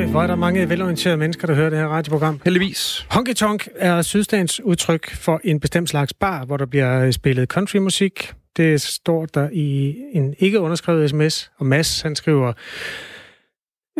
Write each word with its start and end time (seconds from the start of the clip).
Øj, 0.00 0.06
hvor 0.06 0.22
er 0.22 0.26
der 0.26 0.36
mange 0.36 0.68
velorienterede 0.68 1.16
mennesker, 1.16 1.46
der 1.46 1.54
hører 1.54 1.70
det 1.70 1.78
her 1.78 1.86
radioprogram. 1.86 2.40
Heldigvis. 2.44 3.06
Honky 3.10 3.32
Tonk 3.32 3.68
er 3.74 4.02
sydstagens 4.02 4.60
udtryk 4.60 5.14
for 5.14 5.40
en 5.44 5.60
bestemt 5.60 5.88
slags 5.88 6.12
bar, 6.12 6.44
hvor 6.44 6.56
der 6.56 6.66
bliver 6.66 7.10
spillet 7.10 7.48
countrymusik. 7.48 8.32
Det 8.56 8.80
står 8.80 9.26
der 9.26 9.48
i 9.52 9.96
en 10.12 10.34
ikke 10.38 10.60
underskrevet 10.60 11.10
sms, 11.10 11.50
og 11.58 11.66
Mads 11.66 12.00
han 12.00 12.16
skriver 12.16 12.52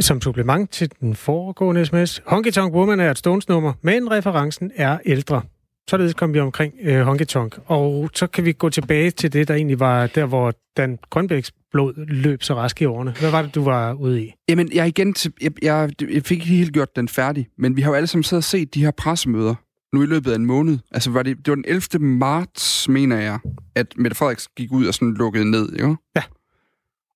som 0.01 0.21
supplement 0.21 0.71
til 0.71 0.91
den 1.01 1.15
foregående 1.15 1.87
sms. 1.87 2.23
Honky 2.27 2.51
Tonk 2.51 2.75
Woman 2.75 3.01
er 3.01 3.11
et 3.11 3.19
Stones-nummer, 3.19 3.73
men 3.83 4.11
referencen 4.11 4.73
er 4.77 4.99
ældre. 5.07 5.43
Således 5.89 6.15
kom 6.15 6.35
vi 6.35 6.41
omkring 6.41 6.75
øh, 6.83 7.03
Honky 7.03 7.25
Tonk. 7.25 7.59
Og 7.67 8.11
så 8.15 8.27
kan 8.27 8.45
vi 8.45 8.53
gå 8.53 8.69
tilbage 8.69 9.11
til 9.11 9.33
det, 9.33 9.49
der 9.49 9.55
egentlig 9.55 9.81
var 9.81 10.07
der, 10.07 10.27
hvor 10.27 10.53
Dan 10.77 10.99
Grønbæks 11.11 11.53
blod 11.71 11.95
løb 11.97 12.43
så 12.43 12.55
rask 12.55 12.83
i 12.83 12.85
årene. 12.85 13.15
Hvad 13.21 13.31
var 13.31 13.43
det, 13.43 13.55
du 13.55 13.65
var 13.65 13.93
ude 13.93 14.25
i? 14.25 14.35
Jamen, 14.49 14.73
jeg, 14.73 14.89
igen 14.89 15.15
jeg, 15.63 15.91
jeg 16.01 16.23
fik 16.25 16.31
ikke 16.31 16.47
helt 16.47 16.73
gjort 16.73 16.97
den 16.97 17.09
færdig, 17.09 17.49
men 17.59 17.77
vi 17.77 17.83
har 17.83 17.91
jo 17.91 17.95
alle 17.95 18.07
sammen 18.07 18.25
siddet 18.25 18.41
og 18.41 18.45
set 18.45 18.75
de 18.75 18.85
her 18.85 18.91
pressemøder 18.91 19.55
nu 19.93 20.03
i 20.03 20.07
løbet 20.07 20.31
af 20.31 20.37
en 20.37 20.47
måned. 20.47 20.79
Altså, 20.91 21.11
var 21.11 21.23
det, 21.23 21.37
det 21.37 21.49
var 21.49 21.55
den 21.55 21.65
11. 21.69 22.07
marts, 22.07 22.89
mener 22.89 23.21
jeg, 23.21 23.39
at 23.75 23.87
Mette 23.97 24.17
Frederiksen 24.17 24.51
gik 24.57 24.73
ud 24.73 24.87
og 24.87 24.95
sådan 24.95 25.15
lukkede 25.15 25.51
ned, 25.51 25.73
jo? 25.73 25.97
Ja. 26.17 26.23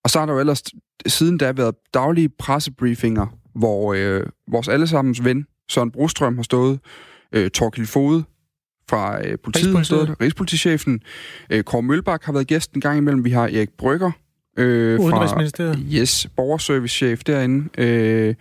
Og 0.05 0.10
så 0.10 0.19
har 0.19 0.27
der 0.27 0.33
jo 0.33 0.41
ellers 0.41 0.62
siden 1.06 1.38
da 1.38 1.52
været 1.52 1.74
daglige 1.94 2.28
pressebriefinger, 2.28 3.27
hvor 3.55 3.94
øh, 3.94 4.27
vores 4.50 4.69
allesammens 4.69 5.24
ven, 5.24 5.46
Søren 5.70 5.91
Brostrøm, 5.91 6.36
har 6.36 6.42
stået, 6.42 6.80
øh, 7.33 7.50
Torkild 7.50 7.86
Fode 7.86 8.24
fra 8.88 9.27
øh, 9.27 9.38
politiet 9.38 9.87
stået, 9.87 10.20
Rigspolitichefen, 10.20 11.02
øh, 11.51 11.62
Kåre 11.62 11.83
Mølbak 11.83 12.25
har 12.25 12.33
været 12.33 12.47
gæst 12.47 12.73
en 12.73 12.80
gang 12.80 12.98
imellem, 12.98 13.25
vi 13.25 13.31
har 13.31 13.42
Erik 13.42 13.70
Brygger, 13.78 14.11
øh, 14.56 15.00
fra 15.00 15.75
yes, 15.92 16.28
borgerservicechef 16.36 17.25
derinde, 17.25 17.69
øh, 17.78 18.34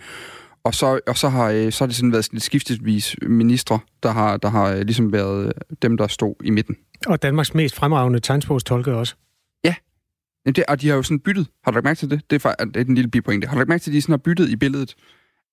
og 0.64 0.76
så, 0.76 1.00
og 1.08 1.18
så 1.18 1.30
har 1.30 1.50
øh, 1.50 1.72
så 1.72 1.84
har 1.84 1.88
det 1.88 1.96
sådan 1.96 2.12
været 2.12 2.26
sådan 2.26 2.36
lidt 2.36 2.44
skiftevis 2.44 3.16
ministre, 3.22 3.80
der 4.04 4.12
har, 4.12 4.38
der 4.38 4.50
har 4.50 4.72
øh, 4.72 4.82
ligesom 4.82 5.14
været 5.14 5.54
dem, 5.82 5.98
der 5.98 6.08
stod 6.08 6.36
i 6.44 6.50
midten. 6.50 6.76
Og 7.08 7.22
Danmarks 7.22 7.54
mest 7.54 7.76
fremragende 7.76 8.20
tegnsprogstolke 8.20 8.94
også. 8.94 9.16
Jamen 10.46 10.56
det, 10.56 10.64
og 10.68 10.82
de 10.82 10.90
har 10.90 10.96
jo 10.96 11.04
sådan 11.04 11.20
byttet. 11.20 11.48
Har 11.64 11.72
du 11.72 11.76
lagt 11.76 11.84
mærke 11.84 11.98
til 11.98 12.10
det? 12.10 12.22
Det 12.30 12.46
er, 12.46 12.66
det 12.66 12.78
er 12.78 12.86
en 12.86 12.96
lille 12.96 13.10
bipointe. 13.10 13.48
Har 13.48 13.56
du 13.56 13.60
lagt 13.60 13.70
mærke 13.70 13.82
til, 13.82 13.92
at 13.92 13.94
de 13.94 14.02
sådan 14.02 14.14
har 14.14 14.18
byttet 14.18 14.50
i 14.50 14.56
billedet? 14.56 14.96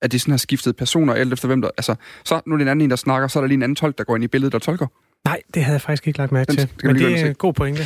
At 0.03 0.13
de 0.13 0.19
sådan 0.19 0.33
har 0.33 0.39
skiftet 0.39 0.77
personer 0.77 1.15
alt 1.15 1.33
efter 1.33 1.47
hvem 1.47 1.63
der... 1.63 1.71
Altså, 1.77 1.95
så 2.25 2.41
nu 2.47 2.55
er 2.55 2.59
det 2.59 2.65
en 2.65 2.69
anden 2.69 2.85
en, 2.85 2.91
der 2.91 2.97
snakker, 2.97 3.29
så 3.29 3.39
er 3.39 3.41
der 3.41 3.49
lige 3.49 3.57
en 3.57 3.63
anden 3.63 3.77
tolk, 3.77 3.99
der 3.99 4.05
går 4.05 4.15
ind 4.15 4.25
i 4.25 4.29
billedet 4.29 4.55
og 4.55 4.63
tolker. 4.63 4.87
Nej, 5.25 5.43
det 5.55 5.65
havde 5.65 5.75
jeg 5.75 5.81
faktisk 5.81 6.07
ikke 6.07 6.19
lagt 6.19 6.33
mærke 6.33 6.53
til. 6.53 6.61
Den, 6.61 6.69
Men 6.85 6.97
det 6.97 7.21
er 7.21 7.27
en 7.27 7.35
god 7.35 7.53
pointe. 7.53 7.83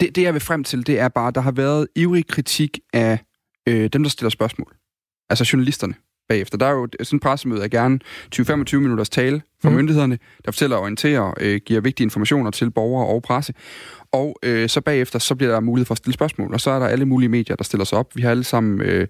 Det, 0.00 0.16
det, 0.16 0.22
jeg 0.22 0.32
vil 0.32 0.40
frem 0.40 0.64
til, 0.64 0.86
det 0.86 1.00
er 1.00 1.08
bare, 1.08 1.28
at 1.28 1.34
der 1.34 1.40
har 1.40 1.52
været 1.52 1.88
ivrig 1.96 2.26
kritik 2.26 2.78
af 2.92 3.18
øh, 3.68 3.88
dem, 3.92 4.02
der 4.02 4.10
stiller 4.10 4.30
spørgsmål. 4.30 4.76
Altså 5.30 5.50
journalisterne 5.52 5.94
bagefter. 6.28 6.58
Der 6.58 6.66
er 6.66 6.70
jo 6.70 6.88
sådan 7.02 7.16
en 7.16 7.20
pressemøde 7.20 7.62
af 7.62 7.70
gerne 7.70 8.00
20-25 8.36 8.76
minutters 8.76 9.10
tale 9.10 9.42
fra 9.62 9.70
mm. 9.70 9.76
myndighederne, 9.76 10.18
der 10.44 10.52
fortæller 10.52 10.76
og 10.76 10.82
orienterer, 10.82 11.34
øh, 11.40 11.60
giver 11.66 11.80
vigtige 11.80 12.04
informationer 12.04 12.50
til 12.50 12.70
borgere 12.70 13.06
og 13.06 13.22
presse. 13.22 13.54
Og 14.12 14.38
øh, 14.42 14.68
så 14.68 14.80
bagefter, 14.80 15.18
så 15.18 15.34
bliver 15.34 15.52
der 15.52 15.60
mulighed 15.60 15.86
for 15.86 15.94
at 15.94 15.98
stille 15.98 16.14
spørgsmål, 16.14 16.54
og 16.54 16.60
så 16.60 16.70
er 16.70 16.78
der 16.78 16.86
alle 16.86 17.04
mulige 17.04 17.28
medier, 17.28 17.56
der 17.56 17.64
stiller 17.64 17.84
sig 17.84 17.98
op. 17.98 18.16
Vi 18.16 18.22
har 18.22 18.30
alle 18.30 18.44
sammen 18.44 18.80
øh, 18.80 19.06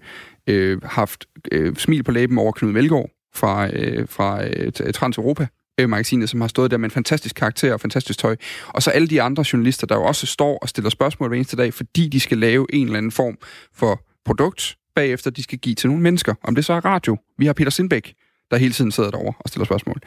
øh, 0.47 0.81
haft 0.83 1.25
øh, 1.51 1.75
smil 1.75 2.03
på 2.03 2.11
læben 2.11 2.37
over 2.37 2.51
Knud 2.51 2.71
Melgaard 2.71 3.09
fra, 3.35 3.69
øh, 3.73 4.07
fra 4.09 4.45
øh, 4.47 4.93
Trans-Europa, 4.93 5.47
øh, 5.79 5.89
magasinet, 5.89 6.29
som 6.29 6.41
har 6.41 6.47
stået 6.47 6.71
der 6.71 6.77
med 6.77 6.85
en 6.85 6.91
fantastisk 6.91 7.35
karakter 7.35 7.73
og 7.73 7.81
fantastisk 7.81 8.19
tøj. 8.19 8.35
Og 8.67 8.83
så 8.83 8.91
alle 8.91 9.07
de 9.07 9.21
andre 9.21 9.45
journalister, 9.53 9.87
der 9.87 9.95
jo 9.95 10.03
også 10.03 10.25
står 10.25 10.57
og 10.57 10.69
stiller 10.69 10.89
spørgsmål 10.89 11.29
hver 11.29 11.35
eneste 11.35 11.57
dag, 11.57 11.73
fordi 11.73 12.07
de 12.07 12.19
skal 12.19 12.37
lave 12.37 12.67
en 12.73 12.85
eller 12.85 12.97
anden 12.97 13.11
form 13.11 13.37
for 13.73 14.01
produkt, 14.25 14.77
bagefter 14.95 15.31
de 15.31 15.43
skal 15.43 15.57
give 15.59 15.75
til 15.75 15.87
nogle 15.89 16.03
mennesker. 16.03 16.33
Om 16.43 16.55
det 16.55 16.65
så 16.65 16.73
er 16.73 16.85
radio. 16.85 17.17
Vi 17.37 17.45
har 17.45 17.53
Peter 17.53 17.71
Sindbæk, 17.71 18.13
der 18.51 18.57
hele 18.57 18.73
tiden 18.73 18.91
sidder 18.91 19.11
derovre 19.11 19.33
og 19.39 19.49
stiller 19.49 19.65
spørgsmål. 19.65 20.01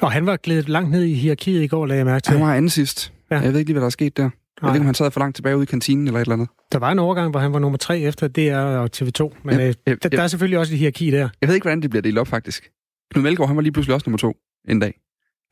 Og 0.00 0.12
han 0.12 0.26
var 0.26 0.36
glædet 0.36 0.68
langt 0.68 0.90
ned 0.90 1.04
i 1.04 1.14
hierarkiet 1.14 1.62
i 1.62 1.66
går, 1.66 1.86
lagde 1.86 1.98
jeg 1.98 2.06
mærke 2.06 2.22
til. 2.22 2.32
Han 2.32 2.46
var 2.46 2.54
anden 2.54 2.68
sidst. 2.70 3.12
Ja. 3.30 3.38
Jeg 3.38 3.52
ved 3.52 3.58
ikke 3.58 3.68
lige, 3.68 3.74
hvad 3.74 3.80
der 3.80 3.86
er 3.86 3.90
sket 3.90 4.16
der. 4.16 4.22
Jeg 4.22 4.30
Nej. 4.62 4.70
ved 4.70 4.76
ikke, 4.76 4.82
om 4.82 4.86
han 4.86 4.94
sad 4.94 5.10
for 5.10 5.20
langt 5.20 5.36
tilbage 5.36 5.56
ude 5.56 5.62
i 5.62 5.66
kantinen 5.66 6.06
eller 6.06 6.20
et 6.20 6.24
eller 6.24 6.34
andet. 6.34 6.48
Der 6.72 6.78
var 6.78 6.92
en 6.92 6.98
overgang, 6.98 7.30
hvor 7.30 7.40
han 7.40 7.52
var 7.52 7.58
nummer 7.58 7.78
tre 7.78 7.98
efter 7.98 8.28
DR 8.28 8.56
og 8.56 8.90
TV2. 8.96 9.38
Men 9.44 9.58
ja, 9.58 9.68
øh, 9.68 9.74
ja, 9.86 9.94
der, 9.94 10.08
der 10.08 10.22
er 10.22 10.28
selvfølgelig 10.28 10.58
også 10.58 10.72
et 10.72 10.78
hierarki 10.78 11.10
der. 11.10 11.28
Jeg 11.40 11.48
ved 11.48 11.54
ikke, 11.54 11.64
hvordan 11.64 11.82
det 11.82 11.90
bliver 11.90 12.02
delt 12.02 12.18
op, 12.18 12.28
faktisk. 12.28 12.70
Knud 13.10 13.22
Melgaard, 13.22 13.48
han 13.48 13.56
var 13.56 13.62
lige 13.62 13.72
pludselig 13.72 13.94
også 13.94 14.10
nummer 14.10 14.18
to 14.18 14.36
en 14.68 14.80
dag. 14.80 14.94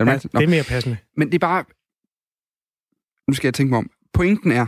Ja, 0.01 0.05
det 0.05 0.31
er 0.35 0.47
mere 0.47 0.63
passende. 0.63 0.97
Men 1.17 1.29
det 1.29 1.35
er 1.35 1.39
bare... 1.39 1.65
Nu 3.29 3.35
skal 3.35 3.47
jeg 3.47 3.55
tænke 3.55 3.71
mig 3.71 3.79
om. 3.79 3.91
Pointen 4.15 4.53
er, 4.53 4.67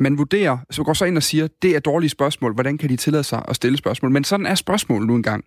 man 0.00 0.18
vurderer, 0.18 0.58
så 0.70 0.82
går 0.82 0.92
så 0.92 1.04
ind 1.04 1.16
og 1.16 1.22
siger, 1.22 1.48
det 1.62 1.76
er 1.76 1.80
dårlige 1.80 2.10
spørgsmål, 2.10 2.54
hvordan 2.54 2.78
kan 2.78 2.88
de 2.88 2.96
tillade 2.96 3.24
sig 3.24 3.42
at 3.48 3.56
stille 3.56 3.78
spørgsmål? 3.78 4.10
Men 4.12 4.24
sådan 4.24 4.46
er 4.46 4.54
spørgsmålet 4.54 5.06
nu 5.06 5.14
engang. 5.14 5.44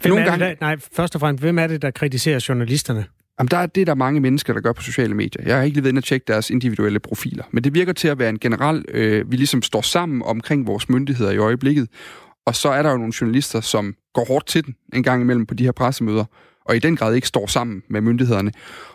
Hvem 0.00 0.10
Nogle 0.10 0.24
er 0.24 0.30
gange... 0.30 0.44
det, 0.44 0.60
der, 0.60 0.66
nej, 0.66 0.76
først 0.92 1.14
og 1.14 1.20
fremmest, 1.20 1.42
hvem 1.42 1.58
er 1.58 1.66
det, 1.66 1.82
der 1.82 1.90
kritiserer 1.90 2.44
journalisterne? 2.48 3.04
Jamen, 3.38 3.48
der 3.48 3.56
er 3.56 3.66
det, 3.66 3.86
der 3.86 3.90
er 3.92 3.96
mange 3.96 4.20
mennesker, 4.20 4.52
der 4.52 4.60
gør 4.60 4.72
på 4.72 4.82
sociale 4.82 5.14
medier. 5.14 5.44
Jeg 5.46 5.56
har 5.56 5.62
ikke 5.62 5.76
lige 5.76 5.84
været 5.84 5.92
inde 5.92 5.98
og 5.98 6.04
tjekke 6.04 6.24
deres 6.28 6.50
individuelle 6.50 7.00
profiler. 7.00 7.44
Men 7.50 7.64
det 7.64 7.74
virker 7.74 7.92
til 7.92 8.08
at 8.08 8.18
være 8.18 8.28
en 8.28 8.38
general... 8.38 8.84
Øh, 8.88 9.30
vi 9.30 9.36
ligesom 9.36 9.62
står 9.62 9.80
sammen 9.80 10.22
omkring 10.22 10.66
vores 10.66 10.88
myndigheder 10.88 11.30
i 11.30 11.36
øjeblikket. 11.36 11.88
Og 12.46 12.54
så 12.54 12.68
er 12.68 12.82
der 12.82 12.90
jo 12.90 12.96
nogle 12.96 13.12
journalister, 13.20 13.60
som 13.60 13.94
går 14.14 14.24
hårdt 14.24 14.46
til 14.46 14.66
den 14.66 14.74
en 14.94 15.02
gang 15.02 15.22
imellem 15.22 15.46
på 15.46 15.54
de 15.54 15.64
her 15.64 15.72
pressemøder, 15.72 16.24
og 16.64 16.76
i 16.76 16.78
den 16.78 16.96
grad 16.96 17.14
ikke 17.14 17.28
står 17.28 17.46
sammen 17.46 17.82
med 17.90 18.00
myndighederne. 18.00 18.52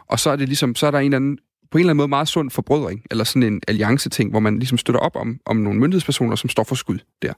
Og 0.10 0.20
så 0.20 0.30
er 0.30 0.36
det 0.36 0.48
ligesom, 0.48 0.76
så 0.76 0.88
er 0.88 0.92
der 0.92 1.00
en 1.00 1.06
eller 1.06 1.16
anden 1.18 1.38
på 1.72 1.78
en 1.78 1.80
eller 1.80 1.90
anden 1.90 1.98
måde 1.98 2.08
meget 2.08 2.28
sund 2.28 2.50
forbrødring, 2.50 3.04
eller 3.12 3.24
sådan 3.24 3.44
en 3.44 3.62
alliance-ting, 3.68 4.30
hvor 4.30 4.40
man 4.40 4.60
ligesom 4.60 4.78
støtter 4.78 5.00
op 5.00 5.16
om, 5.16 5.40
om 5.46 5.58
nogle 5.58 5.80
myndighedspersoner, 5.80 6.36
som 6.36 6.50
står 6.50 6.64
for 6.64 6.76
skud 6.76 7.00
der. 7.22 7.34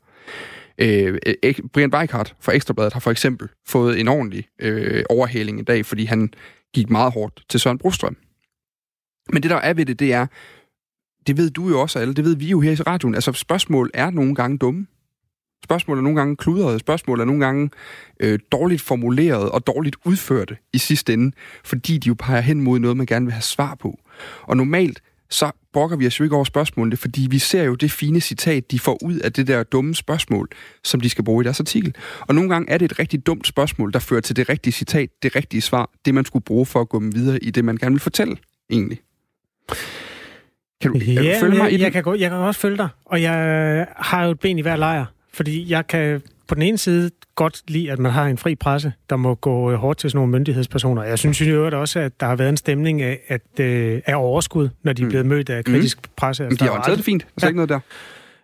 Øh, 0.78 1.18
øh 1.44 1.56
Brian 1.74 1.94
Weikart 1.94 2.36
fra 2.40 2.54
Ekstrabladet 2.54 2.94
har 2.94 3.00
for 3.00 3.12
eksempel 3.12 3.50
fået 3.68 4.00
en 4.00 4.08
ordentlig 4.08 4.48
øh, 4.62 5.04
overhaling 5.10 5.60
i 5.60 5.64
dag, 5.64 5.86
fordi 5.86 6.06
han 6.06 6.34
gik 6.74 6.90
meget 6.90 7.14
hårdt 7.14 7.44
til 7.50 7.60
Søren 7.60 7.78
Brostrøm. 7.78 8.18
Men 9.30 9.44
det, 9.44 9.52
der 9.52 9.58
er 9.58 9.74
ved 9.74 9.86
det, 9.86 10.00
det 10.00 10.14
er, 10.14 10.28
det 11.28 11.38
ved 11.38 11.50
du 11.50 11.70
jo 11.70 11.82
også, 11.82 12.00
alle, 12.00 12.14
det 12.14 12.26
ved 12.26 12.36
vi 12.36 12.48
jo 12.48 12.60
her 12.60 12.72
i 12.72 12.76
radioen, 12.76 13.16
altså 13.16 13.32
spørgsmål 13.32 13.92
er 13.94 14.10
nogle 14.10 14.36
gange 14.36 14.58
dumme. 14.58 14.88
Spørgsmål 15.64 15.98
er 15.98 16.02
nogle 16.02 16.20
gange 16.20 16.36
kludrede, 16.36 16.80
spørgsmål 16.80 17.20
er 17.20 17.26
nogle 17.26 17.46
gange 17.46 17.70
øh, 18.20 18.40
dårligt 18.52 18.82
formuleret 18.82 19.50
og 19.50 19.68
dårligt 19.68 19.96
udførte 20.06 20.58
i 20.74 20.78
sidste 20.78 21.14
ende, 21.14 21.36
fordi 21.64 21.98
de 21.98 22.08
jo 22.08 22.16
peger 22.20 22.42
hen 22.42 22.62
mod 22.62 22.80
noget, 22.80 22.98
man 22.98 23.06
gerne 23.06 23.26
vil 23.26 23.34
have 23.34 23.42
svar 23.42 23.76
på. 23.76 24.00
Og 24.42 24.58
normalt, 24.58 25.02
så 25.30 25.52
brokker 25.74 25.98
vi 25.98 26.08
os 26.08 26.20
jo 26.20 26.24
ikke 26.24 26.36
over 26.36 26.44
spørgsmålene, 26.44 26.98
fordi 26.98 27.28
vi 27.30 27.40
ser 27.40 27.64
jo 27.64 27.76
det 27.76 27.92
fine 27.92 28.22
citat, 28.22 28.72
de 28.72 28.80
får 28.80 29.04
ud 29.04 29.16
af 29.16 29.34
det 29.34 29.48
der 29.48 29.64
dumme 29.64 29.96
spørgsmål, 29.96 30.48
som 30.84 31.00
de 31.00 31.10
skal 31.10 31.24
bruge 31.24 31.44
i 31.44 31.46
deres 31.46 31.60
artikel. 31.60 31.96
Og 32.20 32.36
nogle 32.36 32.50
gange 32.50 32.72
er 32.72 32.78
det 32.78 32.92
et 32.92 33.00
rigtig 33.00 33.26
dumt 33.26 33.48
spørgsmål, 33.48 33.94
der 33.94 34.00
fører 34.00 34.22
til 34.22 34.36
det 34.36 34.50
rigtige 34.50 34.74
citat, 34.74 35.10
det 35.24 35.36
rigtige 35.36 35.62
svar, 35.62 35.90
det 36.06 36.14
man 36.14 36.26
skulle 36.26 36.44
bruge 36.44 36.66
for 36.66 36.82
at 36.82 36.90
gå 36.90 37.00
videre 37.00 37.44
i 37.44 37.52
det, 37.52 37.66
man 37.66 37.78
gerne 37.78 37.94
vil 37.94 38.02
fortælle, 38.02 38.38
egentlig. 38.70 39.00
Kan 40.82 40.92
du, 40.92 40.98
ja, 40.98 41.14
kan 41.14 41.34
du 41.34 41.40
følge 41.40 41.58
mig 41.58 41.72
jeg, 41.72 41.80
i 41.80 41.82
jeg, 41.82 41.92
kan 41.92 42.04
gå, 42.04 42.14
jeg 42.14 42.30
kan 42.30 42.40
også 42.40 42.60
følge 42.60 42.78
dig, 42.78 42.90
og 43.06 43.22
jeg 43.22 43.88
har 43.98 44.26
jo 44.26 44.32
et 44.32 44.40
ben 44.40 44.60
i 44.60 44.62
hver 44.62 44.76
lejr. 44.76 45.06
Fordi 45.34 45.72
jeg 45.72 45.88
kan 45.88 46.22
på 46.54 46.56
den 46.56 46.64
ene 46.64 46.78
side 46.78 47.12
godt 47.36 47.62
lide, 47.68 47.92
at 47.92 48.00
man 48.00 48.12
har 48.12 48.26
en 48.26 48.38
fri 48.38 48.56
presse, 48.56 48.94
der 49.10 49.16
må 49.16 49.36
gå 49.36 49.72
øh, 49.72 49.78
hårdt 49.78 50.00
til 50.00 50.10
sådan 50.10 50.18
nogle 50.18 50.32
myndighedspersoner. 50.32 51.04
Jeg 51.04 51.20
synes 51.20 51.42
jo 51.42 51.80
også, 51.80 52.00
at 52.00 52.20
der 52.20 52.26
har 52.26 52.36
været 52.36 52.50
en 52.50 52.58
stemning 52.58 53.02
af, 53.02 53.20
at, 53.28 53.60
øh, 53.60 54.02
af 54.06 54.16
overskud, 54.16 54.70
når 54.84 54.94
de 54.94 55.02
er 55.02 55.06
mm. 55.06 55.10
blevet 55.10 55.26
mødt 55.26 55.50
af 55.50 55.66
kritisk 55.66 55.98
mm. 55.98 56.10
presse. 56.18 56.44
Men 56.44 56.56
de 56.56 56.64
har 56.64 56.72
håndteret 56.72 56.98
det 56.98 57.06
fint. 57.06 57.22
Der 57.22 57.28
er 57.28 57.34
ja. 57.42 57.48
ikke 57.48 57.56
noget 57.56 57.70
der. 57.70 57.80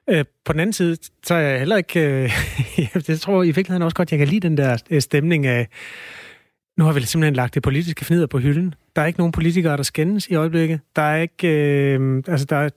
Øh, 0.09 0.25
på 0.45 0.53
den 0.53 0.59
anden 0.59 0.73
side, 0.73 0.97
så 1.25 1.33
er 1.33 1.39
jeg 1.39 1.59
heller 1.59 1.77
ikke... 1.77 1.99
Øh, 1.99 2.31
jeg 3.07 3.19
tror 3.19 3.43
i 3.43 3.45
virkeligheden 3.45 3.81
også 3.81 3.95
godt, 3.95 4.11
jeg 4.11 4.19
kan 4.19 4.27
lide 4.27 4.39
den 4.39 4.57
der 4.57 4.77
øh, 4.89 5.01
stemning 5.01 5.45
af... 5.45 5.67
Nu 6.77 6.85
har 6.85 6.93
vi 6.93 7.01
simpelthen 7.01 7.35
lagt 7.35 7.53
det 7.53 7.63
politiske 7.63 8.05
fnider 8.05 8.27
på 8.27 8.39
hylden. 8.39 8.73
Der 8.95 9.01
er 9.01 9.05
ikke 9.05 9.19
nogen 9.19 9.31
politikere, 9.31 9.77
der 9.77 9.83
skændes 9.83 10.27
i 10.27 10.35
øjeblikket. 10.35 10.79
Der 10.95 11.01
er 11.01 11.21
ikke... 11.21 11.47
Øh, 11.47 12.23
altså, 12.27 12.45
der, 12.45 12.69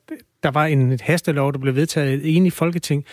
der 0.43 0.51
var 0.51 0.65
en 0.65 0.99
hastelov, 1.03 1.53
der 1.53 1.59
blev 1.59 1.75
vedtaget 1.75 2.25
i 2.25 2.35
enig 2.35 2.53
folketing 2.53 3.05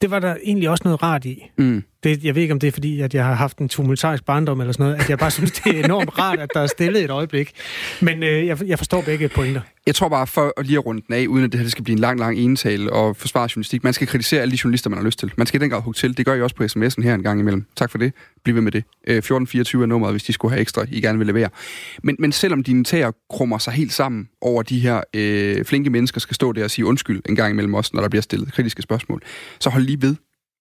det 0.00 0.10
var 0.10 0.18
der 0.18 0.36
egentlig 0.44 0.70
også 0.70 0.82
noget 0.84 1.02
rart 1.02 1.24
i. 1.24 1.50
Mm. 1.56 1.84
Det, 2.02 2.24
jeg 2.24 2.34
ved 2.34 2.42
ikke, 2.42 2.52
om 2.52 2.60
det 2.60 2.66
er 2.66 2.72
fordi, 2.72 3.00
at 3.00 3.14
jeg 3.14 3.24
har 3.24 3.34
haft 3.34 3.58
en 3.58 3.68
tumultarisk 3.68 4.24
barndom 4.24 4.60
eller 4.60 4.72
sådan 4.72 4.86
noget, 4.86 5.00
at 5.00 5.10
jeg 5.10 5.18
bare 5.18 5.30
synes, 5.30 5.52
det 5.52 5.80
er 5.80 5.84
enormt 5.84 6.18
rart, 6.18 6.38
at 6.38 6.50
der 6.54 6.60
er 6.60 6.66
stillet 6.66 7.04
et 7.04 7.10
øjeblik. 7.10 7.52
Men 8.00 8.22
øh, 8.22 8.46
jeg, 8.46 8.66
jeg 8.66 8.78
forstår 8.78 9.02
begge 9.02 9.28
pointer. 9.28 9.60
Jeg 9.88 9.94
tror 9.94 10.08
bare, 10.08 10.26
for 10.26 10.52
at 10.56 10.66
lige 10.66 10.78
at 10.78 10.86
runde 10.86 11.02
den 11.06 11.14
af, 11.14 11.26
uden 11.26 11.44
at 11.44 11.52
det 11.52 11.60
her 11.60 11.68
skal 11.68 11.84
blive 11.84 11.92
en 11.92 11.98
lang, 11.98 12.18
lang 12.18 12.38
enetale 12.38 12.92
og 12.92 13.16
forsvare 13.16 13.48
journalistik, 13.56 13.84
man 13.84 13.92
skal 13.92 14.06
kritisere 14.06 14.40
alle 14.40 14.52
de 14.52 14.58
journalister, 14.64 14.90
man 14.90 14.98
har 14.98 15.04
lyst 15.04 15.18
til. 15.18 15.32
Man 15.36 15.46
skal 15.46 15.60
i 15.60 15.62
den 15.62 15.70
grad 15.70 15.82
hugge 15.82 15.96
til. 15.96 16.16
Det 16.16 16.26
gør 16.26 16.34
jeg 16.34 16.42
også 16.42 16.56
på 16.56 16.64
sms'en 16.64 17.02
her 17.02 17.14
en 17.14 17.22
gang 17.22 17.40
imellem. 17.40 17.64
Tak 17.76 17.90
for 17.90 17.98
det. 17.98 18.12
Bliv 18.44 18.54
ved 18.54 18.62
med 18.62 18.72
det. 18.72 18.84
Øh, 19.06 19.16
1424 19.16 19.82
er 19.82 19.86
nummeret, 19.86 20.12
hvis 20.12 20.22
de 20.22 20.32
skulle 20.32 20.52
have 20.52 20.60
ekstra, 20.60 20.84
I 20.90 21.00
gerne 21.00 21.18
vil 21.18 21.26
levere. 21.26 21.48
Men, 22.02 22.16
men 22.18 22.32
selvom 22.32 22.62
dine 22.62 22.84
tæer 22.84 23.10
krummer 23.30 23.58
sig 23.58 23.72
helt 23.72 23.92
sammen 23.92 24.28
over 24.40 24.62
de 24.62 24.78
her 24.80 25.00
øh, 25.14 25.64
flinke 25.64 25.90
mennesker, 25.90 26.20
skal 26.20 26.34
stå 26.34 26.52
der 26.52 26.64
og 26.64 26.70
sige 26.70 26.86
undskyld 26.86 27.22
en 27.28 27.36
gang 27.36 27.52
imellem 27.52 27.74
også, 27.74 27.90
når 27.94 28.00
der 28.00 28.08
bliver 28.08 28.22
stillet 28.22 28.52
kritiske 28.52 28.82
spørgsmål, 28.82 29.22
så 29.60 29.70
hold 29.70 29.84
lige 29.84 30.02
ved 30.02 30.16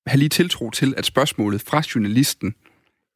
have 0.07 0.19
lige 0.19 0.29
tiltro 0.29 0.69
til, 0.69 0.93
at 0.97 1.05
spørgsmålet 1.05 1.61
fra 1.61 1.83
journalisten 1.95 2.53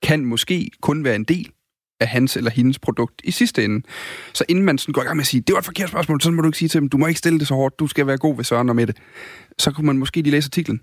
kan 0.03 0.25
måske 0.25 0.69
kun 0.81 1.03
være 1.03 1.15
en 1.15 1.23
del 1.23 1.51
af 2.01 2.07
hans 2.07 2.37
eller 2.37 2.51
hendes 2.51 2.79
produkt 2.79 3.21
i 3.23 3.31
sidste 3.31 3.65
ende. 3.65 3.85
Så 4.33 4.43
inden 4.49 4.65
man 4.65 4.77
sådan 4.77 4.93
går 4.93 5.01
i 5.01 5.05
gang 5.05 5.15
med 5.17 5.23
at 5.23 5.27
sige, 5.27 5.41
det 5.41 5.53
var 5.53 5.59
et 5.59 5.65
forkert 5.65 5.89
spørgsmål, 5.89 6.21
så 6.21 6.31
må 6.31 6.41
du 6.41 6.47
ikke 6.47 6.57
sige 6.57 6.69
til 6.69 6.81
dem, 6.81 6.89
du 6.89 6.97
må 6.97 7.07
ikke 7.07 7.17
stille 7.17 7.39
det 7.39 7.47
så 7.47 7.53
hårdt, 7.53 7.79
du 7.79 7.87
skal 7.87 8.07
være 8.07 8.17
god 8.17 8.35
ved 8.35 8.43
Søren 8.43 8.69
og 8.69 8.75
Mette. 8.75 8.93
Så 9.59 9.71
kunne 9.71 9.87
man 9.87 9.97
måske 9.97 10.21
lige 10.21 10.31
læse 10.31 10.47
artiklen, 10.47 10.81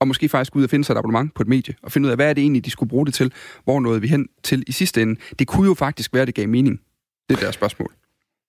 og 0.00 0.08
måske 0.08 0.28
faktisk 0.28 0.52
gå 0.52 0.58
ud 0.58 0.64
og 0.64 0.70
finde 0.70 0.84
sig 0.84 0.92
et 0.92 0.98
abonnement 0.98 1.34
på 1.34 1.42
et 1.42 1.48
medie, 1.48 1.74
og 1.82 1.92
finde 1.92 2.06
ud 2.06 2.10
af, 2.10 2.16
hvad 2.16 2.28
er 2.28 2.32
det 2.32 2.42
egentlig, 2.42 2.64
de 2.64 2.70
skulle 2.70 2.90
bruge 2.90 3.06
det 3.06 3.14
til, 3.14 3.32
hvor 3.64 3.80
nåede 3.80 4.00
vi 4.00 4.08
hen 4.08 4.28
til 4.42 4.64
i 4.66 4.72
sidste 4.72 5.02
ende. 5.02 5.20
Det 5.38 5.46
kunne 5.46 5.66
jo 5.66 5.74
faktisk 5.74 6.14
være, 6.14 6.26
det 6.26 6.34
gav 6.34 6.48
mening. 6.48 6.80
Det 7.28 7.40
der 7.40 7.50
spørgsmål. 7.50 7.92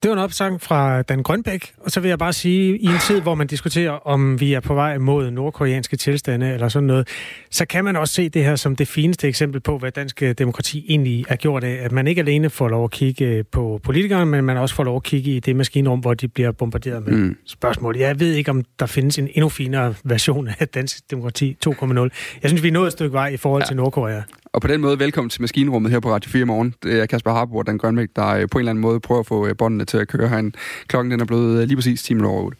Det 0.04 0.10
var 0.10 0.16
en 0.16 0.24
opsang 0.24 0.62
fra 0.62 1.02
Dan 1.02 1.24
Grønbæk, 1.24 1.74
og 1.78 1.92
så 1.92 2.00
vil 2.00 2.10
jeg 2.10 2.20
bare 2.20 2.34
sige, 2.34 2.78
i 2.78 2.86
en 2.86 3.00
tid, 3.08 3.22
hvor 3.22 3.36
man 3.36 3.48
diskuterer, 3.48 3.92
om 3.92 4.40
vi 4.40 4.54
er 4.54 4.60
på 4.60 4.74
vej 4.74 4.98
mod 4.98 5.32
nordkoreanske 5.32 5.98
tilstande 5.98 6.54
eller 6.54 6.70
sådan 6.70 6.88
noget, 6.88 7.08
så 7.52 7.66
kan 7.66 7.86
man 7.86 7.96
også 7.96 8.14
se 8.14 8.30
det 8.30 8.46
her 8.46 8.56
som 8.56 8.76
det 8.76 8.88
fineste 8.88 9.28
eksempel 9.28 9.62
på, 9.62 9.78
hvad 9.78 9.92
dansk 9.92 10.24
øh, 10.24 10.36
demokrati 10.38 10.86
egentlig 10.90 11.26
er 11.30 11.36
gjort 11.36 11.64
af. 11.64 11.80
At 11.82 11.92
man 11.92 12.08
ikke 12.08 12.22
alene 12.22 12.50
får 12.50 12.68
lov 12.68 12.84
at 12.84 12.92
kigge 12.92 13.26
øh, 13.26 13.44
på 13.52 13.80
politikerne, 13.84 14.26
men 14.26 14.46
man 14.46 14.58
også 14.58 14.76
får 14.76 14.84
lov 14.84 14.96
at 14.96 15.04
kigge 15.04 15.32
i 15.32 15.40
det 15.40 15.56
maskinrum, 15.56 16.00
hvor 16.00 16.14
de 16.14 16.28
bliver 16.28 16.52
bombarderet 16.52 17.08
med 17.08 17.14
mm. 17.14 17.38
spørgsmål. 17.46 17.98
Jeg 17.98 18.20
ved 18.20 18.34
ikke, 18.34 18.52
om 18.52 18.64
der 18.80 18.86
findes 18.86 19.20
en 19.20 19.30
endnu 19.34 19.50
finere 19.50 19.94
version 20.04 20.50
af 20.60 20.68
dansk 20.68 21.12
demokrati 21.12 21.58
2.0. 21.66 22.00
Jeg 22.42 22.50
synes, 22.50 22.64
vi 22.64 22.68
er 22.68 22.72
nået 22.72 22.88
et 22.88 22.94
stykke 22.94 23.14
vej 23.14 23.28
i 23.28 23.38
forhold 23.38 23.62
ja. 23.62 23.68
til 23.68 23.76
Nordkorea. 23.76 24.22
Og 24.54 24.62
på 24.62 24.68
den 24.68 24.82
måde, 24.82 25.00
velkommen 25.00 25.30
til 25.30 25.42
Maskinrummet 25.42 25.92
her 25.92 26.00
på 26.00 26.12
Radio 26.12 26.32
4 26.32 26.42
i 26.42 26.46
morgen. 26.46 26.76
Det 26.84 27.02
er 27.02 27.06
Kasper 27.06 27.32
Harbo 27.32 27.58
og 27.58 27.68
Dan 27.68 27.78
Grønbæk, 27.78 28.10
der 28.16 28.28
øh, 28.28 28.50
på 28.50 28.58
en 28.58 28.62
eller 28.62 28.70
anden 28.70 28.82
måde 28.82 29.00
prøver 29.00 29.20
at 29.20 29.26
få 29.26 29.48
øh, 29.48 29.58
båndene 29.58 29.86
til 29.86 29.98
at 29.98 30.08
køre 30.08 30.28
herinde. 30.28 30.58
Klokken 30.88 31.12
den 31.12 31.20
er 31.20 31.26
blevet 31.26 31.62
øh, 31.62 31.68
lige 31.68 31.78
præcis 31.78 32.04
10 32.04 32.16
over 32.24 32.44
8. 32.44 32.58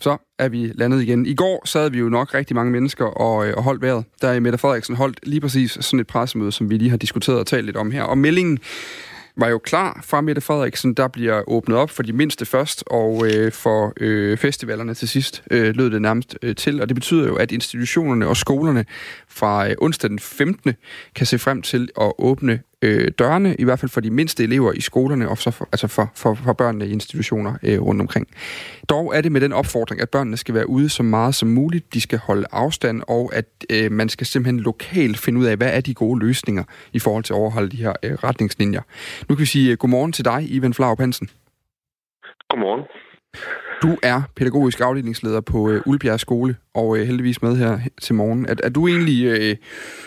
Så 0.00 0.16
er 0.38 0.48
vi 0.48 0.72
landet 0.74 1.02
igen. 1.02 1.26
I 1.26 1.34
går 1.34 1.62
sad 1.64 1.90
vi 1.90 1.98
jo 1.98 2.08
nok 2.08 2.34
rigtig 2.34 2.56
mange 2.56 2.72
mennesker 2.72 3.04
og, 3.04 3.36
og 3.36 3.62
holdt 3.62 3.82
vejret. 3.82 4.04
Der 4.22 4.28
er 4.28 4.40
Mette 4.40 4.58
Frederiksen 4.58 4.96
holdt 4.96 5.20
lige 5.22 5.40
præcis 5.40 5.78
sådan 5.80 6.00
et 6.00 6.06
pressemøde, 6.06 6.52
som 6.52 6.70
vi 6.70 6.76
lige 6.76 6.90
har 6.90 6.96
diskuteret 6.96 7.38
og 7.38 7.46
talt 7.46 7.64
lidt 7.64 7.76
om 7.76 7.90
her. 7.90 8.02
Og 8.02 8.18
meldingen 8.18 8.58
var 9.36 9.48
jo 9.48 9.58
klar 9.58 10.00
fra 10.04 10.20
Mette 10.20 10.40
Frederiksen. 10.40 10.94
Der 10.94 11.08
bliver 11.08 11.42
åbnet 11.48 11.78
op 11.78 11.90
for 11.90 12.02
de 12.02 12.12
mindste 12.12 12.46
først, 12.46 12.84
og 12.86 13.26
øh, 13.26 13.52
for 13.52 13.92
øh, 14.00 14.38
festivalerne 14.38 14.94
til 14.94 15.08
sidst 15.08 15.42
øh, 15.50 15.74
lød 15.76 15.90
det 15.90 16.02
nærmest 16.02 16.38
øh, 16.42 16.56
til. 16.56 16.80
Og 16.82 16.88
det 16.88 16.94
betyder 16.94 17.26
jo, 17.26 17.36
at 17.36 17.52
institutionerne 17.52 18.28
og 18.28 18.36
skolerne 18.36 18.84
fra 19.28 19.68
øh, 19.68 19.74
onsdag 19.78 20.10
den 20.10 20.18
15. 20.18 20.74
kan 21.14 21.26
se 21.26 21.38
frem 21.38 21.62
til 21.62 21.88
at 22.00 22.12
åbne 22.18 22.60
øh, 22.82 23.08
dørene, 23.18 23.56
i 23.58 23.64
hvert 23.64 23.78
fald 23.78 23.90
for 23.90 24.00
de 24.00 24.10
mindste 24.10 24.42
elever 24.42 24.72
i 24.72 24.80
skolerne, 24.80 25.28
og 25.28 25.38
så 25.38 25.50
for, 25.50 25.68
altså 25.72 25.86
for, 25.86 26.10
for, 26.14 26.34
for 26.34 26.52
børnene 26.52 26.86
i 26.86 26.92
institutioner 26.92 27.54
øh, 27.62 27.82
rundt 27.82 28.00
omkring. 28.00 28.26
Dog 28.88 29.16
er 29.16 29.20
det 29.20 29.32
med 29.32 29.40
den 29.40 29.52
opfordring, 29.52 30.00
at 30.02 30.10
børnene 30.10 30.36
skal 30.36 30.54
være 30.54 30.68
ude 30.68 30.88
så 30.88 31.02
meget 31.02 31.34
som 31.34 31.48
muligt, 31.48 31.94
de 31.94 32.00
skal 32.00 32.18
holde 32.18 32.46
afstand, 32.52 33.02
og 33.08 33.30
at 33.34 33.46
øh, 33.70 33.92
man 33.92 34.08
skal 34.08 34.26
simpelthen 34.26 34.60
lokalt 34.60 35.18
finde 35.18 35.40
ud 35.40 35.44
af, 35.46 35.56
hvad 35.56 35.70
er 35.72 35.80
de 35.80 35.94
gode 35.94 36.20
løsninger 36.20 36.64
i 36.92 36.98
forhold 36.98 37.24
til 37.24 37.32
at 37.32 37.36
overholde 37.36 37.70
de 37.70 37.76
her 37.76 37.92
øh, 38.02 38.12
retningslinjer. 38.12 38.82
Nu 39.28 39.34
kan 39.34 39.40
vi 39.40 39.46
sige 39.46 39.72
øh, 39.72 39.78
godmorgen 39.78 40.12
til 40.12 40.24
dig, 40.24 40.46
Ivan 40.48 40.74
Flau 40.74 40.96
Hansen. 40.98 41.30
Godmorgen. 42.50 42.82
Du 43.82 43.90
er 44.02 44.18
pædagogisk 44.36 44.80
afdelingsleder 44.80 45.40
på 45.40 45.70
øh, 45.70 45.82
Ulbjerg 45.86 46.20
Skole, 46.20 46.56
og 46.74 46.98
øh, 46.98 47.02
heldigvis 47.06 47.42
med 47.42 47.56
her 47.56 47.78
til 48.02 48.14
morgen. 48.14 48.46
Er, 48.48 48.54
er 48.62 48.70
du 48.70 48.88
egentlig... 48.88 49.26
Øh, 49.26 49.56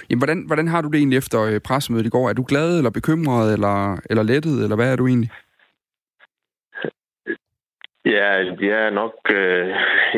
jamen, 0.09 0.19
hvordan, 0.19 0.43
hvordan 0.47 0.67
har 0.67 0.81
du 0.81 0.87
det 0.87 0.97
egentlig 0.97 1.17
efter 1.17 1.41
øh, 1.41 1.59
pressemødet 1.59 2.05
i 2.05 2.09
går? 2.09 2.29
Er 2.29 2.33
du 2.33 2.45
glad, 2.47 2.77
eller 2.77 2.89
bekymret, 2.89 3.53
eller, 3.53 3.97
eller 4.09 4.23
lettet, 4.23 4.63
eller 4.63 4.75
hvad 4.75 4.91
er 4.91 4.95
du 4.95 5.07
egentlig? 5.07 5.31
Ja, 8.05 8.29
jeg 8.69 8.79
er 8.87 8.89
nok 8.89 9.15
øh, 9.31 9.67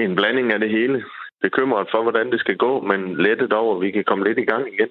en 0.03 0.15
blanding 0.15 0.53
af 0.53 0.59
det 0.59 0.69
hele. 0.69 1.03
Bekymret 1.41 1.87
for, 1.91 2.01
hvordan 2.01 2.31
det 2.31 2.39
skal 2.39 2.57
gå, 2.57 2.81
men 2.81 3.15
lettet 3.15 3.53
over, 3.53 3.75
at 3.75 3.81
vi 3.81 3.91
kan 3.91 4.03
komme 4.03 4.23
lidt 4.27 4.39
i 4.39 4.45
gang 4.51 4.73
igen 4.73 4.89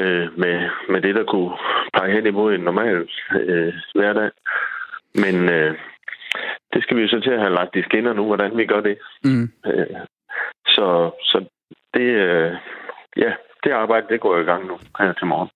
øh, 0.00 0.38
med, 0.38 0.68
med 0.88 1.00
det, 1.00 1.14
der 1.14 1.24
kunne 1.24 1.50
pege 1.94 2.12
hen 2.12 2.26
imod 2.26 2.54
en 2.54 2.60
normal 2.60 3.08
øh, 3.40 3.74
hverdag. 3.94 4.30
Men 5.14 5.48
øh, 5.48 5.74
det 6.76 6.82
skal 6.82 6.96
vi 6.96 7.02
jo 7.02 7.08
så 7.08 7.20
til 7.20 7.30
at 7.30 7.40
have 7.40 7.54
lagt 7.54 7.76
i 7.76 7.82
skinner 7.82 8.12
nu, 8.12 8.24
hvordan 8.26 8.56
vi 8.56 8.66
gør 8.66 8.80
det. 8.80 8.96
Mm. 9.24 9.48
Øh, 9.66 9.96
så, 10.66 11.10
så 11.30 11.38
det, 11.94 12.08
øh, 12.26 12.52
ja, 13.16 13.30
det 13.64 13.70
arbejde, 13.70 14.06
det 14.08 14.20
går 14.20 14.38
i 14.38 14.48
gang 14.50 14.66
nu 14.66 14.78
her 14.98 15.12
til 15.12 15.26
morgen. 15.26 15.50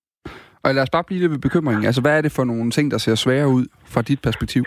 Og 0.65 0.75
lad 0.75 0.83
os 0.83 0.91
bare 0.91 1.05
blive 1.05 1.21
lidt 1.21 1.33
ved 1.33 1.39
bekymringen. 1.39 1.85
Altså, 1.85 2.01
hvad 2.03 2.17
er 2.19 2.23
det 2.23 2.33
for 2.37 2.45
nogle 2.45 2.71
ting, 2.71 2.91
der 2.91 2.99
ser 2.99 3.15
svære 3.15 3.49
ud 3.49 3.65
fra 3.93 4.03
dit 4.03 4.23
perspektiv? 4.23 4.63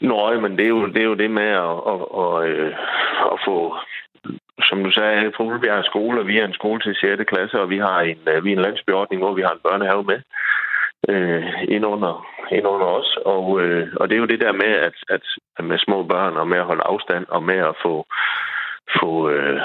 Nå, 0.00 0.40
men 0.40 0.52
det 0.56 0.64
er 0.64 0.68
jo 0.68 0.86
det, 0.86 1.00
er 1.02 1.10
jo 1.12 1.14
det 1.14 1.30
med 1.30 1.50
at, 1.68 1.76
at, 1.92 2.00
at, 2.22 2.32
øh, 2.50 2.72
at 3.32 3.38
få, 3.46 3.56
som 4.68 4.84
du 4.84 4.90
sagde, 4.90 5.32
fra 5.36 5.44
Ulbjerg 5.44 5.84
skole, 5.84 6.26
vi 6.26 6.38
er 6.38 6.46
en 6.46 6.58
skole 6.60 6.80
til 6.80 6.94
6. 6.94 7.24
klasse, 7.32 7.60
og 7.60 7.70
vi 7.70 7.78
har 7.78 8.00
en, 8.00 8.20
øh, 8.28 8.44
vi 8.44 8.52
er 8.52 8.56
en 8.56 8.62
landsbyordning, 8.62 9.22
hvor 9.22 9.34
vi 9.34 9.42
har 9.42 9.52
en 9.52 9.64
børnehave 9.68 10.04
med 10.04 10.20
øh, 11.08 11.44
ind, 11.68 11.86
under, 11.86 12.26
ind 12.52 12.66
under 12.66 12.86
os. 12.86 13.18
Og, 13.24 13.60
øh, 13.60 13.88
og 14.00 14.08
det 14.08 14.14
er 14.14 14.20
jo 14.20 14.32
det 14.32 14.40
der 14.40 14.52
med, 14.52 14.72
at, 14.86 14.94
at 15.10 15.64
med 15.64 15.78
små 15.78 16.02
børn 16.02 16.36
og 16.36 16.48
med 16.48 16.58
at 16.58 16.64
holde 16.64 16.82
afstand 16.82 17.26
og 17.28 17.42
med 17.42 17.58
at 17.58 17.74
få, 17.82 18.06
få 19.00 19.30
øh, 19.30 19.60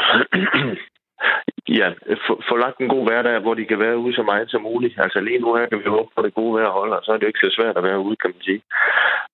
ja, 1.80 1.90
få, 2.28 2.42
få 2.50 2.56
lagt 2.58 2.78
en 2.80 2.88
god 2.88 3.04
hverdag, 3.08 3.40
hvor 3.40 3.54
de 3.54 3.66
kan 3.66 3.80
være 3.80 3.98
ude 3.98 4.16
så 4.16 4.24
meget 4.24 4.52
som 4.52 4.62
muligt. 4.62 4.96
Altså 4.98 5.20
lige 5.20 5.40
nu 5.40 5.56
her 5.56 5.66
kan 5.66 5.80
vi 5.80 5.90
håbe 5.90 6.10
på 6.16 6.22
det 6.22 6.34
gode 6.34 6.54
vejr 6.60 6.70
holder, 6.70 7.00
så 7.04 7.12
er 7.12 7.18
det 7.18 7.24
jo 7.24 7.28
ikke 7.28 7.46
så 7.46 7.56
svært 7.58 7.78
at 7.78 7.84
være 7.84 8.00
ude, 8.00 8.16
kan 8.16 8.32
man 8.34 8.42
sige. 8.42 8.62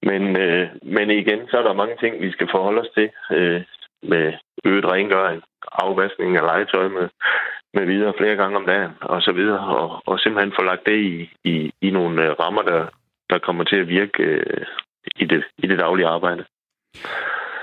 Men, 0.01 0.38
øh, 0.38 0.68
men 0.81 1.12
igen, 1.12 1.48
så 1.50 1.57
er 1.57 1.63
der 1.63 1.81
mange 1.81 1.95
ting, 2.00 2.21
vi 2.21 2.31
skal 2.31 2.48
forholde 2.51 2.81
os 2.81 2.89
til 2.98 3.09
øh, 3.31 3.62
med 4.04 4.33
øget 4.65 4.86
rengøring, 4.86 5.44
afvaskning 5.71 6.38
af 6.38 6.42
legetøj 6.42 6.88
med, 6.88 7.09
med 7.77 7.85
videre 7.94 8.13
flere 8.19 8.35
gange 8.35 8.57
om 8.57 8.65
dagen 8.65 8.91
og 9.01 9.21
så 9.21 9.31
videre, 9.31 9.59
og, 9.59 9.89
og 10.09 10.19
simpelthen 10.19 10.53
få 10.57 10.63
lagt 10.63 10.85
det 10.85 11.00
i, 11.12 11.15
i, 11.53 11.56
i 11.81 11.89
nogle 11.97 12.15
øh, 12.25 12.31
rammer, 12.41 12.62
der, 12.62 12.81
der 13.29 13.39
kommer 13.39 13.63
til 13.63 13.75
at 13.83 13.88
virke 13.88 14.24
øh, 14.24 14.65
i, 15.15 15.25
det, 15.25 15.44
i 15.63 15.68
det 15.68 15.79
daglige 15.79 16.07
arbejde. 16.07 16.44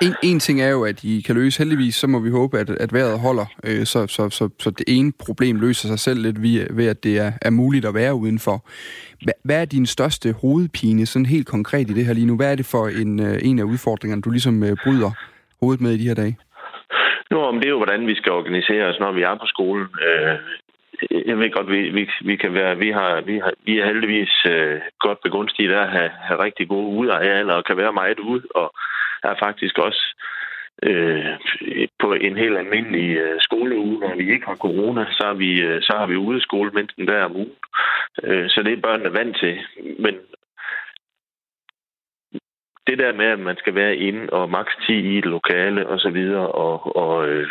En, 0.02 0.14
en 0.22 0.40
ting 0.40 0.60
er 0.60 0.68
jo, 0.68 0.84
at 0.84 1.04
I 1.04 1.20
kan 1.26 1.34
løse 1.34 1.58
heldigvis, 1.58 1.94
så 1.94 2.06
må 2.06 2.18
vi 2.18 2.30
håbe, 2.30 2.58
at, 2.58 2.70
at 2.70 2.92
vejret 2.92 3.20
holder, 3.20 3.46
øh, 3.64 3.84
så, 3.86 4.06
så, 4.06 4.30
så, 4.30 4.48
så 4.58 4.70
det 4.70 4.84
ene 4.88 5.12
problem 5.26 5.60
løser 5.60 5.88
sig 5.88 5.98
selv 5.98 6.20
lidt 6.20 6.42
via, 6.42 6.66
ved 6.70 6.86
at 6.86 7.04
det 7.04 7.18
er, 7.18 7.32
er 7.42 7.50
muligt 7.50 7.84
at 7.84 7.94
være 7.94 8.14
udenfor. 8.14 8.66
Hvad, 9.24 9.34
hvad 9.44 9.60
er 9.60 9.64
din 9.64 9.86
største 9.86 10.32
hovedpine, 10.32 11.06
sådan 11.06 11.26
helt 11.26 11.46
konkret 11.46 11.90
i 11.90 11.94
det 11.94 12.06
her 12.06 12.12
lige 12.12 12.26
nu? 12.26 12.36
Hvad 12.36 12.52
er 12.52 12.56
det 12.56 12.66
for 12.66 12.88
en, 12.88 13.20
øh, 13.20 13.38
en 13.42 13.58
af 13.58 13.64
udfordringerne, 13.64 14.22
du 14.22 14.30
ligesom 14.30 14.62
øh, 14.62 14.76
bryder 14.84 15.10
hovedet 15.60 15.80
med 15.80 15.92
i 15.92 15.98
de 15.98 16.08
her 16.08 16.14
dage? 16.14 16.36
Nu 17.34 17.40
om 17.40 17.60
det 17.60 17.66
er 17.66 17.70
jo, 17.70 17.76
hvordan 17.76 18.06
vi 18.06 18.14
skal 18.14 18.32
organisere 18.32 18.84
os, 18.84 19.00
når 19.00 19.12
vi 19.12 19.22
er 19.22 19.34
på 19.34 19.46
skolen. 19.46 19.86
Øh, 20.06 20.36
jeg 21.28 21.38
ved 21.38 21.50
godt, 21.50 21.70
vi, 21.70 21.80
vi, 21.98 22.10
vi 22.20 22.36
kan 22.36 22.54
være, 22.54 22.78
vi 22.78 22.90
har, 22.90 23.20
vi 23.20 23.38
har, 23.38 23.52
vi 23.64 23.78
er 23.78 23.86
heldigvis 23.86 24.46
øh, 24.46 24.80
godt 24.98 25.18
begunstiget 25.22 25.72
af 25.72 25.82
at 25.82 25.90
have, 25.90 26.10
have 26.28 26.42
rigtig 26.42 26.68
gode 26.68 26.96
udearealer 26.98 27.54
og 27.54 27.64
kan 27.64 27.76
være 27.76 27.92
meget 27.92 28.18
ude, 28.18 28.42
og 28.54 28.74
er 29.22 29.34
faktisk 29.38 29.78
også 29.78 30.02
øh, 30.82 31.34
på 31.98 32.12
en 32.12 32.36
helt 32.36 32.58
almindelig 32.58 33.16
øh, 33.16 33.40
skoleuge, 33.40 33.98
når 34.00 34.14
vi 34.16 34.32
ikke 34.32 34.46
har 34.46 34.56
corona, 34.56 35.06
så 35.10 35.22
har 35.26 35.34
vi, 35.34 35.60
øh, 35.60 35.82
så 35.82 35.92
har 35.98 36.06
vi 36.06 36.16
udeskole 36.16 36.70
mindst 36.74 36.96
en 36.96 37.06
dag 37.06 37.22
om 37.22 37.36
ugen. 37.36 37.56
Øh, 38.22 38.48
så 38.48 38.62
det 38.62 38.72
er 38.72 38.86
børnene 38.86 39.12
vant 39.12 39.36
til. 39.36 39.58
Men 39.98 40.14
det 42.86 42.98
der 42.98 43.12
med, 43.20 43.26
at 43.26 43.38
man 43.38 43.56
skal 43.56 43.74
være 43.74 43.96
inde 43.96 44.30
og 44.32 44.50
maks 44.50 44.72
10 44.86 44.92
i 44.92 45.18
et 45.18 45.24
lokale 45.24 45.86
og 45.86 45.98
så 45.98 46.10
videre, 46.10 46.46
og, 46.48 46.96
og 46.96 47.28
øh, 47.28 47.46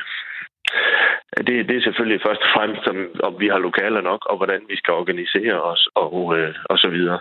det, 1.38 1.68
det 1.68 1.76
er 1.78 1.82
selvfølgelig 1.82 2.22
først 2.26 2.42
og 2.42 2.52
fremmest, 2.56 2.88
om, 2.88 2.98
om 3.24 3.34
vi 3.40 3.48
har 3.48 3.60
lokaler 3.60 4.02
nok, 4.02 4.26
og 4.26 4.38
hvordan 4.38 4.62
vi 4.70 4.76
skal 4.76 4.94
organisere 4.94 5.62
os, 5.72 5.90
og, 5.96 6.38
øh, 6.38 6.56
og 6.66 6.78
så 6.78 6.90
videre. 6.90 7.20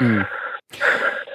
Mm. 0.00 0.22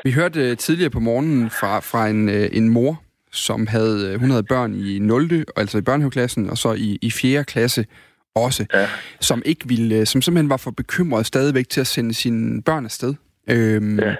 Vi 0.03 0.11
hørte 0.11 0.39
øh, 0.49 0.57
tidligere 0.57 0.89
på 0.89 0.99
morgenen 0.99 1.49
fra, 1.49 1.79
fra 1.79 2.07
en, 2.07 2.29
øh, 2.29 2.47
en 2.51 2.69
mor, 2.69 3.01
som 3.31 3.67
havde, 3.67 3.97
øh, 4.07 4.19
hun 4.19 4.29
havde 4.29 4.43
børn 4.49 4.73
i 4.73 4.99
0. 4.99 5.45
altså 5.55 5.77
i 5.77 5.81
børnehaveklassen, 5.81 6.49
og 6.49 6.57
så 6.57 6.73
i, 6.73 6.99
i 7.01 7.11
4. 7.11 7.43
klasse 7.43 7.85
også, 8.35 8.65
ja. 8.73 8.87
som 9.19 9.41
ikke 9.45 9.67
ville, 9.67 10.05
som 10.05 10.21
simpelthen 10.21 10.49
var 10.49 10.57
for 10.57 10.71
bekymret 10.71 11.25
stadigvæk 11.25 11.69
til 11.69 11.81
at 11.81 11.87
sende 11.87 12.13
sine 12.13 12.63
børn 12.63 12.85
afsted. 12.85 13.13
Øhm, 13.49 13.99
ja. 13.99 14.15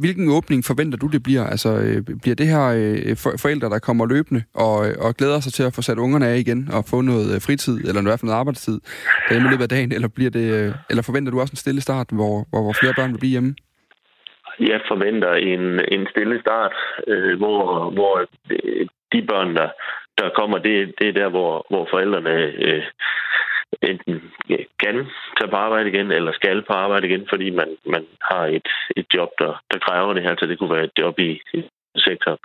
Hvilken 0.00 0.30
åbning 0.30 0.64
forventer 0.64 0.98
du, 0.98 1.06
det 1.06 1.22
bliver? 1.22 1.44
Altså, 1.44 1.68
øh, 1.68 1.98
bliver 2.22 2.34
det 2.34 2.46
her 2.46 2.64
øh, 2.78 3.16
forældre, 3.44 3.68
der 3.68 3.78
kommer 3.78 4.06
løbende 4.06 4.42
og, 4.54 4.76
og 5.04 5.14
glæder 5.18 5.40
sig 5.40 5.52
til 5.52 5.62
at 5.62 5.74
få 5.74 5.82
sat 5.82 5.98
ungerne 5.98 6.26
af 6.26 6.36
igen 6.36 6.68
og 6.72 6.84
få 6.90 7.00
noget 7.00 7.34
øh, 7.34 7.40
fritid, 7.46 7.76
eller 7.88 8.00
i 8.00 8.04
hvert 8.04 8.20
fald 8.20 8.28
noget 8.28 8.40
arbejdstid 8.40 8.80
derhjemme 9.28 9.48
i 9.48 9.52
løbet 9.52 9.62
af 9.62 9.68
dagen, 9.68 9.92
eller, 9.92 10.08
bliver 10.16 10.30
det, 10.30 10.74
eller 10.90 11.02
forventer 11.02 11.32
du 11.32 11.40
også 11.40 11.52
en 11.52 11.64
stille 11.64 11.80
start, 11.80 12.06
hvor, 12.12 12.34
hvor, 12.50 12.62
hvor 12.62 12.74
flere 12.80 12.94
børn 12.98 13.12
vil 13.12 13.18
blive 13.18 13.36
hjemme? 13.36 13.54
Jeg 14.60 14.80
forventer 14.88 15.32
en, 15.34 15.64
en 15.94 16.06
stille 16.10 16.40
start, 16.40 16.74
øh, 17.06 17.38
hvor, 17.38 17.90
hvor 17.90 18.14
de 19.12 19.22
børn, 19.30 19.56
der, 19.56 19.68
der 20.18 20.28
kommer, 20.38 20.58
det, 20.58 20.94
det 20.98 21.08
er 21.08 21.12
der, 21.12 21.28
hvor, 21.28 21.66
hvor 21.70 21.88
forældrene 21.90 22.36
øh, 22.66 22.82
enten 23.82 24.32
kan 24.80 25.06
tage 25.38 25.50
på 25.50 25.56
arbejde 25.56 25.88
igen, 25.88 26.12
eller 26.12 26.32
skal 26.32 26.62
på 26.62 26.72
arbejde 26.72 27.06
igen, 27.08 27.26
fordi 27.28 27.50
man, 27.50 27.76
man 27.86 28.06
har 28.22 28.46
et, 28.46 28.68
et 28.96 29.06
job, 29.14 29.30
der, 29.38 29.62
der 29.72 29.78
kræver 29.78 30.12
det 30.12 30.22
her, 30.22 30.34
så 30.38 30.46
det 30.46 30.58
kunne 30.58 30.74
være 30.74 30.84
et 30.84 30.98
job 30.98 31.18
i, 31.18 31.40
i 31.54 31.62
sektoren. 31.96 32.38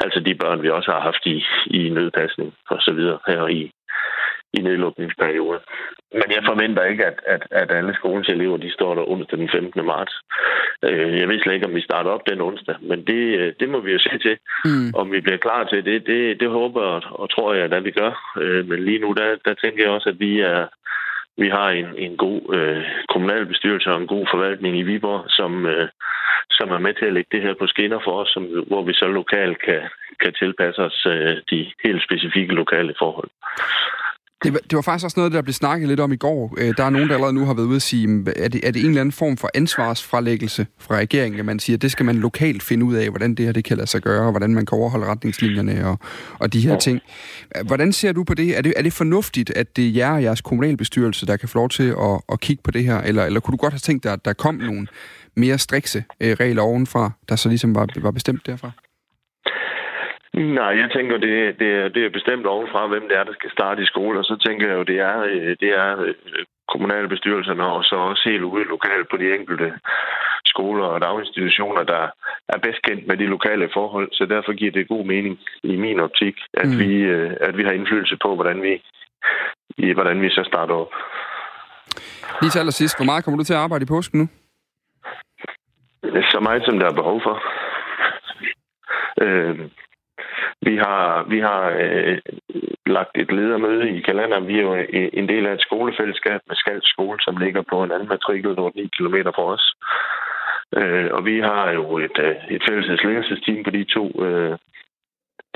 Altså 0.00 0.20
de 0.20 0.34
børn, 0.34 0.62
vi 0.62 0.70
også 0.70 0.90
har 0.90 1.00
haft 1.00 1.26
i, 1.26 1.44
i 1.66 1.88
nødpasning 1.88 2.54
og 2.68 2.78
så 2.80 2.92
videre 2.92 3.18
her 3.26 3.46
i, 3.46 3.70
i 4.52 4.60
nedlukningsperioden. 4.60 5.60
Men 6.12 6.28
jeg 6.36 6.42
forventer 6.46 6.84
ikke, 6.84 7.04
at, 7.06 7.18
at, 7.26 7.42
at 7.50 7.70
alle 7.70 7.94
skolens 7.94 8.28
elever 8.28 8.56
de 8.56 8.72
står 8.72 8.94
der 8.94 9.10
onsdag 9.10 9.38
den 9.38 9.50
15. 9.52 9.86
marts. 9.86 10.14
Øh, 10.84 11.18
jeg 11.20 11.28
ved 11.28 11.40
slet 11.42 11.54
ikke, 11.54 11.66
om 11.66 11.74
vi 11.74 11.80
starter 11.80 12.10
op 12.10 12.28
den 12.30 12.40
onsdag, 12.40 12.76
men 12.80 13.04
det, 13.06 13.22
øh, 13.38 13.52
det 13.60 13.68
må 13.68 13.80
vi 13.80 13.92
jo 13.92 13.98
se 13.98 14.18
til. 14.18 14.36
Mm. 14.64 14.94
Om 14.94 15.12
vi 15.12 15.20
bliver 15.20 15.38
klar 15.38 15.64
til 15.64 15.84
det, 15.84 16.06
det, 16.06 16.40
det 16.40 16.48
håber 16.50 16.80
og, 16.80 17.02
og 17.20 17.30
tror 17.30 17.54
jeg, 17.54 17.72
at 17.72 17.84
vi 17.84 17.90
gør. 17.90 18.12
Øh, 18.40 18.68
men 18.68 18.84
lige 18.84 18.98
nu, 18.98 19.12
der, 19.12 19.36
der 19.44 19.54
tænker 19.54 19.82
jeg 19.84 19.92
også, 19.92 20.08
at 20.08 20.20
vi 20.20 20.40
er, 20.40 20.66
vi 21.36 21.48
har 21.48 21.70
en, 21.70 21.88
en 21.96 22.16
god 22.16 22.40
øh, 22.56 22.84
kommunalbestyrelse 23.08 23.90
og 23.90 24.00
en 24.00 24.06
god 24.06 24.26
forvaltning 24.30 24.78
i 24.78 24.82
Viborg, 24.82 25.24
som, 25.28 25.66
øh, 25.66 25.88
som 26.50 26.70
er 26.70 26.78
med 26.78 26.94
til 26.94 27.04
at 27.04 27.12
lægge 27.12 27.32
det 27.32 27.42
her 27.42 27.54
på 27.54 27.66
skinner 27.66 28.00
for 28.04 28.12
os, 28.22 28.28
som, 28.28 28.42
hvor 28.66 28.82
vi 28.82 28.92
så 28.92 29.06
lokalt 29.06 29.62
kan, 29.62 29.82
kan 30.20 30.32
tilpasse 30.32 30.82
os 30.82 31.06
øh, 31.06 31.36
de 31.50 31.72
helt 31.84 32.02
specifikke 32.02 32.54
lokale 32.54 32.94
forhold. 32.98 33.30
Det, 34.44 34.58
det 34.70 34.76
var 34.76 34.82
faktisk 34.82 35.04
også 35.04 35.20
noget, 35.20 35.32
der 35.32 35.42
blev 35.42 35.52
snakket 35.52 35.88
lidt 35.88 36.00
om 36.00 36.12
i 36.12 36.16
går. 36.16 36.54
Øh, 36.58 36.74
der 36.76 36.84
er 36.84 36.90
nogen, 36.90 37.08
der 37.08 37.14
allerede 37.14 37.32
nu 37.32 37.44
har 37.44 37.54
været 37.54 37.66
ude 37.66 37.76
at 37.76 37.82
sige, 37.82 38.24
er 38.36 38.48
det, 38.48 38.66
er 38.66 38.70
det 38.70 38.80
en 38.80 38.88
eller 38.88 39.00
anden 39.00 39.12
form 39.12 39.36
for 39.36 39.50
ansvarsfralæggelse 39.54 40.66
fra 40.78 40.96
regeringen, 40.96 41.38
at 41.38 41.44
man 41.44 41.58
siger, 41.58 41.76
at 41.76 41.82
det 41.82 41.90
skal 41.90 42.06
man 42.06 42.16
lokalt 42.16 42.62
finde 42.62 42.86
ud 42.86 42.94
af, 42.94 43.08
hvordan 43.08 43.34
det 43.34 43.44
her 43.44 43.52
det 43.52 43.64
kan 43.64 43.76
lade 43.76 43.86
sig 43.86 44.02
gøre, 44.02 44.24
og 44.24 44.30
hvordan 44.30 44.54
man 44.54 44.66
kan 44.66 44.78
overholde 44.78 45.06
retningslinjerne 45.06 45.86
og, 45.86 45.98
og 46.38 46.52
de 46.52 46.60
her 46.60 46.78
ting. 46.78 47.00
Hvordan 47.64 47.92
ser 47.92 48.12
du 48.12 48.24
på 48.24 48.34
det? 48.34 48.58
Er, 48.58 48.62
det? 48.62 48.74
er 48.76 48.82
det 48.82 48.92
fornuftigt, 48.92 49.50
at 49.50 49.76
det 49.76 49.86
er 49.86 49.90
jer 49.90 50.12
og 50.12 50.22
jeres 50.22 50.40
kommunalbestyrelse, 50.40 51.26
der 51.26 51.36
kan 51.36 51.48
få 51.48 51.58
lov 51.58 51.68
til 51.68 51.88
at, 51.88 52.20
at 52.32 52.40
kigge 52.40 52.62
på 52.62 52.70
det 52.70 52.84
her? 52.84 52.98
Eller, 52.98 53.24
eller 53.24 53.40
kunne 53.40 53.52
du 53.52 53.56
godt 53.56 53.72
have 53.72 53.78
tænkt 53.78 54.04
dig, 54.04 54.12
at 54.12 54.24
der 54.24 54.32
kom 54.32 54.54
nogle 54.54 54.86
mere 55.36 55.58
strikse 55.58 56.04
øh, 56.20 56.36
regler 56.40 56.62
ovenfra, 56.62 57.10
der 57.28 57.36
så 57.36 57.48
ligesom 57.48 57.74
var, 57.74 57.86
var 57.96 58.10
bestemt 58.10 58.46
derfra? 58.46 58.70
Nej, 60.34 60.72
jeg 60.82 60.90
tænker, 60.94 61.16
det, 61.16 61.58
det, 61.58 61.70
er, 61.80 61.88
det 61.88 62.04
er 62.04 62.10
bestemt 62.18 62.46
ovenfra, 62.46 62.86
hvem 62.86 63.08
det 63.08 63.16
er, 63.18 63.24
der 63.24 63.32
skal 63.32 63.50
starte 63.50 63.82
i 63.82 63.86
skole, 63.86 64.18
og 64.18 64.24
så 64.24 64.36
tænker 64.46 64.68
jeg 64.68 64.76
jo, 64.76 64.82
det 64.82 64.98
er, 65.00 65.18
øh, 65.22 65.56
det 65.60 65.70
er 65.84 66.00
øh, 66.00 66.14
kommunalbestyrelserne 66.68 67.64
og 67.66 67.84
så 67.84 67.96
også 67.96 68.22
helt 68.30 68.42
ude 68.42 68.64
lokalt 68.64 69.06
på 69.10 69.16
de 69.16 69.34
enkelte 69.38 69.72
skoler 70.44 70.84
og 70.84 71.00
daginstitutioner, 71.00 71.82
der 71.82 72.02
er 72.48 72.58
bedst 72.58 72.82
kendt 72.82 73.06
med 73.06 73.16
de 73.16 73.26
lokale 73.26 73.68
forhold, 73.72 74.08
så 74.12 74.26
derfor 74.26 74.52
giver 74.52 74.72
det 74.72 74.88
god 74.88 75.04
mening 75.04 75.38
i 75.62 75.76
min 75.76 76.00
optik, 76.00 76.36
at, 76.54 76.68
mm. 76.68 76.78
vi, 76.78 76.92
øh, 77.14 77.36
at 77.40 77.56
vi 77.56 77.62
har 77.64 77.72
indflydelse 77.72 78.16
på, 78.22 78.34
hvordan 78.34 78.62
vi, 78.62 78.72
hvordan 79.94 80.22
vi 80.22 80.30
så 80.30 80.42
starter 80.46 80.74
op. 80.74 80.92
Lige 82.40 82.50
til 82.50 82.58
allersidst, 82.58 82.98
hvor 82.98 83.04
meget 83.04 83.24
kommer 83.24 83.38
du 83.38 83.44
til 83.44 83.54
at 83.54 83.64
arbejde 83.66 83.82
i 83.82 83.92
påsken 83.96 84.20
nu? 84.20 84.26
Så 86.02 86.38
meget, 86.40 86.62
som 86.64 86.78
der 86.78 86.86
er 86.86 86.94
behov 87.00 87.20
for. 87.22 87.36
Øh, 89.24 89.58
vi 90.62 90.76
har, 90.76 91.24
vi 91.28 91.40
har 91.40 91.62
øh, 91.80 92.18
lagt 92.86 93.14
et 93.14 93.32
ledermøde 93.32 93.90
i 93.90 94.00
kalenderen. 94.00 94.48
Vi 94.48 94.58
er 94.58 94.62
jo 94.62 94.74
en 95.12 95.28
del 95.28 95.46
af 95.46 95.52
et 95.54 95.60
skolefællesskab 95.60 96.40
med 96.48 96.56
Skals 96.56 96.88
Skole, 96.88 97.18
som 97.20 97.36
ligger 97.36 97.62
på 97.70 97.82
en 97.82 97.92
anden 97.92 98.08
matrikel, 98.08 98.50
9 98.74 98.90
km 98.96 99.16
fra 99.36 99.44
os. 99.54 99.74
Øh, 100.76 101.08
og 101.12 101.24
vi 101.24 101.40
har 101.40 101.70
jo 101.70 101.98
et, 101.98 102.18
øh, 102.18 102.36
et 102.50 102.62
fælles 102.68 102.86
på 103.64 103.70
de 103.70 103.84
to, 103.84 104.24
øh, 104.24 104.58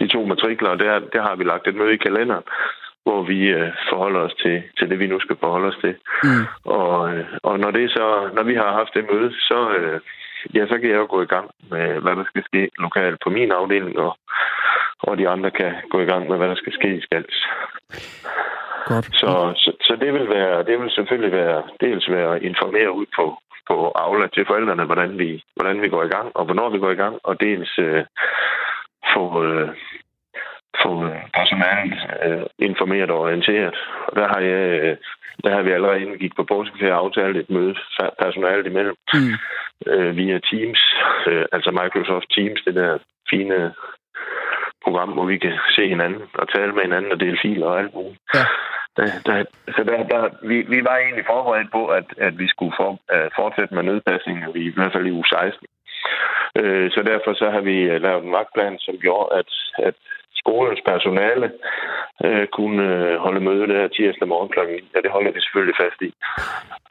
de 0.01 0.09
to 0.09 0.25
matrikler, 0.25 0.69
og 0.69 0.79
der, 0.79 0.99
der 0.99 1.23
har 1.23 1.37
vi 1.37 1.45
lagt 1.45 1.67
et 1.69 1.75
møde 1.75 1.95
i 1.95 2.05
kalenderen, 2.07 2.45
hvor 3.05 3.23
vi 3.23 3.41
øh, 3.47 3.73
forholder 3.91 4.21
os 4.21 4.35
til, 4.35 4.63
til 4.79 4.91
det, 4.91 4.99
vi 4.99 5.07
nu 5.07 5.21
skal 5.21 5.37
forholde 5.41 5.69
os 5.69 5.79
til. 5.85 5.95
Mm. 6.23 6.45
Og, 6.65 7.15
øh, 7.15 7.27
og 7.43 7.59
når, 7.59 7.71
det 7.71 7.91
så, 7.91 8.31
når 8.35 8.43
vi 8.43 8.55
har 8.55 8.73
haft 8.73 8.95
det 8.95 9.05
møde, 9.13 9.33
så, 9.33 9.71
øh, 9.79 10.01
ja, 10.55 10.67
så 10.67 10.75
kan 10.79 10.91
jeg 10.91 10.97
jo 10.97 11.07
gå 11.11 11.23
i 11.23 11.33
gang 11.35 11.51
med, 11.71 12.01
hvad 12.01 12.17
der 12.17 12.25
skal 12.25 12.45
ske 12.45 12.71
lokalt 12.79 13.19
på 13.25 13.31
min 13.31 13.53
afdeling, 13.53 13.99
og 13.99 14.19
og 15.03 15.19
de 15.19 15.29
andre 15.29 15.51
kan 15.51 15.73
gå 15.91 16.01
i 16.01 16.05
gang 16.05 16.29
med, 16.29 16.37
hvad 16.37 16.49
der 16.49 16.55
skal 16.55 16.73
ske 16.73 16.97
i 16.97 17.01
Skals. 17.01 17.47
Godt. 18.87 19.05
Så, 19.05 19.53
så, 19.57 19.73
så 19.81 19.97
det, 20.01 20.13
vil 20.13 20.29
være, 20.29 20.65
det 20.65 20.81
vil 20.81 20.91
selvfølgelig 20.91 21.33
være, 21.33 21.63
dels 21.81 22.11
være 22.11 22.37
at 22.37 22.43
informere 22.43 22.93
ud 22.93 23.07
på, 23.17 23.39
på 23.69 23.93
Aula 23.95 24.27
til 24.27 24.47
forældrene, 24.47 24.85
hvordan 24.85 25.19
vi, 25.19 25.43
hvordan 25.57 25.83
vi 25.83 25.89
går 25.89 26.03
i 26.05 26.09
gang, 26.09 26.29
og 26.35 26.45
hvornår 26.45 26.69
vi 26.71 26.79
går 26.79 26.91
i 26.91 27.01
gang, 27.05 27.19
og 27.23 27.41
dels 27.41 27.79
øh, 27.79 28.05
få, 29.15 29.45
øh, 29.45 29.69
få 30.83 30.93
personalet 31.39 32.01
øh, 32.27 32.47
informeret 32.59 33.11
og 33.11 33.21
orienteret. 33.21 33.77
Og 34.09 34.17
der 34.17 34.29
har 34.29 34.41
jeg, 34.41 34.65
øh, 34.81 34.97
der 35.45 35.51
har 35.55 35.63
vi 35.63 35.71
allerede 35.71 36.01
inden 36.01 36.15
vi 36.15 36.19
gik 36.19 36.37
på 36.37 36.45
påske 36.45 36.93
aftalt 36.93 37.37
et 37.37 37.51
møde 37.51 37.75
personalet 38.23 38.67
imellem 38.67 38.97
mm. 39.15 39.35
øh, 39.93 40.17
via 40.17 40.39
Teams, 40.39 40.81
øh, 41.27 41.45
altså 41.53 41.71
Microsoft 41.71 42.27
Teams, 42.31 42.61
det 42.67 42.75
der 42.75 42.99
fine 43.31 43.75
program, 44.85 45.11
hvor 45.13 45.27
vi 45.33 45.39
kan 45.39 45.57
se 45.77 45.89
hinanden 45.89 46.23
og 46.35 46.47
tale 46.55 46.73
med 46.73 46.83
hinanden 46.83 47.13
og 47.13 47.21
dele 47.21 47.39
filer 47.43 47.67
og 47.67 47.79
alt 47.81 47.95
muligt. 47.95 48.21
Ja. 48.35 48.45
Der, 48.97 49.09
der, 49.27 49.45
så 49.77 49.81
der, 49.91 49.99
der, 50.13 50.23
vi, 50.51 50.57
vi 50.75 50.81
var 50.89 50.97
egentlig 50.97 51.25
forberedt 51.27 51.71
på, 51.73 51.83
at, 51.99 52.09
at 52.27 52.39
vi 52.39 52.49
skulle 52.49 52.75
for, 52.81 52.91
uh, 53.15 53.29
fortsætte 53.39 53.75
med 53.75 53.83
nødpasning, 53.83 54.39
i 54.57 54.73
hvert 54.77 54.93
fald 54.93 55.07
i 55.07 55.17
uge 55.19 55.27
16. 55.27 55.67
Uh, 56.61 56.87
så 56.95 57.01
derfor 57.11 57.33
så 57.35 57.47
har 57.55 57.63
vi 57.71 57.77
lavet 58.07 58.25
en 58.25 58.33
vagtplan, 58.33 58.79
som 58.79 58.95
gjorde, 59.05 59.37
at, 59.41 59.51
at 59.89 59.95
skolens 60.47 60.83
personale 60.91 61.47
uh, 62.25 62.45
kunne 62.57 62.83
uh, 62.97 63.15
holde 63.25 63.41
møde 63.49 63.67
der 63.73 63.89
tirsdag 63.89 64.29
morgen 64.29 64.51
kl. 64.55 64.61
Ja, 64.95 64.99
det 65.05 65.11
holder 65.17 65.31
vi 65.33 65.41
selvfølgelig 65.41 65.77
fast 65.83 65.99
i. 66.09 66.11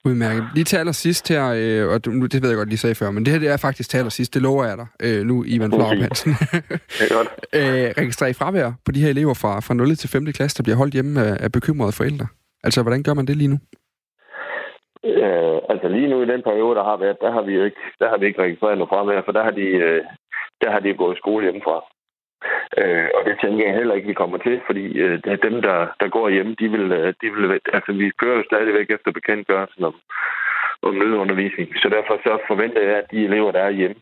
Udmærket. 0.08 0.44
Lige 0.56 0.68
til 0.72 0.78
allersidst 0.78 1.26
her, 1.34 1.44
øh, 1.60 1.94
og 1.94 2.06
du, 2.06 2.10
det 2.34 2.40
ved 2.42 2.50
jeg 2.50 2.58
godt, 2.58 2.70
lige 2.70 2.84
sagde 2.84 3.00
før, 3.02 3.12
men 3.12 3.22
det 3.24 3.34
her 3.34 3.40
det 3.40 3.50
er 3.50 3.66
faktisk 3.68 3.90
til 3.90 3.98
allersidst, 3.98 4.34
det 4.34 4.42
lover 4.42 4.64
jeg 4.70 4.78
dig 4.82 4.88
øh, 5.06 5.22
nu, 5.30 5.36
Ivan 5.54 5.72
Flaup 5.76 5.98
Hansen. 6.04 6.32
det 6.98 7.04
er 7.08 7.14
godt. 7.18 7.30
øh, 7.60 7.88
registrer 8.02 8.28
I 8.28 8.34
fravær 8.40 8.70
på 8.86 8.92
de 8.96 9.02
her 9.04 9.10
elever 9.16 9.36
fra, 9.42 9.52
fra 9.66 9.74
0. 9.74 9.96
til 9.96 10.10
5. 10.10 10.26
klasse, 10.38 10.58
der 10.58 10.64
bliver 10.68 10.80
holdt 10.82 10.94
hjemme 10.98 11.14
af, 11.28 11.34
af 11.46 11.50
bekymrede 11.58 11.94
forældre? 12.00 12.28
Altså, 12.66 12.80
hvordan 12.82 13.04
gør 13.04 13.14
man 13.20 13.28
det 13.30 13.36
lige 13.38 13.54
nu? 13.54 13.58
Øh, 15.12 15.58
altså 15.72 15.88
lige 15.96 16.10
nu 16.12 16.18
i 16.22 16.32
den 16.34 16.42
periode, 16.50 16.76
der 16.80 16.84
har 16.90 16.98
været, 16.98 17.18
der 17.26 17.32
har 17.36 17.42
vi 17.48 17.54
jo 17.54 17.64
ikke, 17.64 17.82
der 18.00 18.08
har 18.10 18.18
vi 18.18 18.26
ikke 18.26 18.42
registreret 18.42 18.78
noget 18.78 18.90
fravær, 18.90 19.22
for 19.26 19.32
der 19.38 19.44
har 19.44 19.52
de, 19.62 19.68
øh, 19.88 20.02
der 20.62 20.70
har 20.72 20.80
de 20.80 20.94
gået 20.94 21.16
i 21.16 21.22
skole 21.24 21.44
hjemmefra. 21.46 21.78
Øh, 22.80 23.08
og 23.16 23.22
det 23.28 23.36
tænker 23.42 23.66
jeg 23.66 23.76
heller 23.76 23.96
ikke, 23.96 24.08
vi 24.08 24.22
kommer 24.22 24.38
til, 24.38 24.62
fordi 24.66 24.86
øh, 25.06 25.16
dem, 25.48 25.56
der, 25.68 25.78
der 26.02 26.08
går 26.16 26.30
hjemme, 26.30 26.56
de 26.62 26.68
vil, 26.76 26.86
øh, 27.00 27.14
de 27.22 27.28
vil, 27.36 27.60
altså 27.78 27.92
vi 27.92 28.12
kører 28.22 28.38
jo 28.38 28.44
stadigvæk 28.52 28.90
efter 28.90 29.12
bekendtgørelsen 29.12 29.84
om, 29.84 29.96
om 30.82 30.94
nødundervisning. 30.96 31.68
Så 31.82 31.88
derfor 31.96 32.16
så 32.26 32.34
forventer 32.48 32.82
jeg, 32.82 32.96
at 32.98 33.12
de 33.12 33.26
elever, 33.26 33.52
der 33.52 33.60
er 33.60 33.80
hjemme 33.80 34.00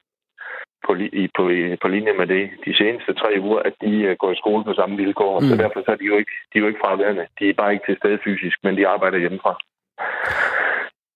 på, 0.85 0.91
i, 1.21 1.23
på, 1.38 1.43
på 1.81 1.88
linje 1.95 2.13
med 2.19 2.27
det 2.33 2.43
de 2.65 2.73
seneste 2.81 3.12
tre 3.21 3.31
uger, 3.45 3.59
at 3.69 3.75
de 3.83 3.93
uh, 4.09 4.13
går 4.21 4.31
i 4.31 4.41
skole 4.41 4.63
på 4.63 4.73
samme 4.73 4.95
vilkår. 4.97 5.39
Mm. 5.39 5.47
Så 5.50 5.53
derfor 5.63 5.79
så 5.85 5.91
er 5.91 6.00
de 6.01 6.05
jo 6.12 6.17
ikke, 6.21 6.33
de 6.50 6.55
er 6.57 6.63
jo 6.63 6.67
ikke 6.67 6.83
fraværende. 6.83 7.25
De 7.39 7.50
er 7.50 7.53
bare 7.62 7.73
ikke 7.73 7.85
til 7.88 7.97
stede 8.01 8.19
fysisk, 8.25 8.57
men 8.63 8.77
de 8.77 8.88
arbejder 8.88 9.17
hjemmefra. 9.23 9.53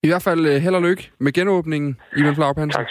I 0.05 0.07
hvert 0.09 0.25
fald 0.29 0.43
uh, 0.51 0.61
held 0.63 0.75
og 0.79 0.85
lykke 0.89 1.03
med 1.19 1.31
genåbningen, 1.39 1.91
Ivan 2.19 2.35
Flaug 2.35 2.55
Tak. 2.55 2.89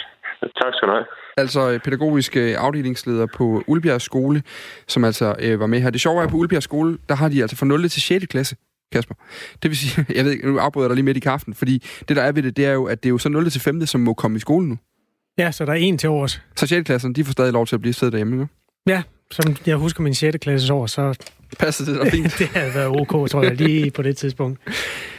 Tak 0.59 0.71
skal 0.77 0.87
du 0.87 0.93
have 0.93 1.05
altså 1.37 1.71
øh, 1.71 1.79
pædagogisk 1.79 2.37
øh, 2.37 2.55
afdelingsleder 2.57 3.25
på 3.25 3.63
Ulbjerg 3.67 4.01
Skole, 4.01 4.43
som 4.87 5.03
altså 5.03 5.35
øh, 5.39 5.59
var 5.59 5.67
med 5.67 5.81
her. 5.81 5.89
Det 5.89 6.01
sjove 6.01 6.19
er, 6.19 6.23
at 6.23 6.29
på 6.29 6.37
Ulbjerg 6.37 6.63
Skole, 6.63 6.97
der 7.09 7.15
har 7.15 7.29
de 7.29 7.41
altså 7.41 7.57
fra 7.57 7.65
0. 7.65 7.89
til 7.89 8.01
6. 8.01 8.25
klasse, 8.25 8.55
Kasper. 8.91 9.15
Det 9.63 9.71
vil 9.71 9.77
sige, 9.77 10.05
jeg 10.15 10.25
ved 10.25 10.31
ikke, 10.31 10.47
nu 10.47 10.59
afbryder 10.59 10.85
jeg 10.85 10.89
dig 10.89 10.95
lige 10.95 11.05
midt 11.05 11.17
i 11.17 11.19
kaffen, 11.19 11.53
fordi 11.53 11.83
det 12.07 12.15
der 12.15 12.21
er 12.21 12.31
ved 12.31 12.43
det, 12.43 12.57
det 12.57 12.65
er 12.65 12.73
jo, 12.73 12.85
at 12.85 13.03
det 13.03 13.09
er 13.09 13.11
jo 13.11 13.17
så 13.17 13.29
0. 13.29 13.49
til 13.49 13.61
5. 13.61 13.85
som 13.85 14.01
må 14.01 14.13
komme 14.13 14.37
i 14.37 14.39
skole 14.39 14.67
nu. 14.67 14.77
Ja, 15.37 15.51
så 15.51 15.65
der 15.65 15.71
er 15.71 15.75
en 15.75 15.97
til 15.97 16.09
års. 16.09 16.41
Så 16.55 16.67
6. 16.67 16.85
klassen, 16.85 17.13
de 17.13 17.25
får 17.25 17.31
stadig 17.31 17.53
lov 17.53 17.67
til 17.67 17.75
at 17.75 17.81
blive 17.81 17.93
stedet 17.93 18.11
derhjemme, 18.11 18.35
ikke? 18.35 18.53
Ja, 18.87 19.03
som 19.31 19.55
jeg 19.65 19.75
husker 19.75 20.01
min 20.01 20.13
6. 20.13 20.37
klasses 20.41 20.69
år, 20.69 20.85
så... 20.85 21.27
Passer 21.59 21.85
det 21.85 22.05
da 22.05 22.09
fint? 22.09 22.35
det 22.39 22.47
havde 22.47 22.73
været 22.73 22.87
ok, 22.87 23.29
tror 23.29 23.43
jeg, 23.43 23.55
lige 23.55 23.91
på 23.91 24.01
det 24.01 24.17
tidspunkt. 24.17 24.59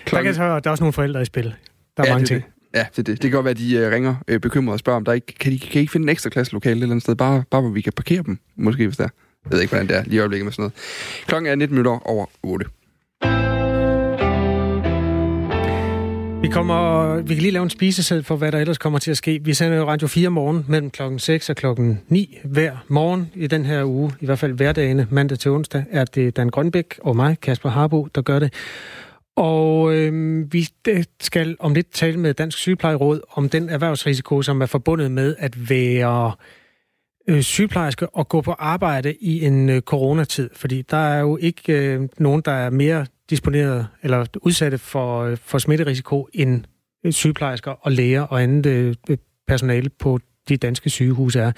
Klokken... 0.04 0.34
Der, 0.34 0.38
kan, 0.38 0.62
der 0.64 0.68
er 0.68 0.70
også 0.70 0.84
nogle 0.84 0.92
forældre 0.92 1.22
i 1.22 1.24
spil. 1.24 1.44
Der 1.96 2.02
er 2.02 2.06
ja, 2.06 2.12
mange 2.12 2.20
det, 2.20 2.28
ting. 2.28 2.44
Det. 2.44 2.57
Ja, 2.74 2.86
det, 2.96 3.06
det. 3.06 3.06
det 3.06 3.20
kan 3.20 3.30
godt 3.30 3.44
være, 3.44 3.50
at 3.50 3.58
de 3.58 3.86
uh, 3.86 3.92
ringer 3.92 4.14
uh, 4.32 4.38
bekymret 4.38 4.72
og 4.72 4.78
spørger, 4.78 4.96
om 4.96 5.04
der 5.04 5.12
ikke, 5.12 5.34
kan, 5.40 5.52
de, 5.52 5.58
kan 5.58 5.72
I 5.74 5.78
ikke 5.78 5.92
finde 5.92 6.04
en 6.04 6.08
ekstra 6.08 6.30
klasse 6.30 6.52
lokale 6.52 6.76
et 6.76 6.82
eller 6.82 6.92
andet 6.92 7.02
sted, 7.02 7.14
bare, 7.14 7.44
bare 7.50 7.60
hvor 7.60 7.70
vi 7.70 7.80
kan 7.80 7.92
parkere 7.92 8.22
dem, 8.22 8.38
måske 8.56 8.86
hvis 8.86 8.96
der 8.96 9.04
er. 9.04 9.08
Jeg 9.44 9.52
ved 9.52 9.60
ikke, 9.60 9.70
hvordan 9.70 9.88
det 9.88 9.96
er 9.96 10.02
lige 10.04 10.16
i 10.16 10.18
øjeblikket 10.18 10.44
med 10.44 10.52
sådan 10.52 10.62
noget. 10.62 10.72
Klokken 11.26 11.50
er 11.50 11.54
19 11.54 11.74
minutter 11.74 12.08
over 12.08 12.26
8. 12.42 12.66
Vi, 16.42 16.48
kommer, 16.48 17.14
vi 17.22 17.34
kan 17.34 17.42
lige 17.42 17.52
lave 17.52 17.62
en 17.62 17.70
spisesæd 17.70 18.22
for, 18.22 18.36
hvad 18.36 18.52
der 18.52 18.58
ellers 18.58 18.78
kommer 18.78 18.98
til 18.98 19.10
at 19.10 19.16
ske. 19.16 19.40
Vi 19.42 19.54
sender 19.54 19.76
jo 19.76 19.88
Radio 19.88 20.08
4 20.08 20.30
morgen 20.30 20.64
mellem 20.68 20.90
klokken 20.90 21.18
6 21.18 21.50
og 21.50 21.56
klokken 21.56 22.00
9 22.08 22.38
hver 22.44 22.76
morgen 22.88 23.30
i 23.34 23.46
den 23.46 23.64
her 23.64 23.84
uge. 23.84 24.12
I 24.20 24.26
hvert 24.26 24.38
fald 24.38 24.52
hverdagene, 24.52 25.06
mandag 25.10 25.38
til 25.38 25.50
onsdag, 25.50 25.84
er 25.90 26.04
det 26.04 26.36
Dan 26.36 26.48
Grønbæk 26.48 26.98
og 27.02 27.16
mig, 27.16 27.36
Kasper 27.42 27.70
Harbo, 27.70 28.08
der 28.14 28.22
gør 28.22 28.38
det. 28.38 28.52
Og 29.38 29.94
øhm, 29.94 30.40
øh, 30.40 30.52
vi 30.52 30.68
skal 31.20 31.56
om 31.60 31.74
lidt 31.74 31.90
tale 31.92 32.16
med 32.16 32.34
Dansk 32.34 32.58
Sygeplejeråd 32.58 33.20
om 33.30 33.48
den 33.48 33.68
erhvervsrisiko, 33.68 34.42
som 34.42 34.62
er 34.62 34.66
forbundet 34.66 35.10
med 35.10 35.36
at 35.38 35.70
være 35.70 36.32
øh, 37.28 37.42
sygeplejerske 37.42 38.08
og 38.08 38.28
gå 38.28 38.40
på 38.40 38.52
arbejde 38.52 39.14
i 39.14 39.44
en 39.44 39.68
øh, 39.68 39.80
coronatid. 39.80 40.50
Fordi 40.52 40.82
der 40.82 40.96
er 40.96 41.20
jo 41.20 41.36
ikke 41.36 41.72
øh, 41.72 42.08
nogen, 42.18 42.42
der 42.44 42.52
er 42.52 42.70
mere 42.70 43.06
disponeret 43.30 43.86
eller 44.02 44.26
udsatte 44.42 44.78
for, 44.78 45.22
øh, 45.22 45.36
for 45.36 45.58
smitterisiko 45.58 46.28
end 46.32 46.64
øh, 47.06 47.12
sygeplejersker 47.12 47.70
og 47.70 47.92
læger 47.92 48.22
og 48.22 48.42
andet 48.42 48.66
øh, 48.66 48.94
personale 49.48 49.90
på 49.90 50.18
de 50.48 50.56
danske 50.56 50.90
sygehuse 50.90 51.40
er. 51.40 51.52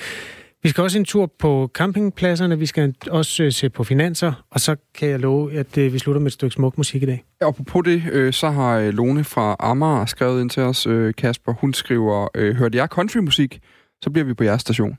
Vi 0.62 0.68
skal 0.68 0.82
også 0.82 0.98
en 0.98 1.04
tur 1.04 1.26
på 1.38 1.70
campingpladserne, 1.74 2.58
vi 2.58 2.66
skal 2.66 2.94
også 3.10 3.42
øh, 3.42 3.52
se 3.52 3.70
på 3.70 3.84
finanser, 3.84 4.46
og 4.50 4.60
så 4.60 4.76
kan 4.94 5.08
jeg 5.08 5.20
love, 5.20 5.52
at 5.52 5.78
øh, 5.78 5.92
vi 5.92 5.98
slutter 5.98 6.20
med 6.20 6.26
et 6.26 6.32
stykke 6.32 6.54
smuk 6.54 6.78
musik 6.78 7.02
i 7.02 7.06
dag. 7.06 7.24
Og 7.40 7.56
på 7.66 7.82
det, 7.82 8.02
øh, 8.12 8.32
så 8.32 8.50
har 8.50 8.90
Lone 8.90 9.24
fra 9.24 9.56
Amager 9.58 10.06
skrevet 10.06 10.40
ind 10.40 10.50
til 10.50 10.62
os, 10.62 10.86
øh, 10.86 11.14
Kasper. 11.14 11.52
Hun 11.52 11.74
skriver, 11.74 12.28
øh, 12.34 12.56
hørte 12.56 12.78
jeg 12.78 12.88
countrymusik, 12.88 13.60
så 14.02 14.10
bliver 14.10 14.24
vi 14.24 14.34
på 14.34 14.44
jeres 14.44 14.60
station. 14.60 14.98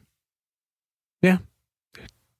Ja. 1.23 1.37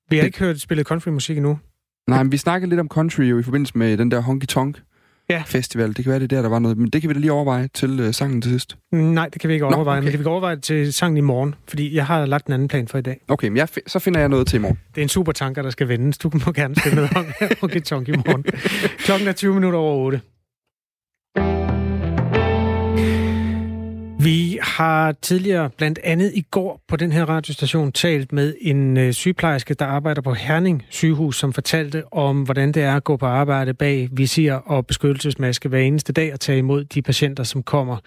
Vi 0.09 0.17
har 0.17 0.23
ikke 0.23 0.39
hørt 0.39 0.61
spillet 0.61 0.87
countrymusik 0.87 1.37
endnu. 1.37 1.59
Nej, 2.07 2.23
men 2.23 2.31
vi 2.31 2.37
snakkede 2.37 2.69
lidt 2.69 2.79
om 2.79 2.87
country 2.87 3.21
jo 3.21 3.39
i 3.39 3.43
forbindelse 3.43 3.77
med 3.77 3.97
den 3.97 4.11
der 4.11 4.19
Honky 4.19 4.45
Tonk 4.45 4.81
ja. 5.29 5.43
festival. 5.47 5.87
Det 5.87 6.03
kan 6.03 6.11
være, 6.11 6.19
det 6.19 6.29
der, 6.29 6.41
der 6.41 6.49
var 6.49 6.59
noget. 6.59 6.77
Men 6.77 6.89
det 6.89 7.01
kan 7.01 7.09
vi 7.09 7.13
da 7.13 7.19
lige 7.19 7.31
overveje 7.31 7.69
til 7.73 7.99
uh, 7.99 8.11
sangen 8.11 8.41
til 8.41 8.51
sidst. 8.51 8.77
Nej, 8.91 9.29
det 9.29 9.41
kan 9.41 9.47
vi 9.47 9.53
ikke 9.53 9.65
overveje, 9.65 9.85
Nå, 9.85 9.91
okay. 9.91 10.03
men 10.03 10.11
det 10.11 10.19
vi 10.19 10.23
kan 10.23 10.31
overveje 10.31 10.55
til 10.55 10.93
sangen 10.93 11.17
i 11.17 11.21
morgen, 11.21 11.55
fordi 11.67 11.95
jeg 11.95 12.05
har 12.05 12.25
lagt 12.25 12.47
en 12.47 12.53
anden 12.53 12.67
plan 12.67 12.87
for 12.87 12.97
i 12.97 13.01
dag. 13.01 13.21
Okay, 13.27 13.47
men 13.47 13.57
jeg 13.57 13.67
så 13.87 13.99
finder 13.99 14.19
jeg 14.19 14.29
noget 14.29 14.47
til 14.47 14.57
i 14.57 14.59
morgen. 14.59 14.79
Det 14.95 15.01
er 15.01 15.05
en 15.05 15.09
super 15.09 15.31
tanker, 15.31 15.61
der 15.61 15.69
skal 15.69 15.87
vendes. 15.87 16.17
Du 16.17 16.31
må 16.45 16.51
gerne 16.51 16.75
spille 16.75 16.95
noget 16.95 17.17
om 17.17 17.69
Tonk 17.85 18.07
i 18.07 18.11
morgen. 18.11 18.43
Klokken 18.99 19.27
er 19.27 19.31
20 19.31 19.53
minutter 19.53 19.79
over 19.79 20.05
8. 20.05 20.21
Vi 24.23 24.59
har 24.61 25.11
tidligere, 25.11 25.69
blandt 25.77 25.99
andet 26.03 26.31
i 26.35 26.41
går 26.51 26.81
på 26.87 26.95
den 26.95 27.11
her 27.11 27.25
radiostation, 27.25 27.91
talt 27.91 28.31
med 28.31 28.55
en 28.61 28.97
øh, 28.97 29.13
sygeplejerske, 29.13 29.73
der 29.73 29.85
arbejder 29.85 30.21
på 30.21 30.33
Herning 30.33 30.85
sygehus, 30.89 31.39
som 31.39 31.53
fortalte 31.53 32.13
om, 32.13 32.41
hvordan 32.43 32.71
det 32.71 32.83
er 32.83 32.95
at 32.95 33.03
gå 33.03 33.17
på 33.17 33.25
arbejde 33.25 33.73
bag 33.73 34.09
visir 34.11 34.53
og 34.53 34.87
beskyttelsesmaske 34.87 35.69
hver 35.69 35.79
eneste 35.79 36.13
dag 36.13 36.33
og 36.33 36.39
tage 36.39 36.57
imod 36.57 36.83
de 36.83 37.01
patienter, 37.01 37.43
som 37.43 37.63
kommer. 37.63 37.97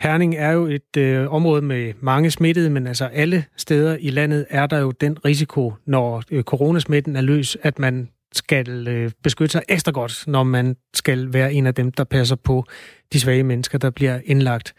Herning 0.00 0.34
er 0.36 0.50
jo 0.50 0.66
et 0.66 0.96
øh, 0.96 1.32
område 1.32 1.62
med 1.62 1.92
mange 2.00 2.30
smittede, 2.30 2.70
men 2.70 2.86
altså 2.86 3.04
alle 3.04 3.44
steder 3.56 3.96
i 4.00 4.10
landet 4.10 4.46
er 4.50 4.66
der 4.66 4.78
jo 4.78 4.90
den 4.90 5.24
risiko, 5.24 5.72
når 5.86 6.22
øh, 6.30 6.42
coronasmitten 6.42 7.16
er 7.16 7.20
løs, 7.20 7.56
at 7.62 7.78
man 7.78 8.08
skal 8.32 8.88
øh, 8.88 9.10
beskytte 9.22 9.52
sig 9.52 9.62
ekstra 9.68 9.92
godt, 9.92 10.24
når 10.26 10.42
man 10.42 10.76
skal 10.94 11.32
være 11.32 11.52
en 11.52 11.66
af 11.66 11.74
dem, 11.74 11.92
der 11.92 12.04
passer 12.04 12.36
på 12.36 12.64
de 13.12 13.20
svage 13.20 13.42
mennesker, 13.42 13.78
der 13.78 13.90
bliver 13.90 14.20
indlagt. 14.24 14.74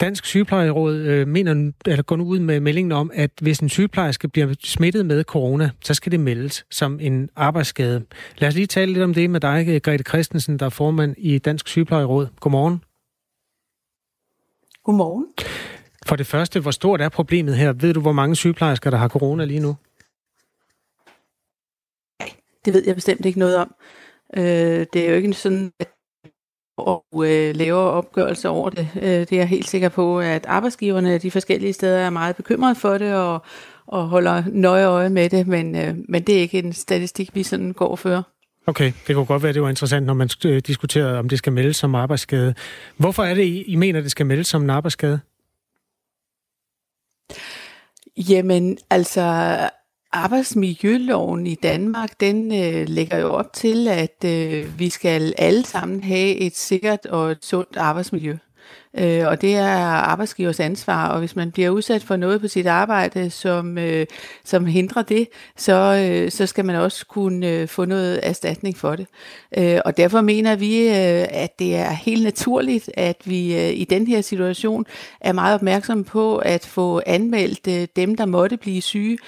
Dansk 0.00 0.24
Sygeplejeråd 0.24 0.94
øh, 0.94 1.28
mener, 1.28 1.72
eller 1.86 2.02
går 2.02 2.16
nu 2.16 2.24
ud 2.24 2.38
med 2.38 2.60
meldingen 2.60 2.92
om, 2.92 3.10
at 3.14 3.30
hvis 3.40 3.58
en 3.58 3.68
sygeplejerske 3.68 4.28
bliver 4.28 4.54
smittet 4.64 5.06
med 5.06 5.24
corona, 5.24 5.70
så 5.84 5.94
skal 5.94 6.12
det 6.12 6.20
meldes 6.20 6.66
som 6.70 7.00
en 7.00 7.30
arbejdsskade. 7.36 8.04
Lad 8.38 8.48
os 8.48 8.54
lige 8.54 8.66
tale 8.66 8.92
lidt 8.92 9.04
om 9.04 9.14
det 9.14 9.30
med 9.30 9.40
dig, 9.40 9.82
Grete 9.82 10.04
Christensen, 10.04 10.58
der 10.58 10.66
er 10.66 10.70
formand 10.70 11.14
i 11.18 11.38
Dansk 11.38 11.68
Sygeplejeråd. 11.68 12.26
Godmorgen. 12.40 12.82
Godmorgen. 14.84 15.26
For 16.06 16.16
det 16.16 16.26
første, 16.26 16.60
hvor 16.60 16.70
stort 16.70 17.00
er 17.00 17.08
problemet 17.08 17.56
her? 17.56 17.72
Ved 17.72 17.94
du, 17.94 18.00
hvor 18.00 18.12
mange 18.12 18.36
sygeplejersker, 18.36 18.90
der 18.90 18.98
har 18.98 19.08
corona 19.08 19.44
lige 19.44 19.60
nu? 19.60 19.76
Nej, 22.20 22.30
det 22.64 22.74
ved 22.74 22.82
jeg 22.86 22.94
bestemt 22.94 23.26
ikke 23.26 23.38
noget 23.38 23.56
om. 23.56 23.74
Øh, 24.36 24.86
det 24.92 24.96
er 24.96 25.08
jo 25.08 25.14
ikke 25.14 25.32
sådan, 25.32 25.72
at 25.80 25.93
og 26.76 27.04
øh, 27.14 27.56
laver 27.56 27.82
opgørelse 27.82 28.48
over 28.48 28.70
det. 28.70 28.88
Øh, 28.96 29.02
det 29.02 29.32
er 29.32 29.36
jeg 29.36 29.48
helt 29.48 29.68
sikker 29.68 29.88
på, 29.88 30.20
at 30.20 30.46
arbejdsgiverne 30.46 31.18
de 31.18 31.30
forskellige 31.30 31.72
steder 31.72 31.98
er 31.98 32.10
meget 32.10 32.36
bekymrede 32.36 32.74
for 32.74 32.98
det 32.98 33.14
og, 33.14 33.42
og 33.86 34.08
holder 34.08 34.42
nøje 34.46 34.86
øje 34.86 35.10
med 35.10 35.30
det, 35.30 35.46
men, 35.46 35.76
øh, 35.76 35.94
men 36.08 36.22
det 36.22 36.36
er 36.36 36.40
ikke 36.40 36.58
en 36.58 36.72
statistik, 36.72 37.34
vi 37.34 37.42
sådan 37.42 37.72
går 37.72 37.88
og 37.88 37.98
fører. 37.98 38.22
Okay, 38.66 38.92
det 39.06 39.14
kunne 39.14 39.26
godt 39.26 39.42
være, 39.42 39.52
det 39.52 39.62
var 39.62 39.68
interessant, 39.68 40.06
når 40.06 40.14
man 40.14 40.28
øh, 40.46 40.62
diskuterede, 40.66 41.18
om 41.18 41.28
det 41.28 41.38
skal 41.38 41.52
meldes 41.52 41.76
som 41.76 41.94
arbejdsskade. 41.94 42.54
Hvorfor 42.96 43.22
er 43.22 43.34
det, 43.34 43.42
I, 43.42 43.62
I 43.62 43.76
mener, 43.76 44.00
det 44.00 44.10
skal 44.10 44.26
meldes 44.26 44.46
som 44.46 44.62
en 44.62 44.70
arbejdsskade? 44.70 45.20
Jamen, 48.16 48.78
altså 48.90 49.56
Arbejdsmiljøloven 50.14 51.46
i 51.46 51.54
Danmark, 51.54 52.20
den 52.20 52.52
øh, 52.52 52.88
lægger 52.88 53.18
jo 53.18 53.28
op 53.28 53.52
til, 53.52 53.88
at 53.88 54.24
øh, 54.24 54.78
vi 54.78 54.90
skal 54.90 55.34
alle 55.38 55.64
sammen 55.64 56.02
have 56.02 56.36
et 56.36 56.56
sikkert 56.56 57.06
og 57.06 57.30
et 57.30 57.44
sundt 57.44 57.76
arbejdsmiljø. 57.76 58.36
Øh, 58.98 59.26
og 59.26 59.40
det 59.40 59.54
er 59.54 59.76
arbejdsgivers 59.84 60.60
ansvar, 60.60 61.08
og 61.08 61.18
hvis 61.18 61.36
man 61.36 61.50
bliver 61.50 61.70
udsat 61.70 62.02
for 62.02 62.16
noget 62.16 62.40
på 62.40 62.48
sit 62.48 62.66
arbejde, 62.66 63.30
som, 63.30 63.78
øh, 63.78 64.06
som 64.44 64.66
hindrer 64.66 65.02
det, 65.02 65.28
så, 65.56 66.08
øh, 66.10 66.30
så 66.30 66.46
skal 66.46 66.64
man 66.64 66.76
også 66.76 67.06
kunne 67.06 67.48
øh, 67.48 67.68
få 67.68 67.84
noget 67.84 68.20
erstatning 68.22 68.76
for 68.76 68.96
det. 68.96 69.06
Øh, 69.58 69.80
og 69.84 69.96
derfor 69.96 70.20
mener 70.20 70.56
vi, 70.56 70.80
øh, 70.80 71.26
at 71.30 71.58
det 71.58 71.76
er 71.76 71.90
helt 71.90 72.24
naturligt, 72.24 72.90
at 72.94 73.16
vi 73.24 73.54
øh, 73.54 73.70
i 73.70 73.84
den 73.84 74.06
her 74.06 74.20
situation 74.20 74.86
er 75.20 75.32
meget 75.32 75.54
opmærksomme 75.54 76.04
på 76.04 76.36
at 76.36 76.66
få 76.66 77.02
anmeldt 77.06 77.68
øh, 77.68 77.88
dem, 77.96 78.16
der 78.16 78.26
måtte 78.26 78.56
blive 78.56 78.82
syge, 78.82 79.18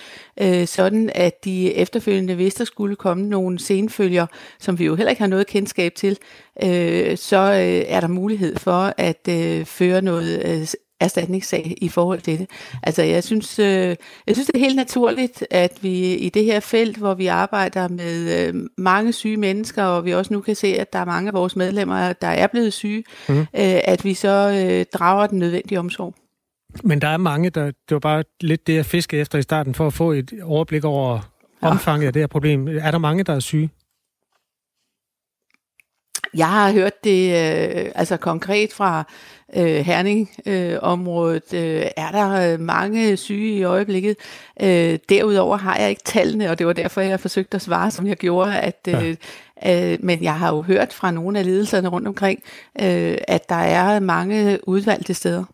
øh, 0.40 0.66
sådan 0.66 1.10
at 1.14 1.44
de 1.44 1.74
efterfølgende, 1.74 2.34
hvis 2.34 2.54
der 2.54 2.64
skulle 2.64 2.96
komme 2.96 3.28
nogle 3.28 3.58
senfølger, 3.58 4.26
som 4.58 4.78
vi 4.78 4.84
jo 4.84 4.94
heller 4.94 5.10
ikke 5.10 5.22
har 5.22 5.28
noget 5.28 5.46
kendskab 5.46 5.94
til, 5.94 6.18
øh, 6.62 7.16
så 7.16 7.36
øh, 7.36 7.84
er 7.88 8.00
der 8.00 8.08
mulighed 8.08 8.56
for 8.56 8.94
at 8.96 9.28
øh, 9.28 9.55
føre 9.64 10.02
noget 10.02 10.42
øh, 10.44 10.66
erstatningssag 11.00 11.74
i 11.82 11.88
forhold 11.88 12.20
til 12.20 12.38
det. 12.38 12.50
Altså 12.82 13.02
jeg 13.02 13.24
synes, 13.24 13.58
øh, 13.58 13.96
jeg 14.26 14.36
synes 14.36 14.46
det 14.46 14.54
er 14.54 14.58
helt 14.58 14.76
naturligt, 14.76 15.46
at 15.50 15.78
vi 15.80 16.14
i 16.14 16.28
det 16.28 16.44
her 16.44 16.60
felt, 16.60 16.96
hvor 16.96 17.14
vi 17.14 17.26
arbejder 17.26 17.88
med 17.88 18.46
øh, 18.48 18.54
mange 18.78 19.12
syge 19.12 19.36
mennesker, 19.36 19.82
og 19.84 20.04
vi 20.04 20.14
også 20.14 20.32
nu 20.32 20.40
kan 20.40 20.56
se, 20.56 20.66
at 20.66 20.92
der 20.92 20.98
er 20.98 21.04
mange 21.04 21.28
af 21.28 21.34
vores 21.34 21.56
medlemmer, 21.56 22.12
der 22.12 22.28
er 22.28 22.46
blevet 22.46 22.72
syge, 22.72 23.04
mm. 23.28 23.38
øh, 23.38 23.46
at 23.84 24.04
vi 24.04 24.14
så 24.14 24.64
øh, 24.64 24.84
drager 24.98 25.26
den 25.26 25.38
nødvendige 25.38 25.78
omsorg. 25.78 26.14
Men 26.84 27.00
der 27.00 27.08
er 27.08 27.16
mange, 27.16 27.50
der, 27.50 27.64
det 27.64 27.90
var 27.90 27.98
bare 27.98 28.24
lidt 28.40 28.66
det, 28.66 28.74
jeg 28.74 28.86
fiskede 28.86 29.20
efter 29.20 29.38
i 29.38 29.42
starten, 29.42 29.74
for 29.74 29.86
at 29.86 29.92
få 29.92 30.12
et 30.12 30.32
overblik 30.42 30.84
over 30.84 31.32
omfanget 31.62 32.02
ja. 32.02 32.06
af 32.06 32.12
det 32.12 32.22
her 32.22 32.26
problem. 32.26 32.68
Er 32.68 32.90
der 32.90 32.98
mange, 32.98 33.24
der 33.24 33.34
er 33.34 33.40
syge? 33.40 33.70
Jeg 36.36 36.48
har 36.48 36.72
hørt 36.72 37.04
det 37.04 37.30
øh, 37.30 37.90
altså 37.94 38.16
konkret 38.16 38.72
fra 38.72 39.04
øh, 39.56 39.76
Herning-området. 39.76 41.54
Øh, 41.54 41.76
øh, 41.76 41.86
er 41.96 42.10
der 42.10 42.52
øh, 42.52 42.60
mange 42.60 43.16
syge 43.16 43.56
i 43.56 43.62
øjeblikket? 43.62 44.16
Øh, 44.62 44.98
derudover 45.08 45.56
har 45.56 45.76
jeg 45.76 45.90
ikke 45.90 46.02
tallene, 46.04 46.50
og 46.50 46.58
det 46.58 46.66
var 46.66 46.72
derfor, 46.72 47.00
jeg 47.00 47.20
forsøgte 47.20 47.54
at 47.54 47.62
svare, 47.62 47.90
som 47.90 48.06
jeg 48.06 48.16
gjorde, 48.16 48.58
at... 48.58 48.88
Øh, 48.88 49.16
ja. 49.62 49.92
øh, 49.92 49.98
men 50.00 50.22
jeg 50.22 50.38
har 50.38 50.54
jo 50.54 50.62
hørt 50.62 50.92
fra 50.92 51.10
nogle 51.10 51.38
af 51.38 51.44
ledelserne 51.44 51.88
rundt 51.88 52.08
omkring, 52.08 52.42
øh, 52.80 53.18
at 53.28 53.48
der 53.48 53.54
er 53.54 54.00
mange 54.00 54.68
udvalgte 54.68 55.14
steder. 55.14 55.44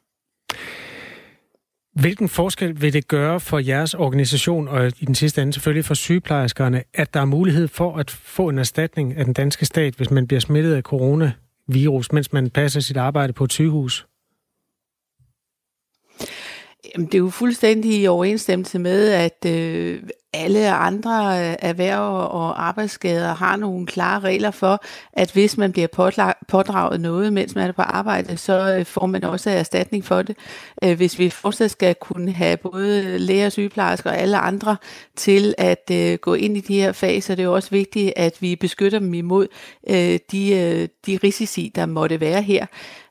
Hvilken 1.92 2.28
forskel 2.28 2.80
vil 2.80 2.92
det 2.92 3.08
gøre 3.08 3.40
for 3.40 3.58
jeres 3.58 3.94
organisation, 3.94 4.68
og 4.68 4.86
i 4.86 5.04
den 5.04 5.14
sidste 5.14 5.42
ende 5.42 5.52
selvfølgelig 5.52 5.84
for 5.84 5.94
sygeplejerskerne, 5.94 6.84
at 6.94 7.14
der 7.14 7.20
er 7.20 7.24
mulighed 7.24 7.68
for 7.68 7.96
at 7.96 8.10
få 8.10 8.48
en 8.48 8.58
erstatning 8.58 9.16
af 9.16 9.24
den 9.24 9.34
danske 9.34 9.66
stat, 9.66 9.94
hvis 9.94 10.10
man 10.10 10.26
bliver 10.26 10.40
smittet 10.40 10.74
af 10.74 10.82
coronavirus, 10.82 12.12
mens 12.12 12.32
man 12.32 12.50
passer 12.50 12.80
sit 12.80 12.96
arbejde 12.96 13.32
på 13.32 13.44
et 13.44 13.52
sygehus? 13.52 14.06
Jamen, 16.94 17.06
det 17.06 17.14
er 17.14 17.18
jo 17.18 17.30
fuldstændig 17.30 18.00
i 18.02 18.06
overensstemmelse 18.06 18.78
med, 18.78 19.08
at 19.08 19.46
øh, 19.46 20.02
alle 20.34 20.70
andre 20.72 21.10
øh, 21.10 21.56
erhverv 21.58 22.14
og 22.14 22.66
arbejdsskader 22.68 23.34
har 23.34 23.56
nogle 23.56 23.86
klare 23.86 24.20
regler 24.20 24.50
for, 24.50 24.84
at 25.12 25.32
hvis 25.32 25.56
man 25.56 25.72
bliver 25.72 25.86
pådraget 26.48 27.00
noget, 27.00 27.32
mens 27.32 27.54
man 27.54 27.68
er 27.68 27.72
på 27.72 27.82
arbejde, 27.82 28.36
så 28.36 28.76
øh, 28.78 28.86
får 28.86 29.06
man 29.06 29.24
også 29.24 29.50
erstatning 29.50 30.04
for 30.04 30.22
det. 30.22 30.36
Øh, 30.84 30.96
hvis 30.96 31.18
vi 31.18 31.30
fortsat 31.30 31.70
skal 31.70 31.94
kunne 31.94 32.32
have 32.32 32.56
både 32.56 33.18
læger, 33.18 33.48
sygeplejersker 33.48 34.10
og 34.10 34.18
alle 34.18 34.38
andre 34.38 34.76
til 35.16 35.54
at 35.58 35.90
gå 36.20 36.34
ind 36.34 36.56
i 36.56 36.60
de 36.60 36.74
her 36.74 36.92
fag, 36.92 37.22
så 37.22 37.32
det 37.34 37.40
er 37.40 37.44
jo 37.44 37.54
også 37.54 37.70
vigtigt, 37.70 38.12
at 38.16 38.36
vi 38.40 38.56
beskytter 38.56 38.98
dem 38.98 39.14
imod 39.14 39.46
de, 40.32 40.88
de 41.06 41.18
risici, 41.24 41.72
der 41.74 41.86
måtte 41.86 42.20
være 42.20 42.42
her. 42.42 42.66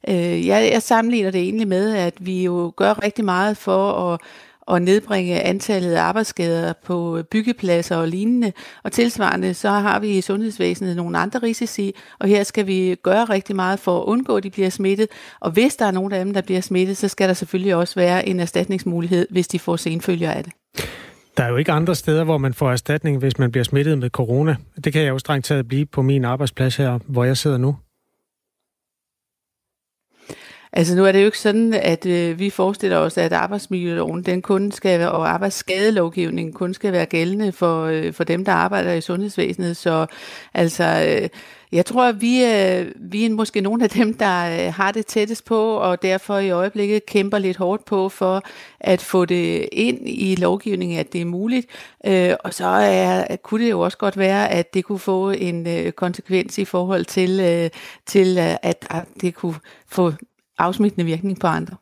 Jeg, 0.07 0.69
jeg 0.73 0.81
sammenligner 0.81 1.31
det 1.31 1.41
egentlig 1.41 1.67
med, 1.67 1.95
at 1.95 2.13
vi 2.19 2.43
jo 2.43 2.73
gør 2.75 3.03
rigtig 3.03 3.25
meget 3.25 3.57
for 3.57 4.13
at 4.13 4.19
at 4.71 4.81
nedbringe 4.81 5.41
antallet 5.41 5.91
af 5.91 6.01
arbejdsskader 6.01 6.73
på 6.85 7.23
byggepladser 7.31 7.95
og 7.95 8.07
lignende. 8.07 8.51
Og 8.83 8.91
tilsvarende 8.91 9.53
så 9.53 9.69
har 9.69 9.99
vi 9.99 10.17
i 10.17 10.21
sundhedsvæsenet 10.21 10.95
nogle 10.95 11.17
andre 11.17 11.39
risici, 11.39 11.95
og 12.19 12.27
her 12.27 12.43
skal 12.43 12.67
vi 12.67 12.95
gøre 13.03 13.25
rigtig 13.25 13.55
meget 13.55 13.79
for 13.79 13.99
at 14.01 14.05
undgå, 14.05 14.37
at 14.37 14.43
de 14.43 14.49
bliver 14.49 14.69
smittet. 14.69 15.07
Og 15.39 15.51
hvis 15.51 15.75
der 15.75 15.85
er 15.85 15.91
nogen 15.91 16.13
af 16.13 16.25
dem, 16.25 16.33
der 16.33 16.41
bliver 16.41 16.61
smittet, 16.61 16.97
så 16.97 17.07
skal 17.07 17.27
der 17.27 17.33
selvfølgelig 17.33 17.75
også 17.75 17.95
være 17.95 18.27
en 18.27 18.39
erstatningsmulighed, 18.39 19.27
hvis 19.29 19.47
de 19.47 19.59
får 19.59 19.75
senfølger 19.75 20.31
af 20.31 20.43
det. 20.43 20.53
Der 21.37 21.43
er 21.43 21.49
jo 21.49 21.57
ikke 21.57 21.71
andre 21.71 21.95
steder, 21.95 22.23
hvor 22.23 22.37
man 22.37 22.53
får 22.53 22.71
erstatning, 22.71 23.17
hvis 23.17 23.39
man 23.39 23.51
bliver 23.51 23.63
smittet 23.63 23.97
med 23.97 24.09
corona. 24.09 24.55
Det 24.83 24.93
kan 24.93 25.01
jeg 25.01 25.09
jo 25.09 25.19
strengt 25.19 25.45
taget 25.45 25.67
blive 25.67 25.85
på 25.85 26.01
min 26.01 26.25
arbejdsplads 26.25 26.75
her, 26.75 26.99
hvor 27.07 27.23
jeg 27.23 27.37
sidder 27.37 27.57
nu. 27.57 27.75
Altså 30.73 30.95
nu 30.95 31.05
er 31.05 31.11
det 31.11 31.19
jo 31.19 31.25
ikke 31.25 31.39
sådan, 31.39 31.73
at 31.73 32.05
øh, 32.05 32.39
vi 32.39 32.49
forestiller 32.49 32.97
os, 32.97 33.17
at 33.17 33.33
arbejdsmiljøloven 33.33 34.23
den 34.23 34.41
kun 34.41 34.71
skal 34.71 34.99
være, 34.99 35.11
og 35.11 35.29
arbejdsskadelovgivningen 35.29 36.53
kun 36.53 36.73
skal 36.73 36.91
være 36.93 37.05
gældende 37.05 37.51
for, 37.51 37.85
øh, 37.85 38.13
for 38.13 38.23
dem, 38.23 38.45
der 38.45 38.51
arbejder 38.51 38.93
i 38.93 39.01
sundhedsvæsenet. 39.01 39.77
Så 39.77 40.05
altså, 40.53 41.17
øh, 41.21 41.29
Jeg 41.71 41.85
tror, 41.85 42.05
at 42.05 42.21
vi, 42.21 42.43
øh, 42.45 42.91
vi 42.95 43.25
er 43.25 43.29
måske 43.29 43.61
nogle 43.61 43.83
af 43.83 43.89
dem, 43.89 44.13
der 44.13 44.67
øh, 44.67 44.73
har 44.73 44.91
det 44.91 45.05
tættest 45.05 45.45
på, 45.45 45.73
og 45.73 46.01
derfor 46.01 46.37
i 46.37 46.49
øjeblikket 46.49 47.05
kæmper 47.05 47.37
lidt 47.37 47.57
hårdt 47.57 47.85
på 47.85 48.09
for 48.09 48.43
at 48.79 49.01
få 49.01 49.25
det 49.25 49.69
ind 49.71 50.09
i 50.09 50.35
lovgivningen, 50.35 50.99
at 50.99 51.13
det 51.13 51.21
er 51.21 51.25
muligt. 51.25 51.67
Øh, 52.05 52.33
og 52.43 52.53
så 52.53 52.67
er, 52.67 53.35
kunne 53.35 53.63
det 53.63 53.71
jo 53.71 53.79
også 53.79 53.97
godt 53.97 54.17
være, 54.17 54.49
at 54.49 54.73
det 54.73 54.85
kunne 54.85 54.99
få 54.99 55.29
en 55.29 55.67
øh, 55.67 55.91
konsekvens 55.91 56.57
i 56.57 56.65
forhold 56.65 57.05
til, 57.05 57.39
øh, 57.39 57.69
til 58.05 58.37
øh, 58.37 58.55
at 58.63 58.87
det 59.21 59.35
kunne 59.35 59.55
få 59.87 60.11
afsmittende 60.61 61.05
virkning 61.05 61.39
på 61.39 61.47
andre. 61.47 61.75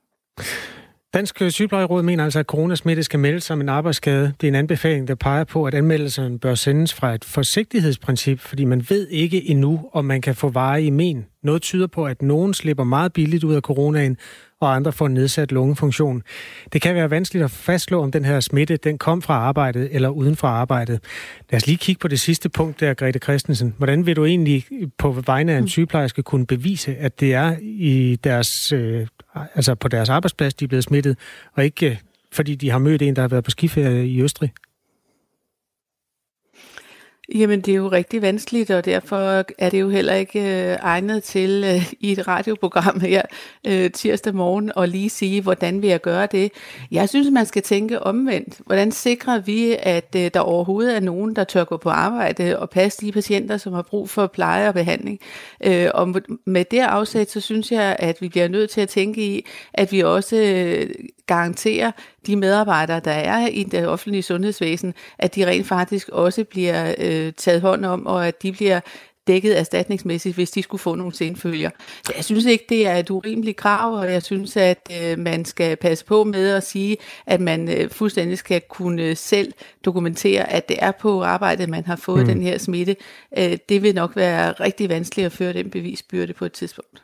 Dansk 1.13 1.41
øh, 1.41 1.51
Sygeplejeråd 1.51 2.03
mener 2.03 2.23
altså, 2.23 2.39
at 2.39 2.45
coronasmitte 2.45 3.03
skal 3.03 3.19
meldes 3.19 3.43
som 3.43 3.61
en 3.61 3.69
arbejdsskade. 3.69 4.33
Det 4.41 4.47
er 4.47 4.51
en 4.51 4.55
anbefaling, 4.55 5.07
der 5.07 5.15
peger 5.15 5.43
på, 5.43 5.65
at 5.65 5.73
anmeldelsen 5.73 6.39
bør 6.39 6.55
sendes 6.55 6.93
fra 6.93 7.13
et 7.13 7.25
forsigtighedsprincip, 7.25 8.39
fordi 8.39 8.65
man 8.65 8.85
ved 8.89 9.07
ikke 9.07 9.49
endnu, 9.49 9.89
om 9.93 10.05
man 10.05 10.21
kan 10.21 10.35
få 10.35 10.49
i 10.83 10.89
men. 10.89 11.25
Noget 11.43 11.61
tyder 11.61 11.87
på, 11.87 12.05
at 12.05 12.21
nogen 12.21 12.53
slipper 12.53 12.83
meget 12.83 13.13
billigt 13.13 13.43
ud 13.43 13.55
af 13.55 13.61
coronaen, 13.61 14.17
og 14.61 14.75
andre 14.75 14.91
får 14.91 15.07
nedsat 15.07 15.51
lungefunktion. 15.51 16.23
Det 16.73 16.81
kan 16.81 16.95
være 16.95 17.09
vanskeligt 17.09 17.45
at 17.45 17.51
fastslå, 17.51 18.01
om 18.03 18.11
den 18.11 18.25
her 18.25 18.39
smitte 18.39 18.77
den 18.77 18.97
kom 18.97 19.21
fra 19.21 19.33
arbejdet 19.33 19.89
eller 19.91 20.09
uden 20.09 20.35
fra 20.35 20.47
arbejdet. 20.47 20.99
Lad 21.49 21.57
os 21.57 21.67
lige 21.67 21.77
kigge 21.77 21.99
på 21.99 22.07
det 22.07 22.19
sidste 22.19 22.49
punkt 22.49 22.79
der, 22.79 22.93
Grete 22.93 23.19
Christensen. 23.19 23.75
Hvordan 23.77 24.05
vil 24.05 24.15
du 24.15 24.25
egentlig 24.25 24.65
på 24.97 25.11
vegne 25.11 25.53
af 25.53 25.57
en 25.57 25.67
sygeplejerske 25.67 26.23
kunne 26.23 26.45
bevise, 26.45 26.95
at 26.95 27.19
det 27.19 27.33
er 27.33 27.55
i 27.61 28.19
deres, 28.23 28.71
øh, 28.71 29.07
altså 29.55 29.75
på 29.75 29.87
deres 29.87 30.09
arbejdsplads, 30.09 30.53
de 30.53 30.65
er 30.65 30.69
blevet 30.69 30.83
smittet, 30.83 31.17
og 31.55 31.63
ikke 31.65 31.89
øh, 31.89 31.97
fordi 32.31 32.55
de 32.55 32.69
har 32.69 32.79
mødt 32.79 33.01
en, 33.01 33.15
der 33.15 33.21
har 33.21 33.27
været 33.27 33.43
på 33.43 33.51
skiferie 33.51 34.07
i 34.07 34.21
Østrig? 34.21 34.51
Jamen, 37.35 37.61
det 37.61 37.71
er 37.71 37.75
jo 37.75 37.87
rigtig 37.87 38.21
vanskeligt, 38.21 38.71
og 38.71 38.85
derfor 38.85 39.45
er 39.57 39.69
det 39.69 39.81
jo 39.81 39.89
heller 39.89 40.13
ikke 40.13 40.39
øh, 40.39 40.77
egnet 40.81 41.23
til 41.23 41.63
øh, 41.67 41.93
i 41.99 42.11
et 42.11 42.27
radioprogram 42.27 42.99
her 43.11 43.21
øh, 43.67 43.91
tirsdag 43.91 44.35
morgen 44.35 44.71
at 44.77 44.89
lige 44.89 45.09
sige, 45.09 45.41
hvordan 45.41 45.81
vil 45.81 45.89
jeg 45.89 46.01
gøre 46.01 46.27
det. 46.31 46.51
Jeg 46.91 47.09
synes, 47.09 47.27
man 47.31 47.45
skal 47.45 47.61
tænke 47.61 48.03
omvendt. 48.03 48.59
Hvordan 48.65 48.91
sikrer 48.91 49.39
vi, 49.39 49.75
at 49.79 50.15
øh, 50.15 50.31
der 50.33 50.39
overhovedet 50.39 50.95
er 50.95 50.99
nogen, 50.99 51.35
der 51.35 51.43
tør 51.43 51.63
gå 51.63 51.77
på 51.77 51.89
arbejde 51.89 52.59
og 52.59 52.69
passe 52.69 53.05
de 53.05 53.11
patienter, 53.11 53.57
som 53.57 53.73
har 53.73 53.81
brug 53.81 54.09
for 54.09 54.27
pleje 54.27 54.67
og 54.67 54.73
behandling? 54.73 55.19
Øh, 55.63 55.89
og 55.93 56.15
med 56.45 56.65
det 56.71 56.79
afsæt, 56.79 57.31
så 57.31 57.41
synes 57.41 57.71
jeg, 57.71 57.95
at 57.99 58.21
vi 58.21 58.29
bliver 58.29 58.47
nødt 58.47 58.69
til 58.69 58.81
at 58.81 58.89
tænke 58.89 59.21
i, 59.21 59.45
at 59.73 59.91
vi 59.91 59.99
også 59.99 60.35
øh, 60.35 60.89
garanterer 61.29 61.91
de 62.27 62.35
medarbejdere, 62.35 62.99
der 62.99 63.11
er 63.11 63.47
i 63.47 63.63
det 63.63 63.87
offentlige 63.87 64.23
sundhedsvæsen, 64.23 64.93
at 65.19 65.35
de 65.35 65.47
rent 65.47 65.67
faktisk 65.67 66.09
også 66.09 66.43
bliver 66.43 66.95
øh, 66.97 67.33
taget 67.33 67.61
hånd 67.61 67.85
om, 67.85 68.07
og 68.07 68.27
at 68.27 68.43
de 68.43 68.51
bliver 68.51 68.79
dækket 69.27 69.59
erstatningsmæssigt, 69.59 70.35
hvis 70.35 70.51
de 70.51 70.63
skulle 70.63 70.81
få 70.81 70.95
nogle 70.95 71.13
senfølger. 71.13 71.69
Så 72.05 72.13
jeg 72.15 72.25
synes 72.25 72.45
ikke, 72.45 72.65
det 72.69 72.87
er 72.87 72.95
et 72.95 73.09
urimeligt 73.09 73.57
krav, 73.57 73.93
og 73.93 74.11
jeg 74.11 74.23
synes, 74.23 74.57
at 74.57 74.91
øh, 75.03 75.19
man 75.19 75.45
skal 75.45 75.75
passe 75.75 76.05
på 76.05 76.23
med 76.23 76.49
at 76.49 76.63
sige, 76.63 76.97
at 77.25 77.41
man 77.41 77.69
øh, 77.69 77.89
fuldstændig 77.89 78.37
skal 78.37 78.61
kunne 78.69 79.15
selv 79.15 79.53
dokumentere, 79.85 80.51
at 80.51 80.69
det 80.69 80.77
er 80.79 80.91
på 80.91 81.23
arbejdet, 81.23 81.69
man 81.69 81.85
har 81.85 81.95
fået 81.95 82.21
mm. 82.21 82.27
den 82.27 82.41
her 82.41 82.57
smitte. 82.57 82.95
Øh, 83.37 83.57
det 83.69 83.83
vil 83.83 83.95
nok 83.95 84.15
være 84.15 84.51
rigtig 84.51 84.89
vanskeligt 84.89 85.25
at 85.25 85.31
føre 85.31 85.53
den 85.53 85.69
bevisbyrde 85.69 86.33
på 86.33 86.45
et 86.45 86.51
tidspunkt. 86.51 87.01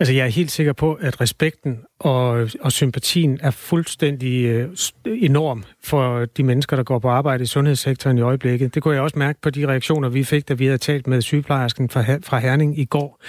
Altså, 0.00 0.14
jeg 0.14 0.26
er 0.26 0.30
helt 0.30 0.50
sikker 0.50 0.72
på, 0.72 0.94
at 0.94 1.20
respekten 1.20 1.78
og, 1.98 2.48
og 2.60 2.72
sympatien 2.72 3.38
er 3.42 3.50
fuldstændig 3.50 4.44
øh, 4.44 4.68
enorm 5.06 5.64
for 5.84 6.24
de 6.24 6.42
mennesker, 6.42 6.76
der 6.76 6.82
går 6.82 6.98
på 6.98 7.08
arbejde 7.08 7.42
i 7.42 7.46
sundhedssektoren 7.46 8.18
i 8.18 8.20
øjeblikket. 8.20 8.74
Det 8.74 8.82
kunne 8.82 8.94
jeg 8.94 9.02
også 9.02 9.18
mærke 9.18 9.40
på 9.40 9.50
de 9.50 9.66
reaktioner, 9.66 10.08
vi 10.08 10.24
fik, 10.24 10.48
da 10.48 10.54
vi 10.54 10.64
havde 10.64 10.78
talt 10.78 11.06
med 11.06 11.22
sygeplejersken 11.22 11.90
fra, 11.90 12.18
fra 12.22 12.38
Herning 12.38 12.78
i 12.78 12.84
går. 12.84 13.20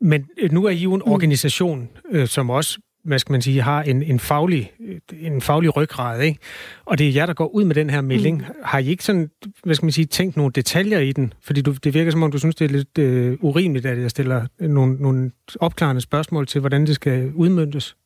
Men 0.00 0.26
øh, 0.38 0.52
nu 0.52 0.64
er 0.64 0.70
I 0.70 0.76
jo 0.76 0.94
en 0.94 1.02
mm. 1.06 1.12
organisation, 1.12 1.88
øh, 2.10 2.26
som 2.26 2.50
også 2.50 2.78
hvad 3.06 3.18
skal 3.18 3.32
man 3.32 3.42
sige, 3.42 3.62
har 3.62 3.82
en, 3.82 4.02
en, 4.02 4.18
faglig, 4.18 4.72
en 5.20 5.40
faglig 5.40 5.76
ryggrad, 5.76 6.20
ikke? 6.20 6.38
Og 6.84 6.98
det 6.98 7.08
er 7.08 7.12
jer, 7.12 7.26
der 7.26 7.34
går 7.34 7.46
ud 7.46 7.64
med 7.64 7.74
den 7.74 7.90
her 7.90 8.00
melding. 8.00 8.38
Mm. 8.38 8.54
Har 8.64 8.78
I 8.78 8.86
ikke 8.86 9.04
sådan, 9.04 9.30
hvad 9.64 9.74
skal 9.74 9.86
man 9.86 9.92
sige, 9.92 10.04
tænkt 10.04 10.36
nogle 10.36 10.52
detaljer 10.52 10.98
i 10.98 11.12
den? 11.12 11.32
Fordi 11.42 11.60
du, 11.60 11.72
det 11.72 11.94
virker 11.94 12.10
som 12.10 12.22
om, 12.22 12.32
du 12.32 12.38
synes, 12.38 12.54
det 12.54 12.64
er 12.64 12.68
lidt 12.68 12.98
øh, 12.98 13.38
urimeligt, 13.40 13.86
at 13.86 13.98
jeg 13.98 14.10
stiller 14.10 14.46
nogle, 14.60 14.94
nogle 14.94 15.30
opklarende 15.60 16.00
spørgsmål 16.00 16.46
til, 16.46 16.60
hvordan 16.60 16.86
det 16.86 16.94
skal 16.94 17.32
udmyndtes. 17.34 17.96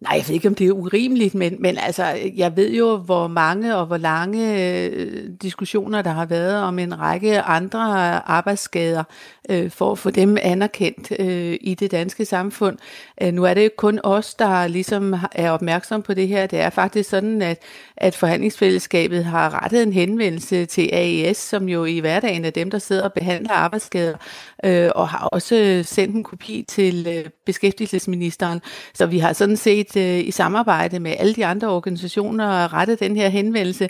Nej, 0.00 0.12
jeg 0.16 0.24
ved 0.28 0.34
ikke, 0.34 0.48
om 0.48 0.54
det 0.54 0.66
er 0.66 0.72
urimeligt, 0.72 1.34
men, 1.34 1.56
men 1.58 1.78
altså, 1.78 2.04
jeg 2.36 2.56
ved 2.56 2.72
jo, 2.72 2.96
hvor 2.96 3.26
mange 3.26 3.76
og 3.76 3.86
hvor 3.86 3.96
lange 3.96 4.62
øh, 4.62 5.30
diskussioner, 5.42 6.02
der 6.02 6.10
har 6.10 6.26
været 6.26 6.62
om 6.62 6.78
en 6.78 7.00
række 7.00 7.40
andre 7.40 7.80
arbejdsskader, 8.28 9.04
øh, 9.50 9.70
for 9.70 9.92
at 9.92 9.98
få 9.98 10.10
dem 10.10 10.36
anerkendt 10.42 11.12
øh, 11.18 11.58
i 11.60 11.74
det 11.74 11.90
danske 11.90 12.24
samfund. 12.24 12.78
Øh, 13.22 13.32
nu 13.32 13.44
er 13.44 13.54
det 13.54 13.64
jo 13.64 13.70
kun 13.76 14.00
os, 14.02 14.34
der 14.34 14.66
ligesom 14.66 15.14
er 15.32 15.50
opmærksom 15.50 16.02
på 16.02 16.14
det 16.14 16.28
her. 16.28 16.46
Det 16.46 16.60
er 16.60 16.70
faktisk 16.70 17.10
sådan, 17.10 17.42
at, 17.42 17.62
at 17.96 18.14
forhandlingsfællesskabet 18.14 19.24
har 19.24 19.64
rettet 19.64 19.82
en 19.82 19.92
henvendelse 19.92 20.66
til 20.66 20.90
AES, 20.92 21.36
som 21.36 21.68
jo 21.68 21.84
i 21.84 21.98
hverdagen 21.98 22.44
er 22.44 22.50
dem, 22.50 22.70
der 22.70 22.78
sidder 22.78 23.04
og 23.04 23.12
behandler 23.12 23.52
arbejdsskader, 23.52 24.16
øh, 24.64 24.90
og 24.94 25.08
har 25.08 25.26
også 25.26 25.82
sendt 25.86 26.16
en 26.16 26.24
kopi 26.24 26.64
til 26.68 27.06
øh, 27.08 27.30
beskæftigelsesministeren. 27.46 28.60
Så 28.94 29.06
vi 29.06 29.18
har 29.18 29.32
sådan 29.32 29.56
set 29.56 29.85
øh, 29.96 30.18
i 30.18 30.30
samarbejde 30.30 31.00
med 31.00 31.14
alle 31.18 31.34
de 31.34 31.46
andre 31.46 31.68
organisationer 31.68 32.72
rettet 32.72 33.00
den 33.00 33.16
her 33.16 33.28
henvendelse. 33.28 33.88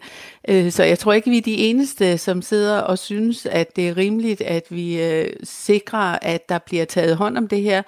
Øh, 0.48 0.70
så 0.70 0.85
jeg 0.85 0.98
tror 0.98 1.12
ikke, 1.12 1.30
vi 1.30 1.38
er 1.38 1.42
de 1.42 1.56
eneste, 1.56 2.18
som 2.18 2.42
sidder 2.42 2.78
og 2.78 2.98
synes, 2.98 3.46
at 3.46 3.76
det 3.76 3.88
er 3.88 3.96
rimeligt, 3.96 4.40
at 4.40 4.64
vi 4.70 5.02
øh, 5.02 5.32
sikrer, 5.44 6.18
at 6.22 6.48
der 6.48 6.59
bliver 6.59 6.85
taget 6.85 7.16
hånd 7.16 7.38
om 7.38 7.48
det 7.48 7.62
her. 7.62 7.82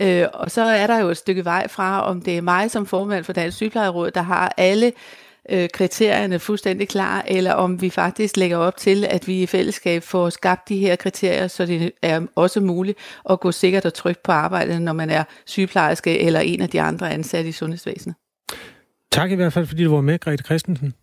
Øh, 0.00 0.26
og 0.34 0.50
så 0.50 0.62
er 0.62 0.86
der 0.86 0.98
jo 0.98 1.08
et 1.08 1.16
stykke 1.16 1.44
vej 1.44 1.68
fra, 1.68 2.06
om 2.06 2.20
det 2.22 2.36
er 2.36 2.42
mig 2.42 2.70
som 2.70 2.86
formand 2.86 3.24
for 3.24 3.32
Dansk 3.32 3.56
Sygeplejeråd, 3.56 4.10
der 4.10 4.22
har 4.22 4.54
alle 4.56 4.92
øh, 5.48 5.68
kriterierne 5.74 6.38
fuldstændig 6.38 6.88
klar, 6.88 7.24
eller 7.28 7.52
om 7.52 7.82
vi 7.82 7.90
faktisk 7.90 8.36
lægger 8.36 8.56
op 8.56 8.76
til, 8.76 9.04
at 9.04 9.26
vi 9.26 9.42
i 9.42 9.46
fællesskab 9.46 10.02
får 10.02 10.30
skabt 10.30 10.68
de 10.68 10.78
her 10.78 10.96
kriterier, 10.96 11.48
så 11.48 11.66
det 11.66 11.92
er 12.02 12.20
også 12.34 12.60
muligt 12.60 12.98
at 13.30 13.40
gå 13.40 13.52
sikkert 13.52 13.84
og 13.84 13.94
trygt 13.94 14.22
på 14.22 14.32
arbejdet, 14.32 14.82
når 14.82 14.92
man 14.92 15.10
er 15.10 15.24
sygeplejerske 15.46 16.20
eller 16.20 16.40
en 16.40 16.62
af 16.62 16.68
de 16.68 16.80
andre 16.80 17.10
ansatte 17.10 17.48
i 17.48 17.52
sundhedsvæsenet. 17.52 18.16
Tak 19.12 19.30
i 19.30 19.34
hvert 19.34 19.52
fald, 19.52 19.66
fordi 19.66 19.84
du 19.84 19.94
var 19.94 20.00
med, 20.00 20.20
Grete 20.20 20.44
Christensen. 20.44 20.94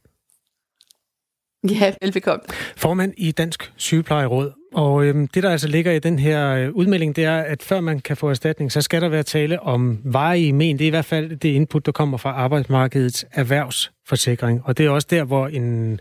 Ja, 1.81 1.93
velbekomme. 2.01 2.43
Formand 2.75 3.13
i 3.17 3.31
Dansk 3.31 3.73
Sygeplejeråd. 3.75 4.51
Og 4.73 5.05
øhm, 5.05 5.27
det, 5.27 5.43
der 5.43 5.49
altså 5.49 5.67
ligger 5.67 5.91
i 5.91 5.99
den 5.99 6.19
her 6.19 6.49
øh, 6.49 6.71
udmelding, 6.71 7.15
det 7.15 7.23
er, 7.23 7.37
at 7.37 7.63
før 7.63 7.81
man 7.81 7.99
kan 7.99 8.17
få 8.17 8.29
erstatning, 8.29 8.71
så 8.71 8.81
skal 8.81 9.01
der 9.01 9.09
være 9.09 9.23
tale 9.23 9.59
om 9.59 9.99
varige 10.03 10.53
men. 10.53 10.79
Det 10.79 10.85
er 10.85 10.87
i 10.87 10.89
hvert 10.89 11.05
fald 11.05 11.37
det 11.37 11.49
input, 11.49 11.85
der 11.85 11.91
kommer 11.91 12.17
fra 12.17 12.29
arbejdsmarkedets 12.29 13.25
erhvervsforsikring. 13.31 14.61
Og 14.63 14.77
det 14.77 14.85
er 14.85 14.89
også 14.89 15.07
der, 15.09 15.23
hvor 15.23 15.47
en 15.47 15.99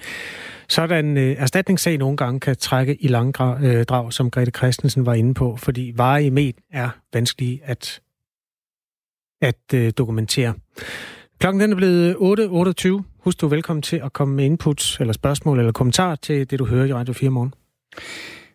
sådan 0.69 1.17
øh, 1.17 1.37
erstatningssag 1.39 1.99
nogle 1.99 2.17
gange 2.17 2.41
kan 2.41 2.57
trække 2.57 3.03
i 3.03 3.09
langdrag, 3.09 3.63
øh, 3.63 3.85
drag, 3.85 4.13
som 4.13 4.31
Grete 4.31 4.51
Christensen 4.57 5.07
var 5.07 5.15
inde 5.15 5.35
på, 5.35 5.57
fordi 5.57 5.93
varige 5.97 6.31
men 6.31 6.55
er 6.73 6.89
vanskelige 7.13 7.61
at, 7.65 8.01
at 9.43 9.75
øh, 9.75 9.93
dokumentere. 9.99 10.55
Klokken 11.39 11.61
den 11.61 11.73
er 11.73 11.77
blevet 11.77 12.15
8.28. 12.15 13.16
Husk, 13.27 13.41
du 13.41 13.47
er 13.47 13.51
velkommen 13.51 13.83
til 13.83 14.01
at 14.05 14.13
komme 14.13 14.35
med 14.35 14.45
input 14.45 15.01
eller 15.01 15.13
spørgsmål 15.13 15.59
eller 15.59 15.73
kommentar 15.73 16.15
til 16.15 16.51
det, 16.51 16.59
du 16.59 16.65
hører 16.65 16.87
i 16.87 16.93
Radio 16.93 17.15
4 17.15 17.31
morgen. 17.31 17.55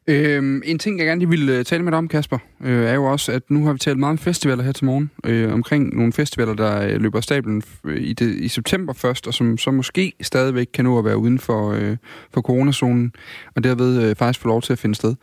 Øhm, 0.07 0.62
en 0.65 0.79
ting, 0.79 0.97
jeg 0.99 1.07
gerne 1.07 1.19
lige 1.19 1.29
ville 1.29 1.57
øh, 1.57 1.65
tale 1.65 1.84
med 1.84 1.91
dig 1.91 1.97
om, 1.97 2.07
Kasper, 2.07 2.38
øh, 2.63 2.86
er 2.86 2.93
jo 2.93 3.05
også, 3.05 3.31
at 3.31 3.43
nu 3.49 3.65
har 3.65 3.73
vi 3.73 3.79
talt 3.79 3.99
meget 3.99 4.12
om 4.12 4.17
festivaler 4.17 4.63
her 4.63 4.71
til 4.71 4.86
morgen. 4.86 5.12
Øh, 5.25 5.53
omkring 5.53 5.95
nogle 5.95 6.13
festivaler, 6.13 6.53
der 6.53 6.81
øh, 6.81 7.01
løber 7.01 7.17
af 7.17 7.23
stablen 7.23 7.63
øh, 7.86 8.01
i, 8.01 8.13
det, 8.13 8.36
i 8.36 8.47
september 8.47 8.93
først, 8.93 9.27
og 9.27 9.34
som 9.34 9.57
så 9.57 9.71
måske 9.71 10.13
stadigvæk 10.21 10.67
kan 10.73 10.86
nå 10.86 10.99
at 10.99 11.05
være 11.05 11.17
uden 11.17 11.39
for, 11.39 11.71
øh, 11.71 11.97
for 12.34 12.41
coronazonen, 12.41 13.13
og 13.55 13.63
derved 13.63 14.03
øh, 14.03 14.15
faktisk 14.15 14.39
få 14.39 14.47
lov 14.47 14.62
til 14.62 14.73
at 14.73 14.79
finde 14.79 14.95
sted. 14.95 15.15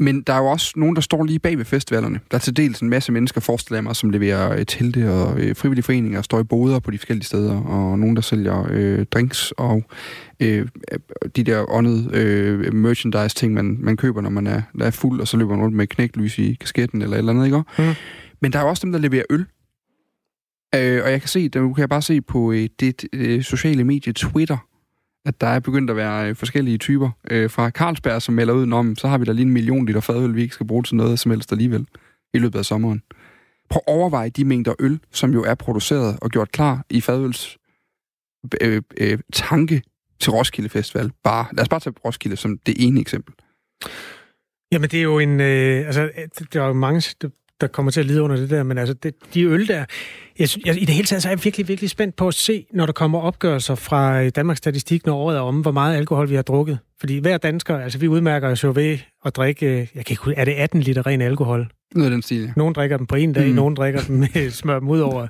Men 0.00 0.22
der 0.22 0.32
er 0.32 0.38
jo 0.38 0.46
også 0.46 0.72
nogen, 0.76 0.94
der 0.96 1.02
står 1.02 1.24
lige 1.24 1.38
bag 1.38 1.58
ved 1.58 1.64
festivalerne. 1.64 2.20
Der 2.30 2.36
er 2.36 2.40
til 2.40 2.56
dels 2.56 2.80
en 2.80 2.88
masse 2.88 3.12
mennesker, 3.12 3.40
forestiller 3.40 3.80
mig, 3.80 3.96
som 3.96 4.10
leverer 4.10 4.52
øh, 4.52 4.66
telte 4.66 5.12
og 5.12 5.40
øh, 5.40 5.56
frivillige 5.56 5.82
foreninger, 5.82 6.22
står 6.22 6.40
i 6.40 6.44
boder 6.44 6.78
på 6.78 6.90
de 6.90 6.98
forskellige 6.98 7.24
steder, 7.24 7.60
og 7.60 7.98
nogen, 7.98 8.16
der 8.16 8.22
sælger 8.22 8.66
øh, 8.70 9.06
drinks 9.06 9.52
og 9.56 9.84
øh, 10.40 10.68
de 11.36 11.44
der 11.44 11.70
åndede 11.70 12.10
øh, 12.12 12.74
merchandise-ting, 12.74 13.54
man, 13.54 13.76
man 13.80 13.96
køber, 13.96 14.20
når 14.20 14.30
man 14.30 14.46
er, 14.46 14.62
der 14.78 14.86
er 14.86 14.90
fuld, 14.90 15.20
og 15.20 15.28
så 15.28 15.36
løber 15.36 15.50
man 15.50 15.64
rundt 15.64 15.76
med 15.76 15.86
knæklys 15.86 16.38
i 16.38 16.54
kasketten 16.60 17.02
eller 17.02 17.16
et 17.16 17.18
eller 17.18 17.32
andet, 17.32 17.44
ikke? 17.44 17.62
Mm. 17.78 17.94
Men 18.40 18.52
der 18.52 18.58
er 18.58 18.62
også 18.62 18.80
dem, 18.84 18.92
der 18.92 18.98
leverer 18.98 19.24
øl. 19.30 19.46
Øh, 20.74 21.04
og 21.04 21.10
jeg 21.10 21.20
kan 21.20 21.28
se, 21.28 21.48
der 21.48 21.60
kan 21.60 21.74
jeg 21.78 21.88
bare 21.88 22.02
se 22.02 22.20
på 22.20 22.52
øh, 22.52 22.68
det 22.80 23.04
øh, 23.12 23.42
sociale 23.42 23.84
medie 23.84 24.12
Twitter, 24.12 24.56
at 25.24 25.40
der 25.40 25.46
er 25.46 25.60
begyndt 25.60 25.90
at 25.90 25.96
være 25.96 26.28
øh, 26.28 26.36
forskellige 26.36 26.78
typer. 26.78 27.10
Øh, 27.30 27.50
fra 27.50 27.70
Carlsberg, 27.70 28.22
som 28.22 28.34
melder 28.34 28.54
ud, 28.54 28.72
om 28.72 28.96
så 28.96 29.08
har 29.08 29.18
vi 29.18 29.24
da 29.24 29.32
lige 29.32 29.46
en 29.46 29.52
million 29.52 29.86
liter 29.86 30.00
fadøl, 30.00 30.34
vi 30.34 30.42
ikke 30.42 30.54
skal 30.54 30.66
bruge 30.66 30.82
til 30.82 30.96
noget 30.96 31.18
som 31.18 31.30
helst 31.30 31.52
alligevel 31.52 31.86
i 32.34 32.38
løbet 32.38 32.58
af 32.58 32.64
sommeren. 32.64 33.02
Prøv 33.70 33.80
at 33.86 33.92
overveje 33.92 34.30
de 34.30 34.44
mængder 34.44 34.74
øl, 34.78 35.00
som 35.10 35.32
jo 35.32 35.44
er 35.44 35.54
produceret 35.54 36.18
og 36.22 36.30
gjort 36.30 36.52
klar 36.52 36.84
i 36.90 37.00
fadøls 37.00 37.58
øh, 38.60 38.82
øh, 38.96 39.18
tanke 39.32 39.82
til 40.20 40.32
Roskilde 40.32 40.68
Festival. 40.68 41.10
Bare, 41.24 41.46
lad 41.52 41.62
os 41.62 41.68
bare 41.68 41.80
tage 41.80 41.94
Roskilde 42.04 42.36
som 42.36 42.58
det 42.58 42.74
ene 42.78 43.00
eksempel. 43.00 43.34
Jamen, 44.72 44.90
det 44.90 44.98
er 44.98 45.02
jo 45.02 45.18
en... 45.18 45.40
Øh, 45.40 45.86
altså, 45.86 46.10
der 46.52 46.62
er 46.62 46.66
jo 46.66 46.72
mange, 46.72 47.14
der 47.60 47.66
kommer 47.66 47.92
til 47.92 48.00
at 48.00 48.06
lide 48.06 48.22
under 48.22 48.36
det 48.36 48.50
der, 48.50 48.62
men 48.62 48.78
altså, 48.78 48.94
det, 48.94 49.14
de 49.34 49.42
øl 49.44 49.68
der... 49.68 49.84
Jeg, 50.40 50.48
jeg, 50.66 50.76
I 50.82 50.84
det 50.84 50.94
hele 50.94 51.06
taget 51.06 51.22
så 51.22 51.28
er 51.28 51.32
jeg 51.32 51.44
virkelig, 51.44 51.68
virkelig 51.68 51.90
spændt 51.90 52.16
på 52.16 52.28
at 52.28 52.34
se, 52.34 52.66
når 52.72 52.86
der 52.86 52.92
kommer 52.92 53.20
opgørelser 53.20 53.74
fra 53.74 54.28
Danmarks 54.28 54.58
Statistik, 54.58 55.06
når 55.06 55.16
året 55.16 55.36
er 55.36 55.40
om, 55.40 55.60
hvor 55.60 55.72
meget 55.72 55.96
alkohol 55.96 56.30
vi 56.30 56.34
har 56.34 56.42
drukket. 56.42 56.78
Fordi 57.00 57.18
hver 57.18 57.38
dansker, 57.38 57.78
altså 57.78 57.98
vi 57.98 58.08
udmærker 58.08 58.48
os 58.48 58.64
jo 58.64 58.72
ved 58.74 58.98
at 59.24 59.36
drikke, 59.36 59.90
jeg 59.94 60.04
kan 60.04 60.12
ikke 60.12 60.34
er 60.36 60.44
det 60.44 60.52
18 60.52 60.80
liter 60.80 61.06
ren 61.06 61.20
alkohol? 61.20 61.70
Noget 61.94 62.12
den 62.12 62.22
stil. 62.22 62.52
Nogen 62.56 62.74
drikker 62.74 62.96
dem 62.96 63.06
på 63.06 63.14
en 63.14 63.32
dag, 63.32 63.48
mm. 63.48 63.54
nogen 63.54 63.74
drikker 63.74 64.00
dem 64.00 64.16
med 64.16 64.50
smør 64.50 64.78
dem 64.78 64.88
ud 64.88 65.00
over 65.00 65.26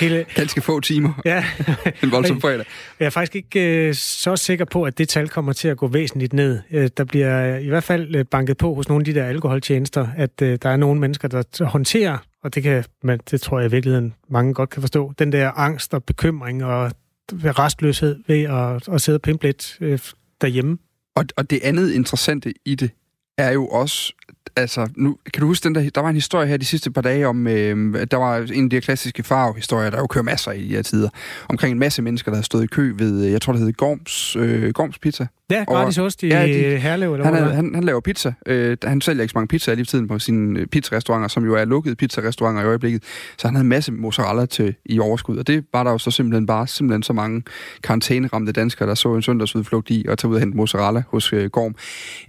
hele... 0.00 0.24
Ganske 0.34 0.60
få 0.60 0.80
timer. 0.80 1.20
Ja. 1.24 1.44
en 2.02 2.12
voldsom 2.12 2.40
fredag. 2.40 2.64
Jeg 3.00 3.06
er 3.06 3.10
faktisk 3.10 3.36
ikke 3.36 3.88
uh, 3.88 3.94
så 3.94 4.36
sikker 4.36 4.64
på, 4.64 4.82
at 4.82 4.98
det 4.98 5.08
tal 5.08 5.28
kommer 5.28 5.52
til 5.52 5.68
at 5.68 5.76
gå 5.76 5.86
væsentligt 5.86 6.32
ned. 6.32 6.58
Uh, 6.74 6.86
der 6.96 7.04
bliver 7.04 7.56
i 7.56 7.68
hvert 7.68 7.84
fald 7.84 8.14
uh, 8.14 8.22
banket 8.30 8.56
på 8.56 8.74
hos 8.74 8.88
nogle 8.88 9.00
af 9.00 9.04
de 9.04 9.14
der 9.14 9.24
alkoholtjenester, 9.24 10.08
at 10.16 10.30
uh, 10.42 10.48
der 10.48 10.68
er 10.68 10.76
nogle 10.76 11.00
mennesker, 11.00 11.28
der 11.28 11.64
håndterer, 11.64 12.18
og 12.42 12.54
det, 12.54 12.62
kan, 12.62 12.84
man, 13.02 13.20
det 13.30 13.40
tror 13.40 13.58
jeg 13.58 13.68
i 13.68 13.70
virkeligheden 13.70 14.14
mange 14.28 14.54
godt 14.54 14.70
kan 14.70 14.82
forstå, 14.82 15.12
den 15.18 15.32
der 15.32 15.50
angst 15.50 15.94
og 15.94 16.04
bekymring 16.04 16.64
og 16.64 16.92
restløshed 17.32 18.22
ved 18.26 18.42
at, 18.42 18.88
at 18.94 19.00
sidde 19.00 19.16
og 19.16 19.22
pimple 19.22 19.48
lidt 19.48 19.76
øh, 19.80 19.98
derhjemme. 20.40 20.78
Og, 21.16 21.24
og 21.36 21.50
det 21.50 21.60
andet 21.62 21.92
interessante 21.92 22.54
i 22.64 22.74
det 22.74 22.90
er 23.38 23.50
jo 23.50 23.68
også, 23.68 24.12
altså, 24.60 24.88
nu, 24.96 25.16
kan 25.34 25.40
du 25.40 25.46
huske 25.46 25.64
den 25.64 25.74
der, 25.74 25.90
der 25.90 26.00
var 26.00 26.08
en 26.08 26.14
historie 26.14 26.46
her 26.46 26.56
de 26.56 26.64
sidste 26.64 26.90
par 26.90 27.00
dage 27.00 27.28
om, 27.28 27.46
øh, 27.46 28.06
der 28.10 28.16
var 28.16 28.36
en 28.52 28.64
af 28.64 28.70
de 28.70 28.80
klassiske 28.80 29.22
farvehistorier, 29.22 29.90
der 29.90 29.98
jo 29.98 30.06
kører 30.06 30.24
masser 30.24 30.52
i 30.52 30.62
de 30.62 30.68
her 30.68 30.82
tider, 30.82 31.08
omkring 31.48 31.72
en 31.72 31.78
masse 31.78 32.02
mennesker, 32.02 32.30
der 32.30 32.36
har 32.36 32.42
stået 32.42 32.64
i 32.64 32.66
kø 32.66 32.92
ved, 32.96 33.24
jeg 33.24 33.42
tror 33.42 33.52
det 33.52 33.60
hedder 33.60 33.72
Gorms, 33.72 34.36
øh, 34.36 34.72
Gorms 34.72 34.98
Pizza. 34.98 35.26
Ja, 35.50 35.64
gratis 35.64 35.98
ost 35.98 36.22
i 36.22 36.26
ja, 36.26 36.46
de, 36.46 36.78
Herlev. 36.78 37.12
Eller 37.12 37.24
han, 37.24 37.34
er, 37.34 37.48
han, 37.48 37.74
han 37.74 37.84
laver 37.84 38.00
pizza. 38.00 38.32
Øh, 38.46 38.76
han 38.84 39.00
sælger 39.00 39.22
ikke 39.22 39.32
så 39.32 39.38
mange 39.38 39.48
pizzaer 39.48 39.74
lige 39.74 39.84
tiden 39.84 40.08
på 40.08 40.18
sine 40.18 40.60
øh, 40.60 40.66
pizzarestauranter, 40.66 41.28
som 41.28 41.44
jo 41.44 41.54
er 41.54 41.64
lukkede 41.64 41.94
pizzarestauranter 41.94 42.62
i 42.62 42.66
øjeblikket. 42.66 43.02
Så 43.38 43.46
han 43.48 43.54
havde 43.54 43.64
en 43.64 43.68
masse 43.68 43.92
mozzarella 43.92 44.46
til 44.46 44.74
i 44.84 44.98
overskud, 44.98 45.38
og 45.38 45.46
det 45.46 45.64
var 45.72 45.84
der 45.84 45.90
jo 45.90 45.98
så 45.98 46.10
simpelthen 46.10 46.46
bare 46.46 46.66
simpelthen 46.66 47.02
så 47.02 47.12
mange 47.12 47.42
karantæneramte 47.82 48.52
danskere, 48.52 48.88
der 48.88 48.94
så 48.94 49.14
en 49.14 49.22
søndagsudflugt 49.22 49.90
i 49.90 50.06
og 50.08 50.18
tage 50.18 50.30
ud 50.30 50.34
og 50.34 50.40
hente 50.40 50.56
mozzarella 50.56 51.02
hos 51.08 51.32
øh, 51.32 51.50
Gorm. 51.50 51.74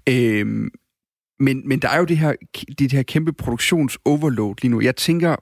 Øh, 0.09 0.69
men, 1.39 1.67
men 1.67 1.80
der 1.80 1.89
er 1.89 1.97
jo 1.97 2.06
det 2.06 2.17
her, 2.17 2.34
det 2.80 2.91
her 2.91 3.04
kæmpe 3.04 3.34
produktionsoverload 3.34 4.56
lige 4.62 4.71
nu. 4.71 4.82
Jeg 4.82 4.95
tænker, 4.95 5.36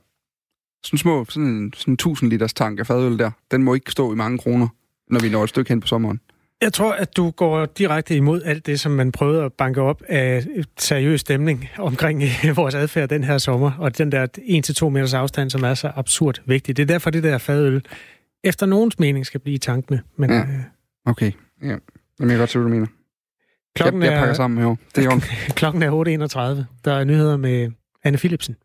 sådan 0.84 0.98
små, 0.98 1.26
sådan 1.30 1.48
en, 1.48 1.74
sådan 1.76 1.92
en 1.92 1.94
1000 1.94 2.30
liters 2.30 2.54
tank 2.54 2.80
af 2.80 2.88
fadøl 2.88 3.20
der, 3.20 3.32
den 3.52 3.64
må 3.64 3.74
ikke 3.74 3.92
stå 3.92 4.14
i 4.14 4.16
mange 4.16 4.38
kroner, 4.38 4.68
når 5.10 5.20
vi 5.20 5.30
når 5.30 5.44
et 5.44 5.50
stykke 5.50 5.70
hen 5.70 5.80
på 5.80 5.88
sommeren. 5.88 6.20
Jeg 6.62 6.74
tror, 6.74 6.94
at 6.94 7.18
du 7.18 7.32
går 7.32 7.66
direkte 7.66 8.16
imod 8.16 8.42
alt 8.42 8.66
det, 8.66 8.80
som 8.80 8.92
man 8.92 9.12
prøvede 9.12 9.44
at 9.44 9.54
banke 9.54 9.82
op 9.82 10.04
af 10.08 10.46
seriøs 10.78 11.22
stemning 11.22 11.70
omkring 11.78 12.24
vores 12.56 12.76
adfærd 12.76 13.10
den 13.10 13.24
her 13.24 13.38
sommer, 13.38 13.72
og 13.80 13.98
den 13.98 14.12
der 14.12 14.28
1-2 14.86 14.90
meters 14.90 15.14
afstand, 15.14 15.50
som 15.50 15.64
er 15.64 15.74
så 15.74 15.92
absurd 15.96 16.42
vigtig. 16.46 16.78
Det 16.78 16.84
er 16.84 16.88
derfor, 16.88 17.10
det 17.10 17.24
der 17.24 17.38
fadøl 17.38 17.86
efter 18.44 18.66
nogens 18.66 19.00
mening 19.00 19.26
skal 19.26 19.40
blive 19.40 19.56
i 19.56 19.58
tankene. 19.58 20.02
Men, 20.16 20.30
ja. 20.30 20.40
Øh, 20.40 20.48
okay, 21.06 21.32
ja. 21.62 21.68
Jamen, 21.68 21.80
jeg 22.20 22.30
kan 22.30 22.38
godt 22.38 22.50
se, 22.50 22.60
hvad 22.60 22.70
du 22.70 22.76
mener. 22.76 22.88
Klokken 23.78 24.02
jeg, 24.02 24.12
jeg 24.12 24.18
pakker 24.18 24.32
er, 24.32 24.36
sammen 24.36 24.64
her. 24.64 24.76
Det 24.96 25.06
er 25.06 25.20
klokken 25.60 25.84
er 25.84 26.60
8.31. 26.60 26.64
Der 26.86 26.94
er 26.94 27.04
nyheder 27.04 27.38
med 27.38 27.72
Anne 28.04 28.18
Philipsen. 28.18 28.56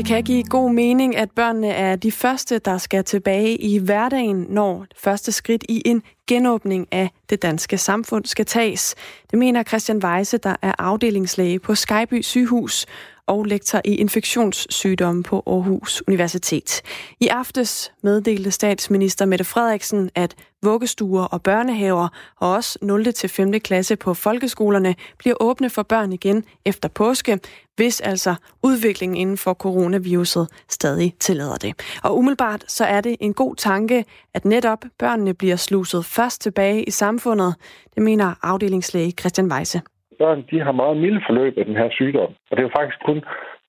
Det 0.00 0.04
kan 0.08 0.22
give 0.22 0.44
god 0.44 0.72
mening, 0.72 1.16
at 1.16 1.30
børnene 1.30 1.68
er 1.68 1.96
de 1.96 2.12
første, 2.12 2.58
der 2.58 2.78
skal 2.78 3.04
tilbage 3.04 3.56
i 3.56 3.78
hverdagen, 3.78 4.46
når 4.48 4.86
første 4.96 5.32
skridt 5.32 5.64
i 5.68 5.82
en 5.84 6.02
genåbning 6.28 6.88
af 6.92 7.10
det 7.30 7.42
danske 7.42 7.78
samfund 7.78 8.24
skal 8.24 8.46
tages. 8.46 8.94
Det 9.30 9.38
mener 9.38 9.62
Christian 9.62 10.04
Weise, 10.04 10.38
der 10.38 10.56
er 10.62 10.72
afdelingslæge 10.78 11.58
på 11.58 11.74
Skyby 11.74 12.22
sygehus 12.22 12.86
og 13.30 13.44
lektor 13.44 13.80
i 13.84 13.94
infektionssygdomme 13.94 15.22
på 15.22 15.42
Aarhus 15.46 16.02
Universitet. 16.08 16.82
I 17.20 17.28
aftes 17.28 17.92
meddelte 18.02 18.50
statsminister 18.50 19.26
Mette 19.26 19.44
Frederiksen, 19.44 20.10
at 20.14 20.34
vuggestuer 20.62 21.22
og 21.22 21.42
børnehaver 21.42 22.08
og 22.36 22.52
også 22.52 22.78
0. 22.82 23.12
til 23.12 23.28
5. 23.28 23.52
klasse 23.60 23.96
på 23.96 24.14
folkeskolerne 24.14 24.94
bliver 25.18 25.34
åbne 25.40 25.70
for 25.70 25.82
børn 25.82 26.12
igen 26.12 26.44
efter 26.64 26.88
påske, 26.88 27.38
hvis 27.76 28.00
altså 28.00 28.34
udviklingen 28.62 29.16
inden 29.16 29.38
for 29.38 29.54
coronaviruset 29.54 30.48
stadig 30.68 31.14
tillader 31.20 31.56
det. 31.56 31.74
Og 32.02 32.18
umiddelbart 32.18 32.64
så 32.68 32.84
er 32.84 33.00
det 33.00 33.16
en 33.20 33.34
god 33.34 33.56
tanke, 33.56 34.04
at 34.34 34.44
netop 34.44 34.84
børnene 34.98 35.34
bliver 35.34 35.56
sluset 35.56 36.04
først 36.04 36.40
tilbage 36.40 36.84
i 36.84 36.90
samfundet. 36.90 37.54
Det 37.94 38.02
mener 38.02 38.34
afdelingslæge 38.42 39.14
Christian 39.20 39.52
Weise 39.52 39.80
børn 40.22 40.44
de 40.50 40.60
har 40.66 40.72
meget 40.72 40.96
milde 40.96 41.22
forløb 41.26 41.58
af 41.58 41.64
den 41.64 41.76
her 41.76 41.90
sygdom. 41.90 42.32
Og 42.48 42.52
det 42.52 42.58
er 42.58 42.68
jo 42.68 42.78
faktisk 42.78 43.00
kun 43.08 43.18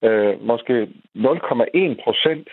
øh, 0.07 0.33
måske 0.51 0.75
0,1 1.15 2.03
procent 2.03 2.47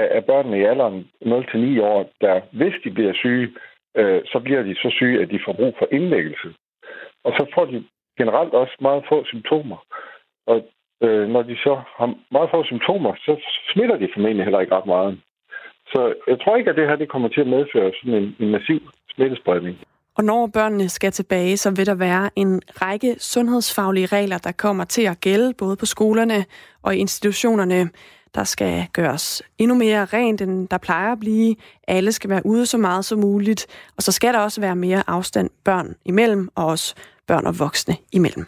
af, 0.00 0.06
af 0.16 0.22
børnene 0.24 0.58
i 0.58 0.68
alderen 0.70 1.08
0-9 1.24 1.82
år, 1.92 2.10
der 2.20 2.40
hvis 2.58 2.74
de 2.84 2.90
bliver 2.90 3.14
syge, 3.14 3.48
øh, 3.96 4.20
så 4.32 4.38
bliver 4.44 4.62
de 4.62 4.74
så 4.74 4.88
syge, 4.98 5.22
at 5.22 5.30
de 5.30 5.44
får 5.44 5.52
brug 5.52 5.74
for 5.78 5.88
indlæggelse. 5.92 6.48
Og 7.24 7.32
så 7.36 7.46
får 7.54 7.64
de 7.64 7.84
generelt 8.18 8.54
også 8.54 8.76
meget 8.80 9.02
få 9.08 9.24
symptomer. 9.24 9.78
Og 10.46 10.56
øh, 11.02 11.28
når 11.28 11.42
de 11.42 11.56
så 11.56 11.74
har 11.98 12.14
meget 12.30 12.50
få 12.50 12.64
symptomer, 12.64 13.14
så 13.14 13.32
smitter 13.72 13.96
de 13.96 14.08
formentlig 14.14 14.44
heller 14.44 14.60
ikke 14.60 14.76
ret 14.76 14.86
meget. 14.86 15.20
Så 15.92 16.14
jeg 16.26 16.40
tror 16.40 16.56
ikke, 16.56 16.70
at 16.70 16.76
det 16.76 16.88
her 16.88 16.96
det 16.96 17.08
kommer 17.08 17.28
til 17.28 17.40
at 17.40 17.46
medføre 17.56 17.92
sådan 17.98 18.14
en, 18.22 18.36
en 18.40 18.50
massiv 18.50 18.80
smittespredning. 19.14 19.76
Og 20.16 20.24
når 20.24 20.46
børnene 20.46 20.88
skal 20.88 21.12
tilbage, 21.12 21.56
så 21.56 21.70
vil 21.70 21.86
der 21.86 21.94
være 21.94 22.30
en 22.36 22.62
række 22.82 23.16
sundhedsfaglige 23.18 24.06
regler, 24.06 24.38
der 24.38 24.52
kommer 24.52 24.84
til 24.84 25.02
at 25.02 25.20
gælde 25.20 25.54
både 25.54 25.76
på 25.76 25.86
skolerne 25.86 26.44
og 26.82 26.96
i 26.96 26.98
institutionerne. 26.98 27.90
Der 28.34 28.44
skal 28.44 28.86
gøres 28.92 29.42
endnu 29.58 29.74
mere 29.76 30.04
rent, 30.04 30.40
end 30.40 30.68
der 30.68 30.78
plejer 30.78 31.12
at 31.12 31.20
blive. 31.20 31.56
Alle 31.88 32.12
skal 32.12 32.30
være 32.30 32.46
ude 32.46 32.66
så 32.66 32.78
meget 32.78 33.04
som 33.04 33.18
muligt. 33.18 33.66
Og 33.96 34.02
så 34.02 34.12
skal 34.12 34.34
der 34.34 34.40
også 34.40 34.60
være 34.60 34.76
mere 34.76 35.02
afstand 35.06 35.50
børn 35.64 35.94
imellem, 36.04 36.48
og 36.54 36.66
også 36.66 36.94
børn 37.26 37.46
og 37.46 37.58
voksne 37.58 37.96
imellem. 38.12 38.46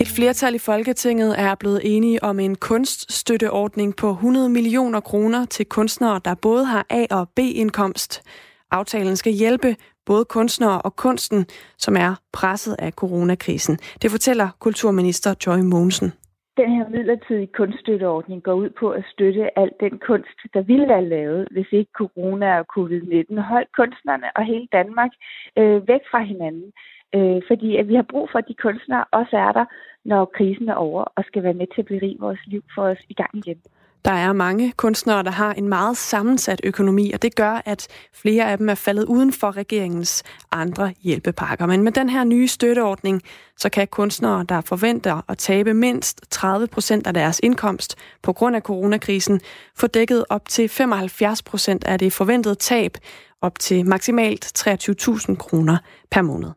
Et 0.00 0.08
flertal 0.08 0.54
i 0.54 0.58
Folketinget 0.58 1.40
er 1.40 1.54
blevet 1.54 1.80
enige 1.84 2.24
om 2.24 2.40
en 2.40 2.54
kunststøtteordning 2.54 3.96
på 3.96 4.10
100 4.10 4.48
millioner 4.48 5.00
kroner 5.00 5.44
til 5.44 5.66
kunstnere, 5.66 6.20
der 6.24 6.34
både 6.34 6.64
har 6.64 6.86
A- 6.90 7.06
og 7.10 7.28
B-indkomst. 7.28 8.22
Aftalen 8.70 9.16
skal 9.16 9.32
hjælpe 9.32 9.76
både 10.06 10.24
kunstnere 10.24 10.82
og 10.82 10.96
kunsten, 10.96 11.46
som 11.78 11.96
er 11.96 12.20
presset 12.32 12.76
af 12.78 12.92
coronakrisen. 12.92 13.78
Det 14.02 14.10
fortæller 14.10 14.48
kulturminister 14.58 15.30
Joy 15.46 15.60
Mogensen. 15.72 16.12
Den 16.56 16.70
her 16.76 16.88
midlertidige 16.88 17.54
kunststøtteordning 17.56 18.42
går 18.42 18.54
ud 18.54 18.70
på 18.80 18.90
at 18.90 19.04
støtte 19.12 19.58
al 19.58 19.70
den 19.80 19.98
kunst, 20.06 20.38
der 20.54 20.62
ville 20.62 20.88
være 20.88 21.08
lavet, 21.08 21.48
hvis 21.50 21.66
ikke 21.72 21.90
corona 22.00 22.58
og 22.60 22.66
covid-19 22.76 23.40
holdt 23.40 23.72
kunstnerne 23.76 24.28
og 24.36 24.44
hele 24.44 24.68
Danmark 24.72 25.10
øh, 25.58 25.88
væk 25.88 26.00
fra 26.10 26.22
hinanden. 26.22 26.72
Øh, 27.14 27.42
fordi 27.48 27.76
at 27.76 27.88
vi 27.88 27.94
har 27.94 28.06
brug 28.10 28.28
for, 28.32 28.38
at 28.38 28.48
de 28.48 28.54
kunstnere 28.54 29.04
også 29.12 29.36
er 29.36 29.52
der, 29.52 29.64
når 30.04 30.32
krisen 30.36 30.68
er 30.68 30.74
over, 30.74 31.02
og 31.16 31.24
skal 31.24 31.42
være 31.42 31.60
med 31.60 31.66
til 31.74 31.82
at 31.82 31.86
berige 31.86 32.16
vores 32.20 32.40
liv 32.46 32.62
for 32.74 32.82
os 32.82 33.02
i 33.08 33.14
gang 33.14 33.30
igen. 33.34 33.60
Der 34.04 34.10
er 34.10 34.32
mange 34.32 34.72
kunstnere, 34.76 35.22
der 35.22 35.30
har 35.30 35.52
en 35.52 35.68
meget 35.68 35.96
sammensat 35.96 36.60
økonomi, 36.64 37.12
og 37.12 37.22
det 37.22 37.34
gør, 37.34 37.62
at 37.64 37.86
flere 38.14 38.50
af 38.50 38.58
dem 38.58 38.68
er 38.68 38.74
faldet 38.74 39.04
uden 39.04 39.32
for 39.32 39.56
regeringens 39.56 40.22
andre 40.52 40.92
hjælpepakker. 41.02 41.66
Men 41.66 41.82
med 41.82 41.92
den 41.92 42.08
her 42.08 42.24
nye 42.24 42.48
støtteordning, 42.48 43.22
så 43.56 43.68
kan 43.68 43.88
kunstnere, 43.88 44.44
der 44.48 44.60
forventer 44.60 45.20
at 45.28 45.38
tabe 45.38 45.74
mindst 45.74 46.20
30 46.30 46.66
procent 46.66 47.06
af 47.06 47.14
deres 47.14 47.40
indkomst 47.42 47.96
på 48.22 48.32
grund 48.32 48.56
af 48.56 48.62
coronakrisen, 48.62 49.40
få 49.76 49.86
dækket 49.86 50.24
op 50.28 50.48
til 50.48 50.68
75 50.68 51.42
procent 51.42 51.84
af 51.84 51.98
det 51.98 52.12
forventede 52.12 52.54
tab, 52.54 52.96
op 53.42 53.58
til 53.58 53.86
maksimalt 53.86 54.68
23.000 54.68 55.36
kroner 55.36 55.76
per 56.10 56.22
måned. 56.22 56.50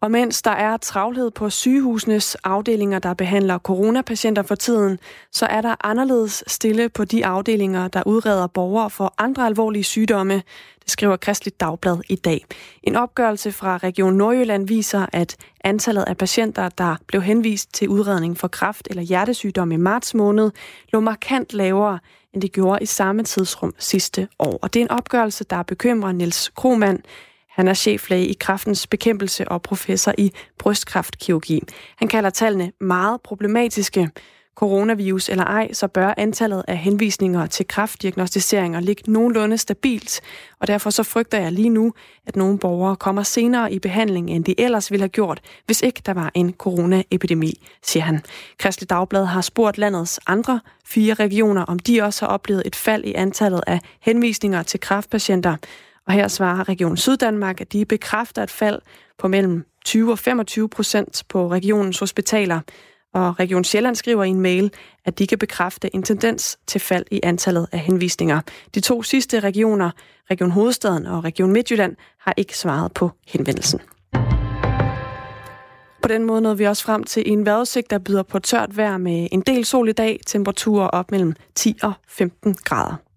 Og 0.00 0.10
mens 0.10 0.42
der 0.42 0.50
er 0.50 0.76
travlhed 0.76 1.30
på 1.30 1.50
sygehusenes 1.50 2.34
afdelinger, 2.34 2.98
der 2.98 3.14
behandler 3.14 3.58
coronapatienter 3.58 4.42
for 4.42 4.54
tiden, 4.54 4.98
så 5.32 5.46
er 5.46 5.60
der 5.60 5.86
anderledes 5.86 6.44
stille 6.46 6.88
på 6.88 7.04
de 7.04 7.26
afdelinger, 7.26 7.88
der 7.88 8.02
udreder 8.06 8.46
borgere 8.46 8.90
for 8.90 9.14
andre 9.18 9.46
alvorlige 9.46 9.84
sygdomme. 9.84 10.34
Det 10.82 10.90
skriver 10.90 11.16
Kristligt 11.16 11.60
Dagblad 11.60 11.98
i 12.08 12.16
dag. 12.16 12.44
En 12.82 12.96
opgørelse 12.96 13.52
fra 13.52 13.76
Region 13.76 14.14
Nordjylland 14.14 14.68
viser, 14.68 15.06
at 15.12 15.36
antallet 15.64 16.02
af 16.02 16.16
patienter, 16.16 16.68
der 16.68 16.96
blev 17.06 17.22
henvist 17.22 17.74
til 17.74 17.88
udredning 17.88 18.38
for 18.38 18.48
kræft 18.48 18.88
eller 18.90 19.02
hjertesygdom 19.02 19.72
i 19.72 19.76
marts 19.76 20.14
måned, 20.14 20.50
lå 20.92 21.00
markant 21.00 21.54
lavere, 21.54 21.98
end 22.32 22.42
det 22.42 22.52
gjorde 22.52 22.82
i 22.82 22.86
samme 22.86 23.22
tidsrum 23.22 23.74
sidste 23.78 24.28
år. 24.38 24.58
Og 24.62 24.74
det 24.74 24.80
er 24.80 24.84
en 24.84 24.90
opgørelse, 24.90 25.44
der 25.44 25.62
bekymrer 25.62 26.12
Niels 26.12 26.48
Krohmann, 26.48 27.02
han 27.58 27.68
er 27.68 27.74
cheflæge 27.74 28.26
i 28.26 28.36
kraftens 28.40 28.86
bekæmpelse 28.86 29.48
og 29.48 29.62
professor 29.62 30.14
i 30.18 30.32
brystkræftkirurgi. 30.58 31.62
Han 31.96 32.08
kalder 32.08 32.30
tallene 32.30 32.72
meget 32.80 33.20
problematiske. 33.20 34.10
coronavirus 34.54 35.28
eller 35.28 35.44
ej, 35.44 35.72
så 35.72 35.88
bør 35.88 36.14
antallet 36.16 36.64
af 36.68 36.76
henvisninger 36.76 37.46
til 37.46 37.68
kraftdiagnostiseringer 37.68 38.80
ligge 38.80 39.02
nogenlunde 39.06 39.58
stabilt, 39.58 40.20
og 40.60 40.66
derfor 40.66 40.90
så 40.90 41.02
frygter 41.02 41.40
jeg 41.40 41.52
lige 41.52 41.68
nu, 41.68 41.92
at 42.26 42.36
nogle 42.36 42.58
borgere 42.58 42.96
kommer 42.96 43.22
senere 43.22 43.72
i 43.72 43.78
behandling, 43.78 44.30
end 44.30 44.44
de 44.44 44.60
ellers 44.60 44.90
ville 44.90 45.02
have 45.02 45.08
gjort, 45.08 45.40
hvis 45.66 45.82
ikke 45.82 46.02
der 46.06 46.14
var 46.14 46.30
en 46.34 46.52
coronaepidemi, 46.52 47.66
siger 47.82 48.02
han. 48.02 48.20
Kristelig 48.58 48.90
Dagblad 48.90 49.24
har 49.24 49.40
spurgt 49.40 49.78
landets 49.78 50.20
andre 50.26 50.60
fire 50.84 51.14
regioner, 51.14 51.62
om 51.62 51.78
de 51.78 52.02
også 52.02 52.24
har 52.26 52.32
oplevet 52.32 52.62
et 52.66 52.76
fald 52.76 53.04
i 53.04 53.14
antallet 53.14 53.60
af 53.66 53.80
henvisninger 54.00 54.62
til 54.62 54.80
kraftpatienter. 54.80 55.56
Og 56.08 56.14
her 56.14 56.28
svarer 56.28 56.68
Region 56.68 56.96
Syddanmark, 56.96 57.60
at 57.60 57.72
de 57.72 57.84
bekræfter 57.84 58.42
et 58.42 58.50
fald 58.50 58.80
på 59.18 59.28
mellem 59.28 59.64
20 59.84 60.12
og 60.12 60.18
25 60.18 60.68
procent 60.68 61.22
på 61.28 61.50
regionens 61.50 61.98
hospitaler. 61.98 62.60
Og 63.14 63.40
Region 63.40 63.64
Sjælland 63.64 63.94
skriver 63.94 64.24
i 64.24 64.28
en 64.28 64.40
mail, 64.40 64.72
at 65.04 65.18
de 65.18 65.26
kan 65.26 65.38
bekræfte 65.38 65.94
en 65.94 66.02
tendens 66.02 66.58
til 66.66 66.80
fald 66.80 67.04
i 67.10 67.20
antallet 67.22 67.68
af 67.72 67.78
henvisninger. 67.78 68.40
De 68.74 68.80
to 68.80 69.02
sidste 69.02 69.40
regioner, 69.40 69.90
Region 70.30 70.50
Hovedstaden 70.50 71.06
og 71.06 71.24
Region 71.24 71.52
Midtjylland, 71.52 71.96
har 72.20 72.34
ikke 72.36 72.58
svaret 72.58 72.92
på 72.92 73.10
henvendelsen. 73.26 73.80
På 76.02 76.08
den 76.08 76.24
måde 76.24 76.40
nåede 76.40 76.58
vi 76.58 76.64
også 76.64 76.84
frem 76.84 77.04
til 77.04 77.22
en 77.26 77.46
vejrudsigt, 77.46 77.90
der 77.90 77.98
byder 77.98 78.22
på 78.22 78.38
tørt 78.38 78.76
vejr 78.76 78.96
med 78.96 79.28
en 79.32 79.40
del 79.40 79.64
sol 79.64 79.88
i 79.88 79.92
dag, 79.92 80.20
temperaturer 80.26 80.86
op 80.86 81.10
mellem 81.10 81.34
10 81.54 81.78
og 81.82 81.92
15 82.08 82.54
grader. 82.54 83.07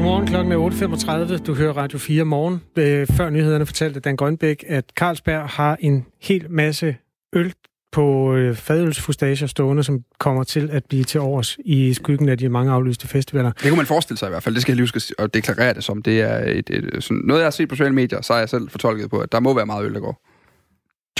Godmorgen, 0.00 0.26
klokken 0.26 0.52
er 0.52 1.36
8.35. 1.38 1.44
Du 1.44 1.54
hører 1.54 1.72
Radio 1.72 1.98
4 1.98 2.24
morgen. 2.24 2.60
Øh, 2.76 3.06
før 3.06 3.30
nyhederne 3.30 3.66
fortalte 3.66 4.00
Dan 4.00 4.16
Grønbæk, 4.16 4.64
at 4.66 4.84
Carlsberg 4.96 5.48
har 5.48 5.76
en 5.80 6.06
hel 6.20 6.46
masse 6.50 6.96
øl 7.32 7.52
på 7.92 8.34
øh, 8.34 8.56
fadølsfustager 8.56 9.46
stående, 9.46 9.84
som 9.84 10.04
kommer 10.18 10.44
til 10.44 10.70
at 10.70 10.84
blive 10.84 11.04
til 11.04 11.20
års 11.20 11.58
i 11.64 11.94
skyggen 11.94 12.28
af 12.28 12.38
de 12.38 12.48
mange 12.48 12.72
aflyste 12.72 13.08
festivaler. 13.08 13.52
Det 13.52 13.62
kunne 13.62 13.76
man 13.76 13.86
forestille 13.86 14.18
sig 14.18 14.26
i 14.26 14.30
hvert 14.30 14.42
fald. 14.42 14.54
Det 14.54 14.62
skal 14.62 14.72
jeg 14.72 14.76
lige 14.76 14.92
huske 14.94 15.14
at 15.18 15.34
deklarere 15.34 15.74
det 15.74 15.84
som. 15.84 16.02
Det 16.02 16.20
er 16.20 16.38
et, 16.38 16.70
et, 16.70 17.04
sådan, 17.04 17.22
noget, 17.24 17.40
jeg 17.40 17.46
har 17.46 17.50
set 17.50 17.68
på 17.68 17.74
sociale 17.74 17.94
medier, 17.94 18.20
så 18.20 18.32
har 18.32 18.40
jeg 18.40 18.48
selv 18.48 18.70
fortolket 18.70 19.10
på, 19.10 19.18
at 19.18 19.32
der 19.32 19.40
må 19.40 19.54
være 19.54 19.66
meget 19.66 19.84
øl, 19.84 19.94
der 19.94 20.00
går. 20.00 20.22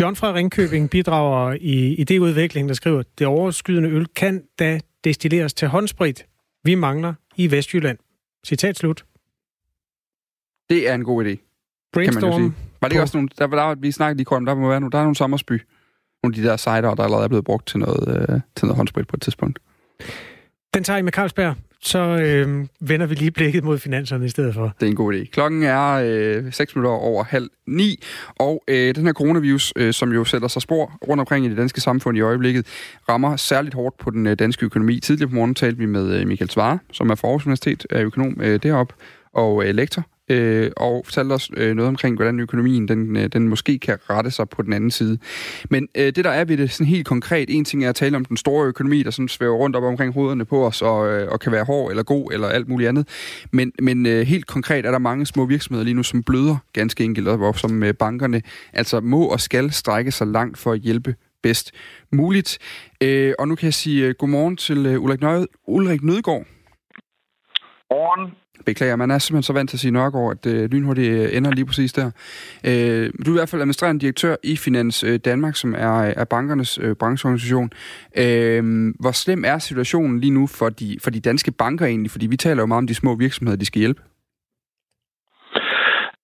John 0.00 0.16
fra 0.16 0.34
Ringkøbing 0.34 0.90
bidrager 0.90 1.56
i 1.60 2.04
idéudviklingen, 2.04 2.68
der 2.68 2.74
skriver, 2.74 3.02
det 3.18 3.26
overskydende 3.26 3.90
øl 3.90 4.06
kan 4.16 4.42
da 4.58 4.80
destilleres 5.04 5.54
til 5.54 5.68
håndsprit. 5.68 6.26
Vi 6.64 6.74
mangler 6.74 7.14
i 7.36 7.50
Vestjylland. 7.50 7.98
Citat 8.46 8.76
slut. 8.76 9.05
Det 10.70 10.88
er 10.88 10.94
en 10.94 11.05
god 11.05 11.24
idé. 11.24 11.37
Brainstorm. 11.92 12.20
Kan 12.20 12.31
man 12.31 12.40
jo 12.42 12.48
sige. 12.48 12.66
Var 12.81 12.88
det 12.88 12.94
ikke 12.94 13.03
også 13.03 13.16
nogle, 13.16 13.29
der, 13.38 13.46
der, 13.46 13.74
vi 13.74 13.92
snakkede 13.92 14.16
lige 14.16 14.24
kort 14.24 14.37
om, 14.37 14.46
der 14.46 14.55
må 14.55 14.68
være 14.68 14.81
nogle, 14.81 14.92
der 14.92 14.98
er 14.98 15.03
nogle 15.03 15.16
sommersby. 15.16 15.62
Nogle 16.22 16.37
af 16.37 16.42
de 16.42 16.48
der 16.48 16.57
cider, 16.57 16.94
der 16.94 17.03
allerede 17.03 17.24
er 17.24 17.29
blevet 17.29 17.44
brugt 17.44 17.66
til 17.66 17.79
noget, 17.79 18.09
øh, 18.09 18.40
til 18.57 18.66
noget 18.66 18.76
håndsprit 18.76 19.09
på 19.09 19.16
et 19.16 19.22
tidspunkt. 19.22 19.59
Den 20.74 20.85
tager 20.85 20.98
I 20.98 21.03
med 21.03 21.12
Carlsberg. 21.12 21.57
Så 21.82 21.98
øh, 21.98 22.66
vender 22.80 23.06
vi 23.06 23.14
lige 23.14 23.30
blikket 23.30 23.64
mod 23.64 23.78
finanserne 23.78 24.26
i 24.26 24.28
stedet 24.28 24.54
for. 24.54 24.74
Det 24.80 24.86
er 24.86 24.90
en 24.90 24.96
god 24.96 25.14
idé. 25.14 25.24
Klokken 25.24 25.62
er 25.62 25.92
øh, 26.04 26.52
6 26.52 26.76
minutter 26.76 26.90
over 26.90 27.24
halv 27.24 27.50
ni, 27.66 28.02
og 28.38 28.64
øh, 28.68 28.94
den 28.94 29.06
her 29.06 29.12
coronavirus, 29.12 29.72
øh, 29.76 29.92
som 29.92 30.12
jo 30.12 30.24
sætter 30.24 30.48
sig 30.48 30.62
spor 30.62 30.98
rundt 31.08 31.20
omkring 31.20 31.46
i 31.46 31.48
det 31.48 31.56
danske 31.56 31.80
samfund 31.80 32.18
i 32.18 32.20
øjeblikket, 32.20 32.66
rammer 33.08 33.36
særligt 33.36 33.74
hårdt 33.74 33.98
på 33.98 34.10
den 34.10 34.26
øh, 34.26 34.38
danske 34.38 34.66
økonomi. 34.66 35.00
Tidligere 35.00 35.28
på 35.28 35.34
morgen 35.34 35.54
talte 35.54 35.78
vi 35.78 35.86
med 35.86 36.20
øh, 36.20 36.26
Michael 36.26 36.50
Svare, 36.50 36.78
som 36.92 37.10
er 37.10 37.14
fra 37.14 37.28
Aarhus 37.28 37.46
Universitet, 37.46 37.86
er 37.90 38.02
økonom 38.02 38.40
øh, 38.40 38.62
deroppe, 38.62 38.94
og 39.32 39.64
øh, 39.64 39.74
lektor 39.74 40.06
øh, 40.30 40.70
og 40.76 41.02
fortalte 41.04 41.32
os 41.32 41.50
øh, 41.56 41.74
noget 41.74 41.88
omkring, 41.88 42.16
hvordan 42.16 42.40
økonomien 42.40 42.88
den, 42.88 43.16
øh, 43.16 43.26
den 43.26 43.48
måske 43.48 43.78
kan 43.78 43.98
rette 44.10 44.30
sig 44.30 44.48
på 44.48 44.62
den 44.62 44.72
anden 44.72 44.90
side. 44.90 45.18
Men 45.70 45.88
øh, 45.94 46.04
det, 46.04 46.24
der 46.24 46.30
er 46.30 46.44
ved 46.44 46.56
det 46.56 46.70
sådan 46.70 46.86
helt 46.86 47.06
konkret, 47.06 47.46
en 47.50 47.64
ting 47.64 47.84
er 47.84 47.88
at 47.88 47.94
tale 47.94 48.16
om 48.16 48.24
den 48.24 48.36
store 48.36 48.66
økonomi, 48.66 49.02
der 49.02 49.10
sådan 49.10 49.28
svæver 49.28 49.56
rundt 49.56 49.76
op 49.76 49.82
omkring 49.82 50.14
hovederne 50.14 50.44
på 50.44 50.66
os, 50.66 50.82
og, 50.82 51.12
øh, 51.12 51.32
og 51.32 51.40
kan 51.40 51.52
være 51.52 51.64
hård 51.64 51.90
eller 51.90 52.02
god 52.02 52.32
eller 52.32 52.48
alt 52.48 52.68
muligt 52.68 52.88
andet. 52.88 53.08
Men, 53.52 53.72
men 53.82 54.06
øh, 54.06 54.26
helt 54.26 54.46
konkret 54.46 54.86
er 54.86 54.90
der 54.90 54.98
mange 54.98 55.26
små 55.26 55.46
virksomheder 55.46 55.84
lige 55.84 55.94
nu, 55.94 56.02
som 56.02 56.22
bløder 56.22 56.56
ganske 56.72 57.04
enkelt, 57.04 57.28
og 57.28 57.58
som 57.58 57.82
øh, 57.82 57.94
bankerne 57.94 58.42
altså 58.72 59.00
må 59.00 59.26
og 59.26 59.40
skal 59.40 59.72
strække 59.72 60.10
sig 60.10 60.26
langt 60.26 60.58
for 60.58 60.72
at 60.72 60.80
hjælpe 60.80 61.14
bedst 61.42 61.72
muligt. 62.12 62.58
Øh, 63.02 63.34
og 63.38 63.48
nu 63.48 63.54
kan 63.54 63.64
jeg 63.64 63.74
sige 63.74 64.06
øh, 64.06 64.14
godmorgen 64.18 64.56
til 64.56 64.86
øh, 64.86 65.02
Ulrik, 65.02 65.20
Nød, 65.20 65.46
Ulrik 65.66 66.02
Nødgaard. 66.02 66.44
Morgen. 67.90 68.39
Beklager, 68.66 68.96
man 68.96 69.10
er 69.10 69.18
simpelthen 69.18 69.42
så 69.42 69.52
vant 69.52 69.70
til 69.70 69.76
at 69.76 69.80
sige 69.80 69.90
Nørgaard, 69.90 70.46
at 70.46 70.52
øh, 70.52 70.70
lynhurtigt 70.70 71.12
øh, 71.12 71.36
ender 71.36 71.50
lige 71.50 71.66
præcis 71.66 71.92
der. 71.92 72.10
Øh, 72.64 73.10
du 73.26 73.30
er 73.30 73.34
i 73.34 73.38
hvert 73.38 73.48
fald 73.48 73.62
administrerende 73.62 74.00
direktør 74.00 74.36
i 74.42 74.56
Finans 74.56 75.04
øh, 75.04 75.18
Danmark, 75.18 75.56
som 75.56 75.74
er, 75.74 76.00
er 76.00 76.24
bankernes 76.24 76.78
øh, 76.78 76.96
brancheorganisation. 76.96 77.70
Øh, 78.16 78.92
hvor 79.00 79.12
slem 79.12 79.44
er 79.44 79.58
situationen 79.58 80.20
lige 80.20 80.30
nu 80.30 80.46
for 80.46 80.68
de, 80.68 80.96
for 81.02 81.10
de 81.10 81.20
danske 81.20 81.50
banker 81.50 81.86
egentlig? 81.86 82.10
Fordi 82.10 82.26
vi 82.26 82.36
taler 82.36 82.62
jo 82.62 82.66
meget 82.66 82.78
om 82.78 82.86
de 82.86 82.94
små 82.94 83.14
virksomheder, 83.14 83.56
de 83.56 83.66
skal 83.66 83.78
hjælpe. 83.78 84.02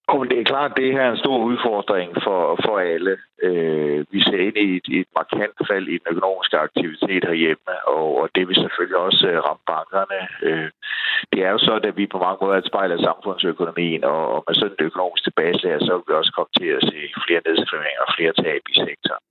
Og 0.09 0.31
det 0.31 0.39
er 0.39 0.51
klart, 0.53 0.71
at 0.71 0.77
det 0.77 0.93
her 0.93 1.03
er 1.03 1.11
en 1.11 1.25
stor 1.25 1.39
udfordring 1.51 2.11
for, 2.25 2.41
for 2.65 2.79
alle. 2.79 3.17
Øh, 3.43 4.05
vi 4.13 4.21
ser 4.23 4.41
ind 4.49 4.57
i 4.57 4.77
et, 4.77 5.01
et 5.01 5.09
markant 5.17 5.57
fald 5.69 5.87
i 5.89 5.99
den 5.99 6.09
økonomiske 6.11 6.59
aktivitet 6.59 7.25
herhjemme, 7.25 7.73
og, 7.87 8.07
og 8.21 8.29
det 8.35 8.49
vil 8.49 8.57
selvfølgelig 8.57 8.97
også 8.97 9.29
øh, 9.29 9.39
ramme 9.47 9.65
bankerne. 9.67 10.21
Øh, 10.49 10.71
det 11.33 11.41
er 11.47 11.51
jo 11.51 11.59
så, 11.59 11.73
at 11.89 11.97
vi 11.97 12.07
på 12.07 12.19
mange 12.19 12.39
måder 12.41 12.55
er 12.55 12.63
et 12.63 12.71
spejl 12.73 12.93
af 12.93 12.99
samfundsøkonomien, 12.99 14.05
og, 14.05 14.23
og 14.35 14.45
med 14.47 14.55
sådan 14.55 14.77
et 14.79 14.87
økonomisk 14.89 15.23
tilbageslag, 15.25 15.77
så 15.81 15.93
vil 15.95 16.09
vi 16.09 16.15
også 16.21 16.33
komme 16.37 16.53
til 16.61 16.71
at 16.79 16.83
se 16.91 16.99
flere 17.27 17.47
nedskrivninger 17.47 18.03
og 18.07 18.13
flere 18.17 18.33
tab 18.43 18.63
i 18.73 18.75
sektoren. 18.87 19.25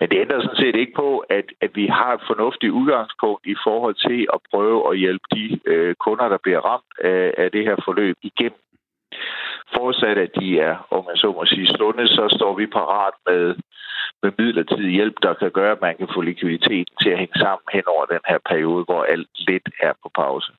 Men 0.00 0.08
det 0.10 0.20
ændrer 0.20 0.40
sådan 0.40 0.62
set 0.62 0.76
ikke 0.76 0.94
på, 0.96 1.18
at, 1.18 1.46
at 1.60 1.70
vi 1.74 1.86
har 1.86 2.12
et 2.14 2.26
fornuftigt 2.30 2.72
udgangspunkt 2.80 3.42
i 3.46 3.56
forhold 3.66 3.94
til 4.08 4.20
at 4.34 4.40
prøve 4.50 4.78
at 4.90 4.98
hjælpe 4.98 5.26
de 5.34 5.60
øh, 5.66 5.94
kunder, 5.94 6.28
der 6.28 6.38
bliver 6.42 6.60
ramt 6.70 6.92
af, 7.12 7.34
af 7.38 7.50
det 7.50 7.62
her 7.64 7.76
forløb 7.84 8.16
igennem 8.22 8.65
Forudsat 9.74 10.18
at 10.18 10.30
de 10.40 10.60
er, 10.60 10.74
om 10.90 11.04
man 11.08 11.16
så 11.16 11.28
må 11.36 11.42
sige, 11.46 11.66
sunde, 11.66 12.08
så 12.08 12.24
står 12.36 12.52
vi 12.56 12.66
parat 12.66 13.14
med, 13.28 13.54
med 14.22 14.30
midlertidig 14.38 14.92
hjælp, 14.98 15.16
der 15.22 15.34
kan 15.34 15.50
gøre, 15.50 15.72
at 15.72 15.80
man 15.86 15.96
kan 15.96 16.08
få 16.14 16.20
likviditeten 16.20 16.94
til 17.02 17.10
at 17.10 17.18
hænge 17.18 17.38
sammen 17.44 17.64
hen 17.72 17.86
over 17.94 18.04
den 18.04 18.22
her 18.30 18.38
periode, 18.50 18.84
hvor 18.84 19.02
alt 19.02 19.28
lidt 19.48 19.68
er 19.82 19.92
på 20.02 20.08
pause. 20.14 20.52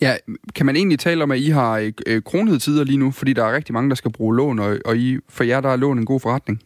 Ja, 0.00 0.12
kan 0.56 0.66
man 0.66 0.76
egentlig 0.76 0.98
tale 0.98 1.22
om, 1.22 1.30
at 1.30 1.38
I 1.38 1.50
har 1.50 1.92
øh, 2.06 2.22
kronede 2.22 2.58
tider 2.58 2.84
lige 2.84 2.98
nu, 2.98 3.10
fordi 3.18 3.32
der 3.32 3.44
er 3.44 3.56
rigtig 3.56 3.74
mange, 3.74 3.90
der 3.90 3.96
skal 3.96 4.12
bruge 4.12 4.36
lån, 4.36 4.58
og, 4.58 4.70
og 4.84 4.96
I, 4.96 5.18
for 5.30 5.44
jer 5.44 5.60
der 5.60 5.68
er 5.68 5.76
lån 5.76 5.98
en 5.98 6.06
god 6.12 6.20
forretning? 6.20 6.58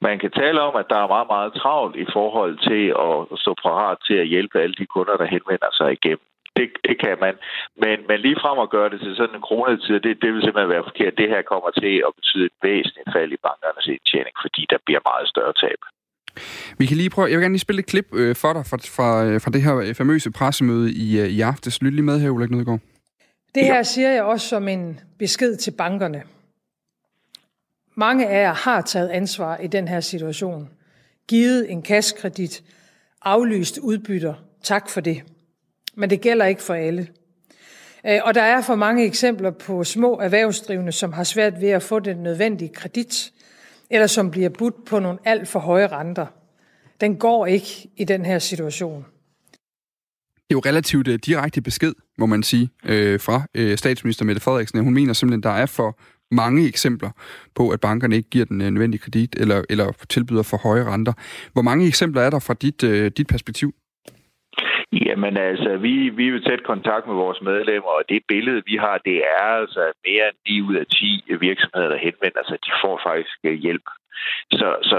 Man 0.00 0.18
kan 0.18 0.30
tale 0.30 0.60
om, 0.60 0.74
at 0.76 0.86
der 0.90 0.98
er 1.04 1.08
meget, 1.08 1.28
meget 1.34 1.52
travlt 1.54 1.96
i 1.96 2.06
forhold 2.12 2.54
til 2.68 2.84
at 3.06 3.38
stå 3.42 3.54
parat 3.64 3.98
til 4.06 4.14
at 4.14 4.26
hjælpe 4.26 4.60
alle 4.62 4.74
de 4.80 4.86
kunder, 4.86 5.16
der 5.16 5.26
henvender 5.34 5.70
sig 5.72 5.92
igennem 5.92 6.28
det, 6.58 6.68
det 6.88 6.96
kan 7.04 7.16
man. 7.24 7.34
Men, 7.82 7.96
men 8.08 8.16
lige 8.26 8.38
frem 8.42 8.58
at 8.64 8.72
gøre 8.76 8.90
det 8.92 9.00
til 9.00 9.12
sådan 9.20 9.36
en 9.38 9.46
kronetid, 9.48 9.96
det, 10.06 10.12
det 10.22 10.28
vil 10.32 10.42
simpelthen 10.42 10.74
være 10.74 10.88
forkert. 10.90 11.20
Det 11.22 11.28
her 11.34 11.42
kommer 11.52 11.70
til 11.82 11.94
at 12.06 12.12
betyde 12.18 12.44
et 12.50 12.56
væsentligt 12.68 13.08
fald 13.14 13.30
i 13.36 13.44
bankernes 13.46 13.86
indtjening, 13.94 14.34
fordi 14.44 14.62
der 14.72 14.78
bliver 14.86 15.02
meget 15.10 15.26
større 15.34 15.54
tab. 15.62 15.80
Vi 16.78 16.86
kan 16.86 16.96
lige 16.96 17.10
prøve, 17.10 17.28
jeg 17.28 17.36
vil 17.36 17.44
gerne 17.44 17.56
lige 17.58 17.66
spille 17.68 17.80
et 17.84 17.90
klip 17.92 18.08
øh, 18.20 18.36
for 18.42 18.52
dig 18.56 18.64
fra, 18.70 18.76
fra, 18.96 19.10
øh, 19.26 19.40
fra 19.40 19.50
det 19.54 19.62
her 19.62 19.94
famøse 20.00 20.30
pressemøde 20.30 20.86
i, 21.04 21.20
øh, 21.20 21.28
i 21.36 21.40
aftes. 21.40 21.82
Lyt 21.82 21.94
lige 21.94 22.08
med 22.10 22.20
her, 22.20 22.30
Ulrik 22.30 22.50
Nødgaard. 22.50 22.80
Det 23.54 23.64
her 23.64 23.82
siger 23.82 24.10
jeg 24.10 24.22
også 24.22 24.48
som 24.48 24.68
en 24.68 25.00
besked 25.18 25.56
til 25.56 25.70
bankerne. 25.78 26.22
Mange 27.94 28.28
af 28.28 28.42
jer 28.42 28.54
har 28.54 28.80
taget 28.80 29.08
ansvar 29.08 29.56
i 29.56 29.66
den 29.66 29.88
her 29.88 30.00
situation. 30.00 30.70
Givet 31.28 31.72
en 31.72 31.82
kaskredit, 31.82 32.62
aflyst 33.22 33.78
udbytter. 33.78 34.34
Tak 34.62 34.90
for 34.90 35.00
det 35.00 35.22
men 35.98 36.10
det 36.10 36.20
gælder 36.20 36.46
ikke 36.46 36.62
for 36.62 36.74
alle. 36.74 37.08
Øh, 38.06 38.20
og 38.24 38.34
der 38.34 38.42
er 38.42 38.62
for 38.62 38.74
mange 38.74 39.04
eksempler 39.04 39.50
på 39.50 39.84
små 39.84 40.20
erhvervsdrivende, 40.20 40.92
som 40.92 41.12
har 41.12 41.24
svært 41.24 41.60
ved 41.60 41.68
at 41.68 41.82
få 41.82 41.98
den 41.98 42.16
nødvendige 42.16 42.74
kredit, 42.74 43.32
eller 43.90 44.06
som 44.06 44.30
bliver 44.30 44.48
budt 44.48 44.84
på 44.84 44.98
nogle 44.98 45.18
alt 45.24 45.48
for 45.48 45.60
høje 45.60 45.86
renter. 45.86 46.26
Den 47.00 47.16
går 47.16 47.46
ikke 47.46 47.90
i 47.96 48.04
den 48.04 48.26
her 48.26 48.38
situation. 48.38 49.04
Det 50.48 50.54
er 50.54 50.58
jo 50.58 50.62
relativt 50.66 51.08
øh, 51.08 51.18
direkte 51.26 51.60
besked, 51.60 51.94
må 52.18 52.26
man 52.26 52.42
sige, 52.42 52.70
øh, 52.84 53.20
fra 53.20 53.42
øh, 53.54 53.78
statsminister 53.78 54.24
Mette 54.24 54.40
Frederiksen. 54.40 54.84
Hun 54.84 54.94
mener 54.94 55.12
simpelthen, 55.12 55.40
at 55.40 55.44
der 55.44 55.62
er 55.62 55.66
for 55.66 55.98
mange 56.30 56.68
eksempler 56.68 57.10
på, 57.54 57.70
at 57.70 57.80
bankerne 57.80 58.16
ikke 58.16 58.30
giver 58.30 58.44
den 58.44 58.60
øh, 58.60 58.70
nødvendige 58.70 59.00
kredit 59.00 59.36
eller, 59.38 59.62
eller 59.68 59.92
tilbyder 60.08 60.42
for 60.42 60.56
høje 60.56 60.84
renter. 60.84 61.12
Hvor 61.52 61.62
mange 61.62 61.86
eksempler 61.86 62.22
er 62.22 62.30
der 62.30 62.38
fra 62.38 62.54
dit, 62.54 62.80
dit 63.16 63.26
perspektiv? 63.26 63.74
Jamen 64.92 65.36
altså, 65.36 65.76
vi, 65.76 66.08
vi 66.08 66.30
vil 66.30 66.44
tæt 66.44 66.62
kontakt 66.62 67.06
med 67.06 67.14
vores 67.14 67.40
medlemmer, 67.40 67.90
og 67.98 68.02
det 68.08 68.22
billede, 68.28 68.62
vi 68.66 68.76
har, 68.76 68.98
det 68.98 69.16
er 69.16 69.44
altså 69.60 69.92
mere 70.06 70.26
end 70.28 70.38
9 70.48 70.62
ud 70.62 70.74
af 70.74 70.86
10 70.86 71.24
virksomheder, 71.40 71.88
der 71.88 71.96
henvender 71.96 72.42
sig. 72.48 72.58
De 72.66 72.72
får 72.82 73.00
faktisk 73.08 73.38
øh, 73.44 73.58
hjælp. 73.64 73.86
Så, 74.52 74.68
så 74.82 74.96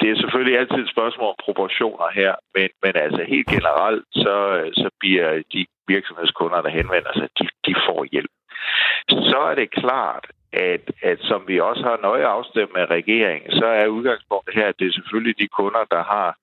det 0.00 0.10
er 0.10 0.16
selvfølgelig 0.16 0.58
altid 0.58 0.80
et 0.82 0.94
spørgsmål 0.94 1.28
om 1.28 1.44
proportioner 1.46 2.08
her, 2.20 2.34
men, 2.54 2.68
men 2.82 2.92
altså 3.04 3.22
helt 3.28 3.48
generelt, 3.56 4.04
så, 4.12 4.36
øh, 4.58 4.72
så 4.74 4.88
bliver 5.00 5.42
de 5.52 5.66
virksomhedskunder, 5.88 6.62
der 6.62 6.70
henvender 6.78 7.12
sig, 7.14 7.28
de, 7.38 7.44
de 7.66 7.74
får 7.86 8.00
hjælp. 8.12 8.32
så 9.30 9.38
er 9.50 9.54
det 9.54 9.70
klart, 9.70 10.24
at, 10.56 10.84
at 11.02 11.18
som 11.20 11.40
vi 11.48 11.60
også 11.60 11.82
har 11.82 11.98
nøje 12.02 12.26
afstemt 12.26 12.72
med 12.74 12.90
regeringen, 12.90 13.50
så 13.52 13.66
er 13.66 13.86
udgangspunktet 13.86 14.54
her, 14.54 14.66
at 14.68 14.78
det 14.78 14.86
er 14.86 14.92
selvfølgelig 14.92 15.38
de 15.38 15.48
kunder, 15.48 15.84
der 15.90 16.02
har 16.02 16.36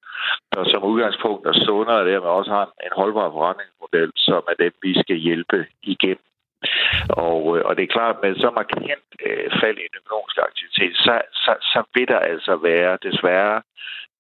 der 0.54 0.64
som 0.72 0.84
udgangspunkt 0.84 1.48
er 1.48 1.54
sundere, 1.54 2.00
og 2.00 2.06
dermed 2.06 2.30
også 2.30 2.52
har 2.52 2.66
en 2.88 2.94
holdbar 3.00 3.30
forretningsmodel, 3.32 4.12
som 4.16 4.42
er 4.52 4.56
dem, 4.64 4.74
vi 4.82 4.94
skal 5.02 5.16
hjælpe 5.16 5.66
igennem. 5.84 6.26
Og, 7.10 7.58
øh, 7.58 7.66
og 7.66 7.76
det 7.76 7.84
er 7.84 7.96
klart, 7.98 8.16
at 8.16 8.22
med 8.24 8.36
så 8.36 8.50
markant 8.52 9.08
øh, 9.26 9.52
fald 9.62 9.78
i 9.78 9.90
den 9.92 10.00
økonomiske 10.02 10.42
aktivitet, 10.50 10.96
så, 11.06 11.22
så, 11.44 11.54
så 11.72 11.84
vil 11.96 12.08
der 12.08 12.20
altså 12.20 12.56
være 12.56 12.98
desværre 13.04 13.62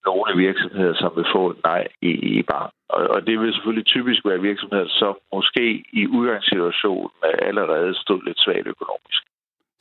nogle 0.05 0.37
virksomheder, 0.45 0.93
som 0.93 1.11
vil 1.15 1.25
få 1.35 1.49
et 1.49 1.63
nej 1.63 1.87
i, 2.01 2.11
i 2.37 2.43
bar. 2.43 2.71
Og, 2.89 3.01
og 3.13 3.27
det 3.27 3.39
vil 3.39 3.53
selvfølgelig 3.53 3.85
typisk 3.85 4.21
være 4.25 4.41
virksomheder, 4.41 4.87
som 4.87 5.17
måske 5.33 5.83
i 5.93 6.07
udgangssituationen 6.07 7.17
allerede 7.49 7.95
stod 7.95 8.21
lidt 8.23 8.39
svagt 8.39 8.67
økonomisk. 8.67 9.21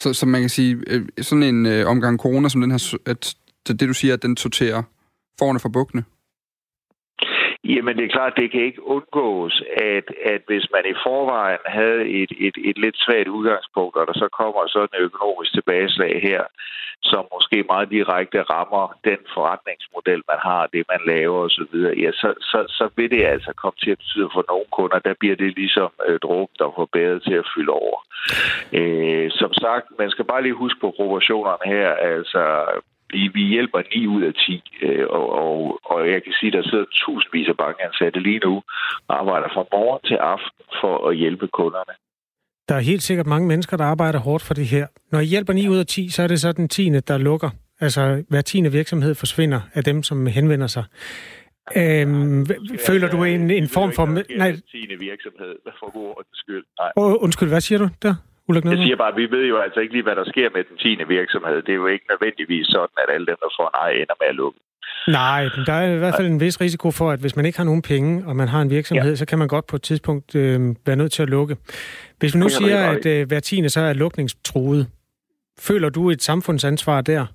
Så, 0.03 0.13
så 0.13 0.27
man 0.27 0.41
kan 0.41 0.51
sige, 0.51 0.79
øh, 0.87 1.09
sådan 1.21 1.43
en 1.43 1.67
øh, 1.67 1.87
omgang 1.87 2.19
corona 2.19 2.49
som 2.49 2.61
den 2.61 2.71
her, 2.71 2.99
at 3.07 3.35
det 3.67 3.81
du 3.81 3.95
siger, 3.95 4.15
at 4.15 4.23
den 4.23 4.37
sorterer 4.37 4.83
forne 5.39 5.61
fra 5.61 5.69
bukkene? 5.69 6.05
Jamen, 7.65 7.97
det 7.97 8.05
er 8.05 8.17
klart, 8.17 8.37
det 8.37 8.51
kan 8.51 8.61
ikke 8.61 8.87
undgås, 8.87 9.63
at, 9.77 10.07
at 10.33 10.43
hvis 10.47 10.67
man 10.75 10.85
i 10.93 10.95
forvejen 11.07 11.65
havde 11.67 12.03
et, 12.21 12.33
et, 12.47 12.57
et 12.65 12.79
lidt 12.79 12.97
svagt 12.99 13.29
udgangspunkt, 13.29 13.97
og 13.97 14.07
der 14.07 14.13
så 14.13 14.29
kommer 14.41 14.63
sådan 14.67 14.89
en 14.95 15.05
økonomisk 15.05 15.53
tilbageslag 15.53 16.21
her, 16.23 16.43
som 17.03 17.23
måske 17.35 17.65
meget 17.73 17.91
direkte 17.91 18.43
rammer 18.43 18.99
den 19.05 19.21
forretningsmodel, 19.35 20.23
man 20.33 20.41
har, 20.49 20.63
det 20.73 20.85
man 20.93 21.01
laver 21.07 21.39
osv., 21.47 21.75
ja, 22.05 22.11
så, 22.13 22.35
så, 22.41 22.59
så 22.69 22.89
vil 22.97 23.11
det 23.11 23.25
altså 23.25 23.53
komme 23.63 23.79
til 23.83 23.91
at 23.91 23.99
betyde 23.99 24.31
for 24.35 24.45
nogle 24.49 24.69
kunder, 24.79 24.99
der 24.99 25.15
bliver 25.21 25.37
det 25.37 25.55
ligesom 25.57 25.91
øh, 26.09 26.19
dråb, 26.19 26.51
der 26.59 26.75
får 26.77 26.89
til 27.27 27.35
at 27.43 27.51
fylde 27.55 27.73
over. 27.83 27.99
Øh, 28.73 29.31
som 29.31 29.53
sagt, 29.53 29.87
man 29.99 30.11
skal 30.11 30.25
bare 30.25 30.43
lige 30.43 30.63
huske 30.63 30.81
på 30.81 30.91
proportionerne 30.97 31.65
her. 31.75 31.89
Altså, 32.15 32.43
vi, 33.13 33.21
vi 33.37 33.43
hjælper 33.55 33.81
9 33.95 34.07
ud 34.07 34.23
af 34.23 34.35
10, 34.35 34.63
øh, 34.83 35.07
og, 35.19 35.27
og, 35.43 35.81
og 35.85 35.99
jeg 36.13 36.21
kan 36.25 36.33
sige, 36.41 36.51
at 36.51 36.57
der 36.59 36.71
sidder 36.71 36.85
tusindvis 37.01 37.49
af 37.49 37.57
bankansatte 37.57 38.21
lige 38.21 38.41
nu 38.47 38.55
og 39.09 39.13
arbejder 39.21 39.49
fra 39.55 39.65
morgen 39.73 40.01
til 40.11 40.15
aften 40.15 40.65
for 40.81 41.09
at 41.09 41.17
hjælpe 41.17 41.47
kunderne. 41.59 41.95
Der 42.69 42.75
er 42.75 42.81
helt 42.81 43.03
sikkert 43.03 43.27
mange 43.27 43.49
mennesker, 43.49 43.77
der 43.77 43.85
arbejder 43.85 44.19
hårdt 44.19 44.43
for 44.43 44.55
det 44.55 44.67
her. 44.67 44.87
Når 45.13 45.21
I 45.21 45.25
hjælper 45.25 45.53
9 45.53 45.69
ud 45.69 45.79
af 45.79 45.87
10, 45.87 46.09
så 46.09 46.23
er 46.23 46.27
det 46.27 46.41
så 46.41 46.53
den 46.53 46.69
10. 46.69 46.91
der 47.01 47.19
lukker. 47.19 47.51
Altså 47.81 48.25
hver 48.29 48.41
10. 48.41 48.69
virksomhed 48.69 49.15
forsvinder 49.15 49.61
af 49.75 49.85
dem, 49.85 50.03
som 50.03 50.27
henvender 50.27 50.67
sig. 50.67 50.85
Øhm, 51.77 52.47
føler 52.87 53.09
du 53.11 53.25
en, 53.25 53.51
en 53.51 53.69
form 53.69 53.93
for... 53.93 54.07
Nej. 54.37 54.53
10. 54.53 54.97
virksomhed, 54.99 55.55
for 55.81 55.93
god 55.93 56.07
ordens 56.09 56.39
skyld. 56.43 56.65
Nej. 56.79 56.91
Undskyld, 56.97 57.49
hvad 57.49 57.61
siger 57.61 57.79
du 57.79 57.89
der? 58.03 58.15
Ulrik 58.49 58.65
Jeg 58.65 58.79
siger 58.79 58.97
bare, 58.97 59.13
at 59.15 59.17
vi 59.17 59.31
ved 59.31 59.45
jo 59.53 59.57
altså 59.59 59.81
ikke 59.81 59.93
lige, 59.95 60.03
hvad 60.03 60.17
der 60.17 60.25
sker 60.25 60.49
med 60.55 60.65
den 60.69 60.77
10. 60.77 61.05
virksomhed. 61.09 61.57
Det 61.63 61.73
er 61.73 61.81
jo 61.85 61.87
ikke 61.87 62.07
nødvendigvis 62.13 62.67
sådan, 62.67 62.97
at 63.03 63.15
alle 63.15 63.27
dem, 63.27 63.37
der 63.45 63.51
får 63.59 63.69
nej, 63.81 63.91
ender 63.91 64.17
med 64.21 64.29
at 64.29 64.35
lukke. 64.35 64.59
Nej, 65.09 65.43
der 65.67 65.73
er 65.73 65.95
i 65.95 65.99
hvert 65.99 66.15
fald 66.17 66.27
en 66.27 66.41
vis 66.41 66.61
risiko 66.61 66.91
for, 66.91 67.11
at 67.11 67.21
hvis 67.21 67.37
man 67.37 67.47
ikke 67.47 67.59
har 67.59 67.65
nogen 67.65 67.83
penge, 67.83 68.27
og 68.27 68.37
man 68.37 68.49
har 68.49 68.63
en 68.63 68.71
virksomhed, 68.71 69.09
ja. 69.09 69.17
så 69.17 69.27
kan 69.27 69.39
man 69.39 69.49
godt 69.49 69.67
på 69.67 69.77
et 69.77 69.83
tidspunkt 69.83 70.35
øh, 70.35 70.61
være 70.87 70.97
nødt 70.97 71.13
til 71.13 71.23
at 71.23 71.31
lukke. 71.31 71.57
Hvis 72.19 72.35
vi 72.35 72.41
nu 72.41 72.49
siger, 72.49 72.91
at 72.91 73.07
øh, 73.07 73.29
hver 73.29 73.41
tiende 73.41 73.69
så 73.69 73.81
er 73.81 73.93
lukningstruet, 73.93 74.87
føler 75.61 75.89
du 75.89 76.11
et 76.11 76.23
samfundsansvar 76.23 77.01
der? 77.01 77.27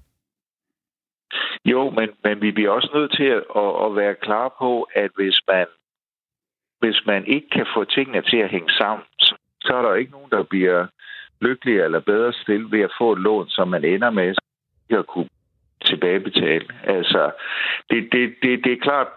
Jo, 1.65 1.89
men, 1.89 2.09
men 2.23 2.41
vi 2.41 2.51
bliver 2.51 2.71
også 2.71 2.89
nødt 2.93 3.11
til 3.15 3.23
at, 3.23 3.43
at, 3.55 3.85
at 3.85 3.95
være 3.95 4.15
klar 4.15 4.55
på, 4.59 4.87
at 4.95 5.11
hvis 5.15 5.41
man, 5.47 5.65
hvis 6.79 7.01
man 7.05 7.25
ikke 7.25 7.49
kan 7.49 7.65
få 7.75 7.83
tingene 7.83 8.21
til 8.21 8.37
at 8.37 8.49
hænge 8.49 8.73
sammen, 8.73 9.05
så 9.61 9.73
er 9.77 9.81
der 9.81 9.95
ikke 9.95 10.11
nogen, 10.11 10.31
der 10.31 10.43
bliver 10.43 10.87
lykkeligere 11.41 11.85
eller 11.85 11.99
bedre 11.99 12.33
stillet 12.33 12.71
ved 12.71 12.81
at 12.81 12.95
få 12.97 13.13
et 13.13 13.19
lån, 13.19 13.49
som 13.49 13.67
man 13.67 13.83
ender 13.83 14.09
med 14.09 14.35
at 14.89 15.07
kunne 15.07 15.29
tilbagebetale. 15.85 16.67
Altså, 16.83 17.31
det, 17.89 18.09
det, 18.11 18.35
det, 18.43 18.63
det 18.63 18.71
er 18.73 18.85
klart, 18.87 19.07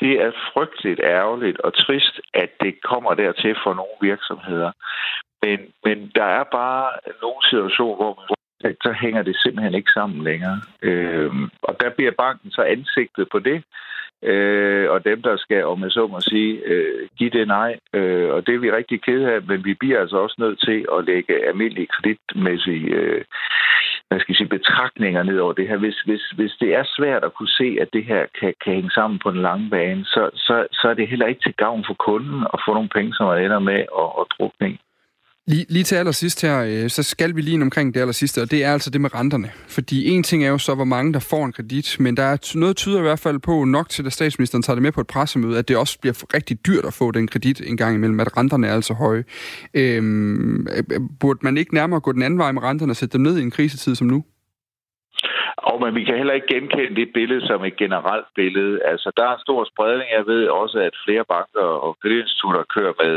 det 0.00 0.12
er 0.22 0.32
frygteligt 0.52 1.00
ærgerligt 1.04 1.60
og 1.60 1.74
trist, 1.74 2.20
at 2.34 2.50
det 2.60 2.82
kommer 2.82 3.14
dertil 3.14 3.56
for 3.64 3.74
nogle 3.74 3.96
virksomheder. 4.00 4.72
Men, 5.42 5.58
men 5.84 6.10
der 6.14 6.24
er 6.24 6.44
bare 6.44 6.90
nogle 7.22 7.42
situationer, 7.50 7.96
hvor 7.96 8.34
så 8.82 8.92
hænger 9.00 9.22
det 9.22 9.36
simpelthen 9.36 9.74
ikke 9.74 9.90
sammen 9.94 10.24
længere. 10.24 10.60
Øh, 10.82 11.32
og 11.62 11.80
der 11.80 11.90
bliver 11.90 12.12
banken 12.18 12.50
så 12.50 12.62
ansigtet 12.62 13.28
på 13.32 13.38
det, 13.38 13.64
øh, 14.22 14.90
og 14.90 15.04
dem, 15.04 15.22
der 15.22 15.36
skal, 15.36 15.64
om 15.64 15.82
jeg 15.82 15.90
så 15.90 16.06
må 16.06 16.20
sige, 16.20 16.52
øh, 16.64 17.08
give 17.18 17.30
det 17.30 17.48
nej. 17.48 17.78
Øh, 17.94 18.30
og 18.30 18.46
det 18.46 18.54
er 18.54 18.58
vi 18.58 18.70
rigtig 18.70 19.02
kede 19.02 19.32
af, 19.32 19.42
men 19.42 19.64
vi 19.64 19.74
bliver 19.74 20.00
altså 20.00 20.16
også 20.16 20.36
nødt 20.38 20.60
til 20.60 20.86
at 20.98 21.04
lægge 21.04 21.48
almindelige 21.48 21.86
kreditmæssige 21.86 22.86
øh, 22.86 23.24
hvad 24.08 24.20
skal 24.20 24.32
jeg 24.32 24.36
sige, 24.36 24.56
betragtninger 24.58 25.22
ned 25.22 25.38
over 25.38 25.52
det 25.52 25.68
her. 25.68 25.76
Hvis, 25.76 26.00
hvis, 26.00 26.24
hvis 26.36 26.52
det 26.60 26.74
er 26.74 26.84
svært 26.96 27.24
at 27.24 27.34
kunne 27.34 27.54
se, 27.60 27.76
at 27.80 27.88
det 27.92 28.04
her 28.04 28.26
kan, 28.40 28.54
kan 28.64 28.74
hænge 28.74 28.90
sammen 28.90 29.18
på 29.18 29.30
den 29.30 29.42
lange 29.42 29.70
bane, 29.70 30.04
så, 30.04 30.30
så, 30.34 30.66
så 30.72 30.88
er 30.88 30.94
det 30.94 31.08
heller 31.08 31.26
ikke 31.26 31.40
til 31.44 31.54
gavn 31.54 31.84
for 31.86 31.94
kunden 31.94 32.46
at 32.54 32.60
få 32.66 32.74
nogle 32.74 32.88
penge, 32.88 33.14
som 33.14 33.26
er 33.26 33.34
ender 33.34 33.58
med 33.58 33.80
at, 34.02 34.08
at 34.20 34.26
drukne 34.34 34.70
i. 34.70 34.80
Lige, 35.52 35.66
lige 35.68 35.84
til 35.84 35.96
allersidst 35.96 36.42
her, 36.46 36.56
øh, 36.70 36.88
så 36.88 37.02
skal 37.02 37.36
vi 37.36 37.40
lige 37.40 37.62
omkring 37.62 37.94
det 37.94 38.00
allersidste, 38.00 38.42
og 38.42 38.50
det 38.50 38.64
er 38.64 38.72
altså 38.72 38.90
det 38.90 39.00
med 39.00 39.14
renterne. 39.14 39.48
Fordi 39.76 40.08
en 40.10 40.22
ting 40.22 40.44
er 40.44 40.48
jo 40.48 40.58
så, 40.58 40.74
hvor 40.74 40.84
mange 40.94 41.12
der 41.12 41.28
får 41.30 41.44
en 41.44 41.52
kredit, 41.52 41.96
men 42.00 42.16
der 42.16 42.22
er 42.22 42.58
noget 42.58 42.76
tyder 42.76 42.98
i 42.98 43.02
hvert 43.02 43.22
fald 43.26 43.38
på 43.38 43.64
nok 43.64 43.88
til, 43.88 44.06
at 44.06 44.12
statsministeren 44.12 44.62
tager 44.62 44.74
det 44.74 44.82
med 44.82 44.92
på 44.92 45.00
et 45.00 45.06
pressemøde, 45.06 45.58
at 45.58 45.68
det 45.68 45.76
også 45.76 46.00
bliver 46.00 46.16
rigtig 46.34 46.56
dyrt 46.66 46.84
at 46.84 46.96
få 46.98 47.10
den 47.10 47.26
kredit 47.28 47.60
en 47.60 47.76
gang 47.76 47.94
imellem, 47.94 48.20
at 48.20 48.36
renterne 48.36 48.66
er 48.66 48.74
altså 48.74 48.94
høje. 48.94 49.24
Øhm, 49.74 50.60
øh, 50.60 50.84
øh, 50.94 51.00
burde 51.20 51.40
man 51.42 51.56
ikke 51.56 51.74
nærmere 51.74 52.00
gå 52.00 52.12
den 52.12 52.22
anden 52.22 52.38
vej 52.38 52.52
med 52.52 52.62
renterne 52.62 52.92
og 52.92 52.96
sætte 52.96 53.12
dem 53.12 53.22
ned 53.26 53.38
i 53.38 53.42
en 53.42 53.50
krisetid 53.50 53.94
som 53.94 54.06
nu? 54.06 54.24
Og 55.56 55.76
men 55.82 55.94
vi 55.94 56.04
kan 56.04 56.16
heller 56.16 56.38
ikke 56.38 56.54
genkende 56.54 56.96
det 57.00 57.08
billede 57.14 57.46
som 57.46 57.64
et 57.64 57.76
generelt 57.76 58.28
billede. 58.34 58.74
Altså, 58.92 59.08
der 59.16 59.24
er 59.26 59.34
en 59.34 59.46
stor 59.46 59.60
spredning. 59.72 60.08
Jeg 60.18 60.26
ved 60.26 60.42
også, 60.62 60.78
at 60.78 60.94
flere 61.04 61.24
banker 61.34 61.68
og 61.86 61.96
kreditinstitutter 62.02 62.64
kører 62.74 62.94
med 63.02 63.14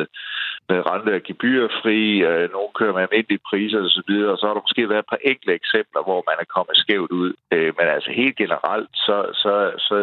med 0.70 0.80
rente 0.90 1.12
og 1.20 1.24
gebyrfri, 1.30 2.00
øh, 2.30 2.46
nogle 2.56 2.72
kører 2.80 2.94
med 2.96 3.02
almindelige 3.06 3.46
priser 3.50 3.80
osv., 3.88 4.12
og 4.32 4.38
så 4.38 4.44
har 4.48 4.54
der 4.56 4.66
måske 4.68 4.90
været 4.90 5.06
et 5.06 5.12
par 5.14 5.22
enkle 5.32 5.54
eksempler, 5.62 6.02
hvor 6.08 6.20
man 6.30 6.38
er 6.44 6.54
kommet 6.56 6.76
skævt 6.84 7.12
ud. 7.22 7.32
Øh, 7.54 7.72
men 7.78 7.88
altså 7.96 8.12
helt 8.22 8.36
generelt, 8.42 8.90
så, 9.06 9.18
så, 9.44 9.54
så, 9.88 9.96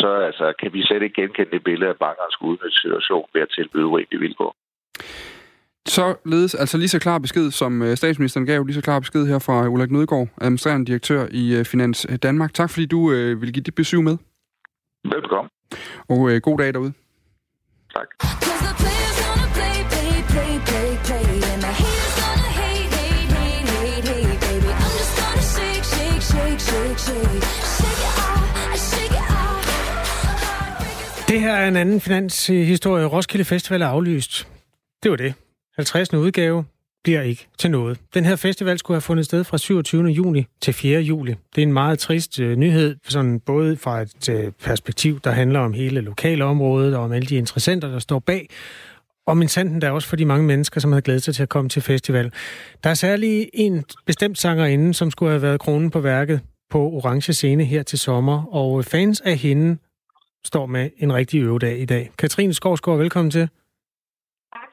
så 0.00 0.10
altså, 0.28 0.46
kan 0.60 0.70
vi 0.74 0.80
slet 0.82 1.02
ikke 1.02 1.20
genkende 1.20 1.50
det 1.54 1.62
billede, 1.68 1.90
at 1.90 2.02
bankerne 2.06 2.32
skulle 2.32 2.50
udnytte 2.52 2.80
situationen 2.82 3.28
ved 3.34 3.42
at 3.46 3.52
tilbyde 3.56 3.86
urimelige 3.86 4.24
vilkår. 4.26 4.52
Så 5.86 6.16
ledes 6.24 6.54
altså 6.54 6.78
lige 6.78 6.88
så 6.88 7.00
klar 7.00 7.18
besked, 7.18 7.50
som 7.50 7.82
øh, 7.82 7.96
statsministeren 7.96 8.46
gav, 8.46 8.64
lige 8.64 8.74
så 8.74 8.82
klar 8.82 9.00
besked 9.00 9.26
her 9.26 9.38
fra 9.38 9.68
Ulrik 9.68 9.90
Nødgaard, 9.90 10.28
administrerende 10.40 10.86
direktør 10.86 11.26
i 11.30 11.56
øh, 11.56 11.64
Finans 11.64 12.06
Danmark. 12.22 12.54
Tak 12.54 12.70
fordi 12.70 12.86
du 12.86 13.12
øh, 13.12 13.40
vil 13.40 13.52
give 13.52 13.62
dit 13.62 13.74
besøg 13.74 14.02
med. 14.02 14.16
Velkommen. 15.04 15.50
Og 16.08 16.30
øh, 16.30 16.40
god 16.40 16.58
dag 16.58 16.74
derude. 16.74 16.92
Tak. 17.94 18.08
Det 31.32 31.40
her 31.40 31.54
er 31.54 31.68
en 31.68 31.76
anden 31.76 32.00
finanshistorie. 32.00 33.04
Roskilde 33.06 33.44
Festival 33.44 33.82
er 33.82 33.86
aflyst. 33.86 34.48
Det 35.02 35.10
var 35.10 35.16
det. 35.16 35.34
50. 35.76 36.14
udgave 36.14 36.64
bliver 37.04 37.22
ikke 37.22 37.48
til 37.58 37.70
noget. 37.70 37.98
Den 38.14 38.24
her 38.24 38.36
festival 38.36 38.78
skulle 38.78 38.94
have 38.94 39.00
fundet 39.00 39.24
sted 39.24 39.44
fra 39.44 39.58
27. 39.58 40.04
juni 40.04 40.46
til 40.60 40.74
4. 40.74 41.00
juli. 41.00 41.34
Det 41.54 41.62
er 41.62 41.66
en 41.66 41.72
meget 41.72 41.98
trist 41.98 42.40
øh, 42.40 42.56
nyhed, 42.56 42.96
sådan 43.08 43.40
både 43.40 43.76
fra 43.76 44.00
et 44.00 44.28
øh, 44.28 44.52
perspektiv, 44.64 45.20
der 45.20 45.30
handler 45.30 45.60
om 45.60 45.72
hele 45.72 46.00
lokalområdet 46.00 46.96
og 46.96 47.02
om 47.02 47.12
alle 47.12 47.26
de 47.26 47.36
interessenter, 47.36 47.88
der 47.90 47.98
står 47.98 48.18
bag, 48.18 48.48
og 49.26 49.36
min 49.36 49.48
sanden 49.48 49.80
der 49.80 49.90
også 49.90 50.08
for 50.08 50.16
de 50.16 50.24
mange 50.24 50.46
mennesker, 50.46 50.80
som 50.80 50.92
havde 50.92 51.02
glædet 51.02 51.22
sig 51.22 51.34
til 51.34 51.42
at 51.42 51.48
komme 51.48 51.68
til 51.68 51.82
festival. 51.82 52.32
Der 52.84 52.90
er 52.90 52.94
særlig 52.94 53.48
en 53.54 53.84
bestemt 54.06 54.38
sangerinde, 54.38 54.94
som 54.94 55.10
skulle 55.10 55.30
have 55.30 55.42
været 55.42 55.60
kronen 55.60 55.90
på 55.90 56.00
værket 56.00 56.40
på 56.70 56.78
Orange 56.78 57.32
Scene 57.32 57.64
her 57.64 57.82
til 57.82 57.98
sommer, 57.98 58.54
og 58.54 58.84
fans 58.84 59.20
af 59.20 59.36
hende 59.36 59.76
står 60.44 60.66
med 60.66 60.90
en 60.96 61.14
rigtig 61.14 61.42
øvedag 61.42 61.78
i 61.78 61.84
dag. 61.84 62.10
Katrine 62.18 62.54
Skovsgaard, 62.54 62.98
velkommen 62.98 63.30
til. 63.30 63.48
Tak. 64.54 64.70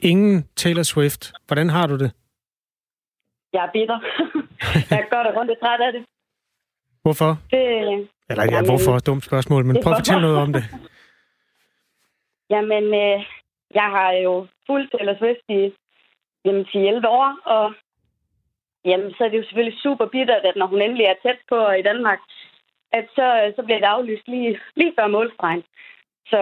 Ingen 0.00 0.48
Taylor 0.56 0.82
Swift. 0.82 1.32
Hvordan 1.46 1.68
har 1.68 1.86
du 1.86 1.98
det? 1.98 2.12
Jeg 3.52 3.64
er 3.64 3.70
bitter. 3.72 3.98
jeg 4.96 5.06
gør 5.10 5.22
det 5.22 5.36
rundt 5.36 5.52
træt 5.62 5.80
af 5.80 5.92
det. 5.92 6.04
Hvorfor? 7.02 7.38
Det, 7.50 7.64
Eller 8.30 8.44
ja, 8.44 8.62
hvorfor? 8.62 8.98
Dumt 8.98 9.24
spørgsmål, 9.24 9.64
men 9.64 9.76
prøv 9.82 9.92
at 9.92 9.98
fortælle 9.98 10.22
noget 10.22 10.38
om 10.38 10.52
det. 10.52 10.64
Jamen, 12.52 12.84
øh, 12.84 13.18
jeg 13.74 13.88
har 13.96 14.10
jo 14.12 14.46
fulgt 14.66 14.92
Taylor 14.92 15.16
Swift 15.18 15.44
i 15.48 15.60
jamen, 16.44 16.64
10-11 16.64 17.08
år, 17.08 17.28
og 17.44 17.74
jamen, 18.84 19.10
så 19.14 19.24
er 19.24 19.28
det 19.28 19.38
jo 19.38 19.42
selvfølgelig 19.42 19.78
super 19.80 20.06
bittert, 20.06 20.44
at 20.44 20.56
når 20.56 20.66
hun 20.66 20.82
endelig 20.82 21.04
er 21.06 21.14
tæt 21.22 21.40
på 21.48 21.58
i 21.80 21.82
Danmark, 21.82 22.18
at 22.92 23.04
så, 23.16 23.52
så 23.56 23.62
bliver 23.62 23.78
det 23.78 23.86
aflyst 23.86 24.28
lige, 24.28 24.60
lige 24.76 24.92
før 24.98 25.06
målstregen. 25.06 25.62
Så 26.26 26.40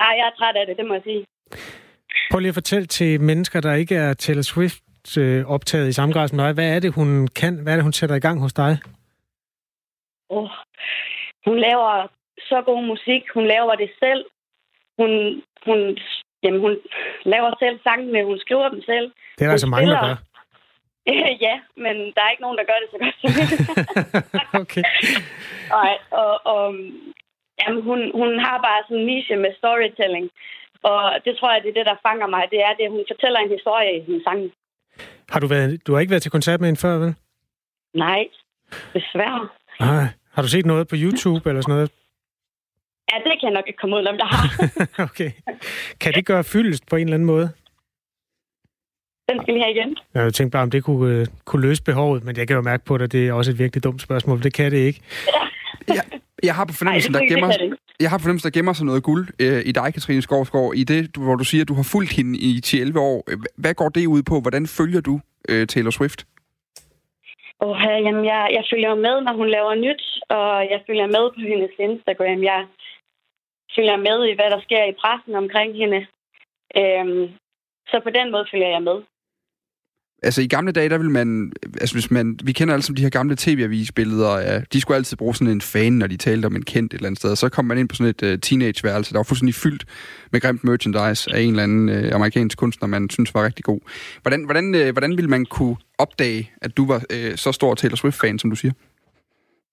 ej, 0.00 0.12
jeg 0.18 0.26
er 0.26 0.36
træt 0.38 0.56
af 0.56 0.66
det, 0.66 0.76
det 0.76 0.86
må 0.86 0.94
jeg 0.94 1.02
sige. 1.02 1.24
Prøv 2.30 2.38
lige 2.38 2.48
at 2.48 2.60
fortælle 2.62 2.86
til 2.86 3.20
mennesker, 3.20 3.60
der 3.60 3.74
ikke 3.74 3.96
er 3.96 4.14
Taylor 4.14 4.42
Swift 4.42 5.18
øh, 5.18 5.50
optaget 5.54 5.88
i 5.88 5.92
samme 5.92 6.12
grad 6.14 6.28
som 6.28 6.38
dig. 6.38 6.52
Hvad 6.52 6.76
er 6.76 6.80
det, 6.80 6.94
hun 6.94 7.28
kan? 7.28 7.62
Hvad 7.62 7.72
er 7.72 7.76
det, 7.76 7.84
hun 7.88 7.92
sætter 7.92 8.16
i 8.16 8.24
gang 8.26 8.40
hos 8.40 8.52
dig? 8.52 8.72
Oh, 10.28 10.48
hun 11.46 11.58
laver 11.58 12.08
så 12.38 12.62
god 12.62 12.86
musik. 12.86 13.22
Hun 13.34 13.46
laver 13.46 13.74
det 13.74 13.90
selv. 13.98 14.24
Hun, 14.98 15.10
hun, 15.66 15.98
jamen, 16.42 16.60
hun 16.60 16.78
laver 17.24 17.50
selv 17.58 17.80
sangene. 17.82 18.24
Hun 18.24 18.38
skriver 18.38 18.68
dem 18.68 18.82
selv. 18.82 19.06
Det 19.36 19.42
er 19.42 19.46
der 19.46 19.52
altså 19.52 19.66
mange, 19.66 19.90
der 19.90 20.06
gør. 20.06 20.16
ja, 21.46 21.54
men 21.76 21.94
der 22.14 22.22
er 22.22 22.30
ikke 22.30 22.42
nogen, 22.46 22.58
der 22.58 22.64
gør 22.70 22.78
det 22.82 22.88
så 22.90 22.98
godt 23.02 23.16
som 23.20 23.30
okay. 24.62 24.82
Nej, 25.76 25.92
og, 26.10 26.32
og 26.54 26.64
jamen, 27.60 27.82
hun, 27.88 27.98
hun 28.20 28.30
har 28.46 28.56
bare 28.66 28.80
sådan 28.84 28.96
en 28.96 29.06
niche 29.06 29.36
med 29.36 29.52
storytelling. 29.58 30.30
Og 30.82 31.02
det 31.24 31.36
tror 31.36 31.52
jeg, 31.52 31.62
det 31.62 31.68
er 31.70 31.78
det, 31.78 31.86
der 31.86 32.02
fanger 32.06 32.26
mig. 32.26 32.44
Det 32.50 32.60
er 32.68 32.74
det, 32.78 32.90
hun 32.90 33.04
fortæller 33.12 33.40
en 33.40 33.54
historie 33.56 33.90
i 33.98 34.04
sin 34.04 34.20
sang. 34.24 34.40
Har 35.28 35.40
du, 35.40 35.46
været, 35.46 35.86
du 35.86 35.92
har 35.92 36.00
ikke 36.00 36.10
været 36.10 36.22
til 36.22 36.30
koncert 36.30 36.60
med 36.60 36.68
hende 36.68 36.80
før, 36.80 36.98
vel? 36.98 37.14
Nej, 37.94 38.28
desværre. 38.94 39.48
Nej. 39.80 40.04
Har 40.34 40.42
du 40.42 40.48
set 40.48 40.66
noget 40.66 40.88
på 40.88 40.96
YouTube 40.98 41.48
eller 41.50 41.62
sådan 41.62 41.74
noget? 41.74 41.90
Ja, 43.12 43.16
det 43.18 43.40
kan 43.40 43.48
jeg 43.48 43.56
nok 43.58 43.64
ikke 43.66 43.78
komme 43.78 43.96
ud, 43.96 44.04
om 44.04 44.16
der 44.18 44.24
har. 44.24 44.42
okay. 45.08 45.30
Kan 46.00 46.12
det 46.12 46.26
gøre 46.26 46.44
fyldest 46.44 46.86
på 46.90 46.96
en 46.96 47.02
eller 47.02 47.14
anden 47.14 47.26
måde? 47.26 47.50
Den 49.30 49.42
skal 49.42 49.54
vi 49.54 49.60
have 49.60 49.70
igen. 49.76 49.96
Jeg 50.14 50.34
tænkte 50.34 50.52
bare, 50.52 50.62
om 50.62 50.70
det 50.70 50.84
kunne, 50.84 51.20
uh, 51.20 51.26
kunne 51.44 51.62
løse 51.68 51.82
behovet, 51.82 52.24
men 52.24 52.36
jeg 52.36 52.46
kan 52.48 52.56
jo 52.56 52.62
mærke 52.62 52.84
på 52.84 52.98
dig, 52.98 53.12
det 53.12 53.28
er 53.28 53.32
også 53.32 53.50
et 53.50 53.58
virkelig 53.58 53.84
dumt 53.84 54.02
spørgsmål. 54.02 54.42
Det 54.42 54.54
kan 54.54 54.72
det 54.72 54.78
ikke. 54.78 55.00
Ja. 55.88 55.94
jeg, 55.94 56.04
jeg 56.42 56.54
har 56.54 56.64
på 56.64 56.74
fornemmelsen, 56.78 57.14
der 57.14 57.20
gemmer, 57.30 57.50
jeg 58.00 58.10
har 58.10 58.18
fornemmelsen, 58.18 58.52
der 58.52 58.58
gemmer 58.58 58.72
sig 58.72 58.86
noget 58.86 59.02
guld 59.02 59.28
øh, 59.44 59.60
i 59.70 59.72
dig, 59.72 59.94
Katrine 59.94 60.22
Skovsgaard, 60.22 60.72
i 60.76 60.84
det, 60.84 61.16
hvor 61.16 61.34
du 61.34 61.44
siger, 61.44 61.62
at 61.62 61.68
du 61.68 61.74
har 61.74 61.88
fulgt 61.92 62.12
hende 62.16 62.38
i 62.38 62.60
10-11 62.66 62.98
år. 62.98 63.18
Hvad 63.56 63.74
går 63.74 63.88
det 63.88 64.06
ud 64.06 64.22
på? 64.22 64.40
Hvordan 64.40 64.66
følger 64.66 65.00
du 65.00 65.20
øh, 65.48 65.66
Taylor 65.66 65.90
Swift? 65.90 66.20
Oh, 67.64 67.76
jamen, 68.06 68.24
jeg, 68.24 68.42
jeg 68.56 68.64
følger 68.72 68.94
med, 68.94 69.16
når 69.26 69.34
hun 69.40 69.48
laver 69.48 69.74
nyt, 69.74 70.02
og 70.28 70.50
jeg 70.72 70.80
følger 70.86 71.06
med 71.16 71.24
på 71.34 71.40
hendes 71.50 71.74
Instagram. 71.78 72.42
Jeg 72.52 72.60
følger 73.76 73.96
med 73.96 74.18
i, 74.30 74.34
hvad 74.34 74.50
der 74.54 74.60
sker 74.66 74.84
i 74.84 74.98
pressen 75.00 75.34
omkring 75.42 75.70
hende. 75.82 76.00
Øhm, 76.80 77.24
så 77.90 78.00
på 78.06 78.10
den 78.18 78.30
måde 78.32 78.46
følger 78.52 78.70
jeg 78.76 78.82
med. 78.82 78.98
Altså 80.22 80.42
i 80.42 80.46
gamle 80.46 80.72
dage, 80.72 80.88
der 80.88 80.98
vil 80.98 81.10
man, 81.10 81.52
altså 81.80 81.94
hvis 81.94 82.10
man, 82.10 82.38
vi 82.44 82.52
kender 82.52 82.74
alle 82.74 82.82
sammen 82.82 82.96
de 82.96 83.02
her 83.02 83.10
gamle 83.10 83.36
tv-avisbilleder 83.38 84.38
Ja, 84.38 84.60
de 84.72 84.80
skulle 84.80 84.96
altid 84.96 85.16
bruge 85.16 85.34
sådan 85.34 85.52
en 85.52 85.60
fan, 85.60 85.92
når 85.92 86.06
de 86.06 86.16
talte 86.16 86.46
om 86.46 86.56
en 86.56 86.64
kendt 86.64 86.94
et 86.94 86.98
eller 86.98 87.06
andet 87.06 87.18
sted, 87.18 87.30
og 87.30 87.36
så 87.36 87.48
kom 87.48 87.64
man 87.64 87.78
ind 87.78 87.88
på 87.88 87.94
sådan 87.94 88.14
et 88.16 88.22
uh, 88.22 88.40
teenageværelse, 88.40 89.12
der 89.12 89.18
var 89.18 89.28
fuldstændig 89.28 89.54
fyldt 89.54 89.84
med 90.32 90.40
grimt 90.40 90.64
merchandise 90.64 91.22
af 91.34 91.40
en 91.40 91.50
eller 91.50 91.62
anden 91.62 91.88
uh, 91.88 92.14
amerikansk 92.14 92.58
kunstner, 92.58 92.88
man 92.88 93.10
synes 93.10 93.34
var 93.34 93.44
rigtig 93.44 93.64
god. 93.64 93.80
Hvordan, 94.22 94.44
hvordan, 94.44 94.66
uh, 94.74 94.90
hvordan 94.94 95.16
ville 95.16 95.30
man 95.30 95.44
kunne 95.46 95.76
opdage, 95.98 96.50
at 96.62 96.76
du 96.76 96.86
var 96.86 97.00
uh, 97.14 97.34
så 97.36 97.52
stor 97.52 97.74
Taylor 97.74 97.96
Swift-fan, 97.96 98.38
som 98.38 98.50
du 98.50 98.56
siger? 98.56 98.72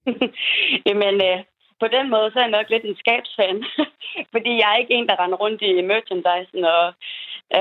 Jamen, 0.88 1.16
uh, 1.30 1.40
på 1.82 1.88
den 1.96 2.06
måde, 2.14 2.28
så 2.32 2.38
er 2.40 2.46
jeg 2.48 2.58
nok 2.58 2.70
lidt 2.70 2.86
en 2.86 3.02
skabsfan. 3.02 3.58
Fordi 4.34 4.52
jeg 4.62 4.68
er 4.72 4.82
ikke 4.82 4.94
en, 4.94 5.08
der 5.10 5.20
render 5.22 5.38
rundt 5.44 5.62
i 5.62 5.72
merchandisen 5.92 6.62
og 6.76 6.84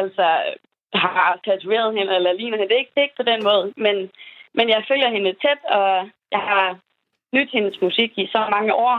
altså 0.00 0.26
har 0.94 1.40
tatoveret 1.44 1.94
hende 1.98 2.14
eller 2.16 2.32
ligner 2.32 2.58
hende. 2.58 2.68
Det 2.68 2.76
er 2.76 2.84
ikke, 2.84 2.94
det 2.94 3.00
er 3.00 3.08
ikke 3.08 3.22
på 3.22 3.30
den 3.32 3.40
måde. 3.48 3.64
Men, 3.76 3.96
men 4.54 4.66
jeg 4.68 4.84
følger 4.88 5.10
hende 5.16 5.32
tæt, 5.42 5.62
og 5.78 5.88
jeg 6.34 6.42
har 6.50 6.78
nydt 7.36 7.50
hendes 7.52 7.80
musik 7.86 8.10
i 8.16 8.26
så 8.34 8.40
mange 8.50 8.74
år, 8.74 8.96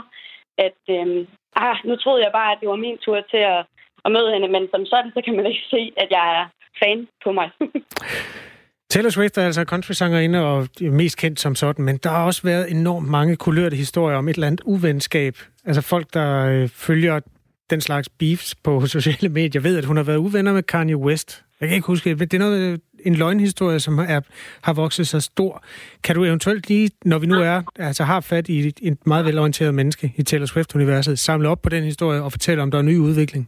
at 0.66 0.80
øhm, 0.90 1.26
ah, 1.56 1.76
nu 1.84 1.96
troede 1.96 2.24
jeg 2.24 2.32
bare, 2.32 2.52
at 2.52 2.58
det 2.60 2.68
var 2.68 2.84
min 2.86 2.98
tur 2.98 3.20
til 3.32 3.42
at, 3.54 3.60
at 4.04 4.12
møde 4.12 4.32
hende. 4.34 4.48
Men 4.48 4.68
som 4.70 4.86
sådan, 4.86 5.12
så 5.14 5.20
kan 5.24 5.36
man 5.36 5.46
ikke 5.46 5.64
se, 5.74 5.92
at 5.96 6.08
jeg 6.10 6.24
er 6.38 6.46
fan 6.80 7.08
på 7.24 7.32
mig. 7.32 7.50
Taylor 8.90 9.10
Swift 9.10 9.38
er 9.38 9.44
altså 9.44 9.64
country-sangerinde 9.64 10.46
og 10.46 10.68
mest 10.80 11.18
kendt 11.18 11.40
som 11.40 11.54
sådan, 11.54 11.84
men 11.84 11.96
der 11.96 12.10
har 12.10 12.26
også 12.26 12.42
været 12.42 12.70
enormt 12.70 13.08
mange 13.08 13.36
kulørte 13.36 13.76
historier 13.76 14.16
om 14.16 14.28
et 14.28 14.34
eller 14.34 14.46
andet 14.46 14.60
uvenskab. 14.64 15.34
Altså 15.64 15.82
folk, 15.82 16.14
der 16.14 16.46
øh, 16.46 16.68
følger 16.68 17.20
den 17.70 17.80
slags 17.80 18.08
beefs 18.08 18.54
på 18.54 18.86
sociale 18.96 19.28
medier, 19.28 19.62
ved, 19.62 19.78
at 19.78 19.84
hun 19.84 19.96
har 19.96 20.04
været 20.04 20.16
uvenner 20.16 20.52
med 20.52 20.62
Kanye 20.62 20.96
West. 20.96 21.44
Jeg 21.60 21.68
kan 21.68 21.76
ikke 21.76 21.86
huske, 21.86 22.14
det 22.14 22.34
er 22.34 22.38
noget, 22.38 22.80
en 23.06 23.14
løgnhistorie, 23.14 23.80
som 23.80 23.98
er, 23.98 24.20
har 24.66 24.74
vokset 24.82 25.06
så 25.08 25.20
stor. 25.20 25.62
Kan 26.04 26.14
du 26.14 26.24
eventuelt 26.24 26.68
lige, 26.68 26.90
når 27.04 27.18
vi 27.18 27.26
nu 27.26 27.34
er, 27.34 27.62
altså 27.78 28.02
har 28.04 28.20
fat 28.20 28.48
i 28.48 28.58
et 28.82 29.06
meget 29.06 29.24
velorienteret 29.24 29.74
menneske 29.74 30.12
i 30.16 30.22
Taylor 30.22 30.46
Swift-universet, 30.46 31.18
samle 31.18 31.48
op 31.48 31.62
på 31.62 31.68
den 31.68 31.84
historie 31.84 32.22
og 32.22 32.32
fortælle, 32.32 32.62
om 32.62 32.70
der 32.70 32.78
er 32.78 32.82
ny 32.82 32.96
udvikling? 32.98 33.46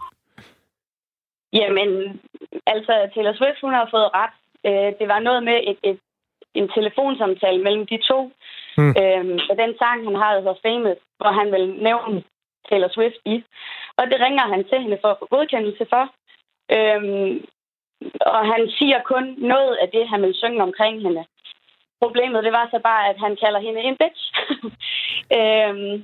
Jamen, 1.53 2.21
altså 2.67 2.95
Taylor 3.15 3.35
Swift, 3.35 3.61
hun 3.61 3.73
har 3.73 3.89
fået 3.91 4.09
ret. 4.21 4.37
Øh, 4.69 4.91
det 4.99 5.09
var 5.13 5.21
noget 5.29 5.43
med 5.43 5.59
et, 5.71 5.79
et, 5.91 5.99
en 6.55 6.69
telefonsamtale 6.77 7.63
mellem 7.63 7.87
de 7.87 7.99
to. 8.11 8.21
Mm. 8.79 8.95
Øhm, 9.01 9.39
og 9.51 9.55
den 9.63 9.73
sang, 9.81 9.99
han 10.09 10.17
har, 10.23 10.31
der 10.35 10.63
Famous, 10.67 11.01
hvor 11.21 11.33
han 11.41 11.49
vil 11.55 11.67
nævne 11.89 12.23
Taylor 12.69 12.91
Swift 12.97 13.21
i. 13.35 13.37
Og 13.99 14.05
det 14.11 14.19
ringer 14.25 14.45
han 14.53 14.63
til 14.71 14.79
hende 14.83 14.99
for 15.03 15.09
at 15.09 15.19
få 15.21 15.27
godkendelse 15.35 15.87
for. 15.93 16.05
Øhm, 16.77 17.33
og 18.35 18.43
han 18.53 18.63
siger 18.79 18.99
kun 19.13 19.25
noget 19.55 19.75
af 19.83 19.89
det, 19.95 20.09
han 20.13 20.23
vil 20.23 20.35
synge 20.35 20.63
omkring 20.63 21.03
hende. 21.07 21.25
Problemet, 22.03 22.45
det 22.45 22.53
var 22.53 22.67
så 22.71 22.79
bare, 22.83 23.03
at 23.11 23.19
han 23.25 23.37
kalder 23.43 23.61
hende 23.67 23.81
en 23.81 23.97
bitch. 24.03 24.25
øhm, 25.39 25.95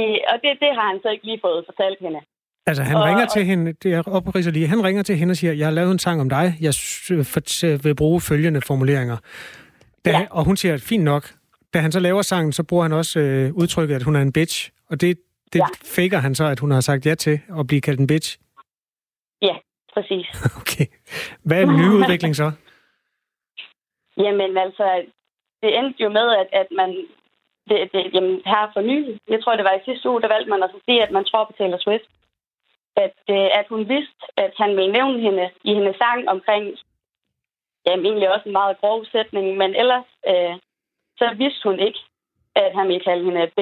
i, 0.00 0.02
og 0.30 0.36
det, 0.42 0.50
det 0.62 0.70
har 0.78 0.86
han 0.92 0.98
så 1.02 1.08
ikke 1.08 1.26
lige 1.26 1.40
fået 1.46 1.64
fortalt 1.70 1.98
hende. 2.00 2.20
Altså, 2.66 2.82
han 2.82 2.96
og, 2.96 3.04
ringer 3.04 3.26
til 3.26 3.44
hende, 3.44 3.72
det 3.72 3.94
er 3.94 4.02
opridser 4.06 4.50
lige, 4.50 4.66
han 4.66 4.84
ringer 4.84 5.02
til 5.02 5.16
hende 5.16 5.32
og 5.32 5.36
siger, 5.36 5.52
jeg 5.52 5.66
har 5.66 5.72
lavet 5.72 5.92
en 5.92 5.98
sang 5.98 6.20
om 6.20 6.28
dig, 6.28 6.54
jeg 6.60 6.74
vil 7.84 7.94
bruge 7.96 8.20
følgende 8.20 8.60
formuleringer. 8.60 9.16
Da, 10.04 10.10
ja. 10.10 10.26
Og 10.30 10.44
hun 10.44 10.56
siger, 10.56 10.78
fint 10.78 11.04
nok. 11.04 11.24
Da 11.74 11.78
han 11.78 11.92
så 11.92 12.00
laver 12.00 12.22
sangen, 12.22 12.52
så 12.52 12.62
bruger 12.62 12.82
han 12.82 12.92
også 12.92 13.20
øh, 13.20 13.52
udtrykket, 13.54 13.94
at 13.94 14.02
hun 14.02 14.16
er 14.16 14.22
en 14.22 14.32
bitch. 14.32 14.70
Og 14.90 15.00
det, 15.00 15.18
det 15.52 15.58
ja. 15.58 15.66
faker 15.96 16.18
han 16.18 16.34
så, 16.34 16.44
at 16.44 16.58
hun 16.58 16.70
har 16.70 16.80
sagt 16.80 17.06
ja 17.06 17.14
til 17.14 17.40
at 17.58 17.66
blive 17.66 17.80
kaldt 17.80 18.00
en 18.00 18.06
bitch. 18.06 18.38
Ja, 19.42 19.56
præcis. 19.96 20.26
okay. 20.60 20.86
Hvad 21.46 21.56
er 21.60 21.66
den 21.66 21.76
nye 21.80 21.94
udvikling 21.98 22.36
så? 22.36 22.48
Jamen 24.24 24.56
altså, 24.64 24.86
det 25.62 25.78
endte 25.78 26.02
jo 26.04 26.08
med, 26.08 26.26
at, 26.40 26.48
at 26.60 26.68
man 26.80 26.90
det, 27.68 27.92
det, 27.92 28.14
jamen, 28.14 28.34
her 28.52 28.70
for 28.74 28.80
nylig, 28.80 29.20
jeg 29.28 29.38
tror, 29.42 29.56
det 29.56 29.64
var 29.64 29.74
i 29.76 29.84
sidste 29.84 30.08
uge, 30.10 30.22
der 30.22 30.28
valgte 30.28 30.50
man 30.50 30.62
at 30.62 30.70
sige, 30.84 31.02
at 31.02 31.10
man 31.10 31.24
tror 31.24 31.44
på 31.44 31.52
Taylor 31.58 31.78
Swift 31.78 32.08
at, 33.04 33.18
øh, 33.36 33.48
at 33.60 33.66
hun 33.72 33.88
vidste, 33.94 34.22
at 34.36 34.52
han 34.62 34.70
ville 34.76 34.92
nævne 34.92 35.18
hende 35.20 35.50
i 35.64 35.74
hendes 35.74 35.96
sang 35.96 36.28
omkring, 36.28 36.64
jamen 37.86 38.06
egentlig 38.06 38.32
også 38.34 38.46
en 38.46 38.58
meget 38.60 38.80
grov 38.80 39.04
sætning, 39.12 39.56
men 39.56 39.70
ellers 39.74 40.08
øh, 40.30 40.54
så 41.18 41.26
vidste 41.38 41.62
hun 41.68 41.78
ikke, 41.86 42.00
at 42.54 42.70
han 42.78 42.88
ville 42.88 43.04
kalde 43.08 43.24
hende 43.24 43.50
b 43.56 43.58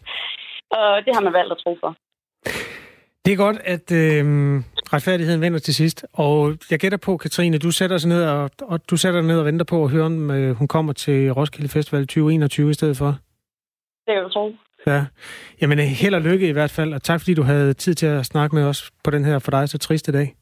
og 0.78 1.04
det 1.04 1.14
har 1.14 1.20
man 1.20 1.32
valgt 1.32 1.52
at 1.52 1.58
tro 1.58 1.76
for. 1.80 1.96
Det 3.24 3.32
er 3.32 3.44
godt, 3.46 3.58
at 3.74 3.86
øh, 4.02 4.24
retfærdigheden 4.92 5.40
vender 5.40 5.58
til 5.58 5.74
sidst. 5.74 6.06
Og 6.12 6.54
jeg 6.70 6.78
gætter 6.78 6.98
på, 6.98 7.16
Katrine, 7.16 7.58
du 7.58 7.70
sætter 7.70 7.98
sig 7.98 8.08
ned 8.08 8.24
og, 8.24 8.50
og, 8.62 8.90
du 8.90 8.96
sætter 8.96 9.22
ned 9.22 9.38
og 9.38 9.44
venter 9.44 9.64
på 9.64 9.84
at 9.84 9.90
høre, 9.90 10.04
om 10.04 10.30
øh, 10.30 10.56
hun 10.56 10.68
kommer 10.68 10.92
til 10.92 11.32
Roskilde 11.32 11.68
Festival 11.68 12.06
2021 12.06 12.70
i 12.70 12.74
stedet 12.74 12.96
for. 12.96 13.18
Det 14.06 14.14
er 14.14 14.20
jo 14.20 14.28
tro. 14.28 14.54
Ja, 14.86 15.04
jamen 15.60 15.78
held 15.78 16.14
og 16.14 16.20
lykke 16.20 16.48
i 16.48 16.52
hvert 16.52 16.70
fald, 16.70 16.94
og 16.94 17.02
tak 17.02 17.20
fordi 17.20 17.34
du 17.34 17.42
havde 17.42 17.74
tid 17.74 17.94
til 17.94 18.06
at 18.06 18.26
snakke 18.26 18.56
med 18.56 18.64
os 18.64 18.90
på 19.04 19.10
den 19.10 19.24
her 19.24 19.38
for 19.38 19.50
dig 19.50 19.68
så 19.68 19.78
triste 19.78 20.12
dag. 20.12 20.34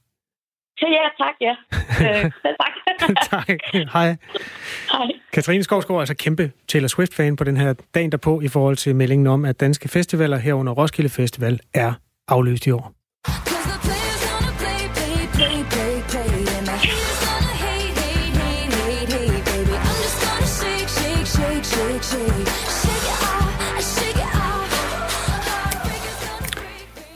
Ja, 0.82 1.08
tak, 1.18 1.34
ja. 1.40 1.54
Øh, 2.24 2.30
tak. 2.60 2.76
tak. 3.30 3.58
Hej. 3.92 4.16
Hej. 4.92 5.06
Katrine 5.32 5.62
Skovsgaard 5.62 5.96
er 5.96 6.00
altså 6.00 6.16
kæmpe 6.16 6.52
Taylor 6.68 6.88
Swift-fan 6.88 7.36
på 7.36 7.44
den 7.44 7.56
her 7.56 7.74
dagen 7.94 8.12
derpå 8.12 8.40
i 8.40 8.48
forhold 8.48 8.76
til 8.76 8.96
meldingen 8.96 9.26
om, 9.26 9.44
at 9.44 9.60
danske 9.60 9.88
festivaler 9.88 10.36
herunder 10.36 10.72
Roskilde 10.72 11.10
Festival 11.10 11.60
er 11.74 11.92
afløst 12.28 12.66
i 12.66 12.70
år. 12.70 12.92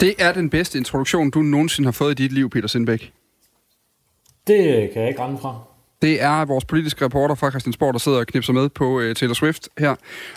Det 0.00 0.14
er 0.18 0.32
den 0.32 0.50
bedste 0.50 0.78
introduktion, 0.78 1.30
du 1.30 1.42
nogensinde 1.42 1.86
har 1.86 1.92
fået 1.92 2.20
i 2.20 2.22
dit 2.22 2.32
liv, 2.32 2.50
Peter 2.50 2.68
Sindbæk. 2.68 3.12
Det 4.46 4.90
kan 4.92 5.02
jeg 5.02 5.08
ikke 5.08 5.22
rende 5.22 5.38
fra. 5.38 5.58
Det 6.02 6.22
er 6.22 6.44
vores 6.44 6.64
politiske 6.64 7.04
reporter 7.04 7.34
fra 7.34 7.50
Christiansborg, 7.50 7.92
der 7.92 7.98
sidder 7.98 8.18
og 8.18 8.26
knipser 8.26 8.52
med 8.52 8.68
på 8.68 9.00
uh, 9.00 9.12
Taylor 9.12 9.34
Swift 9.34 9.68
her. 9.78 9.94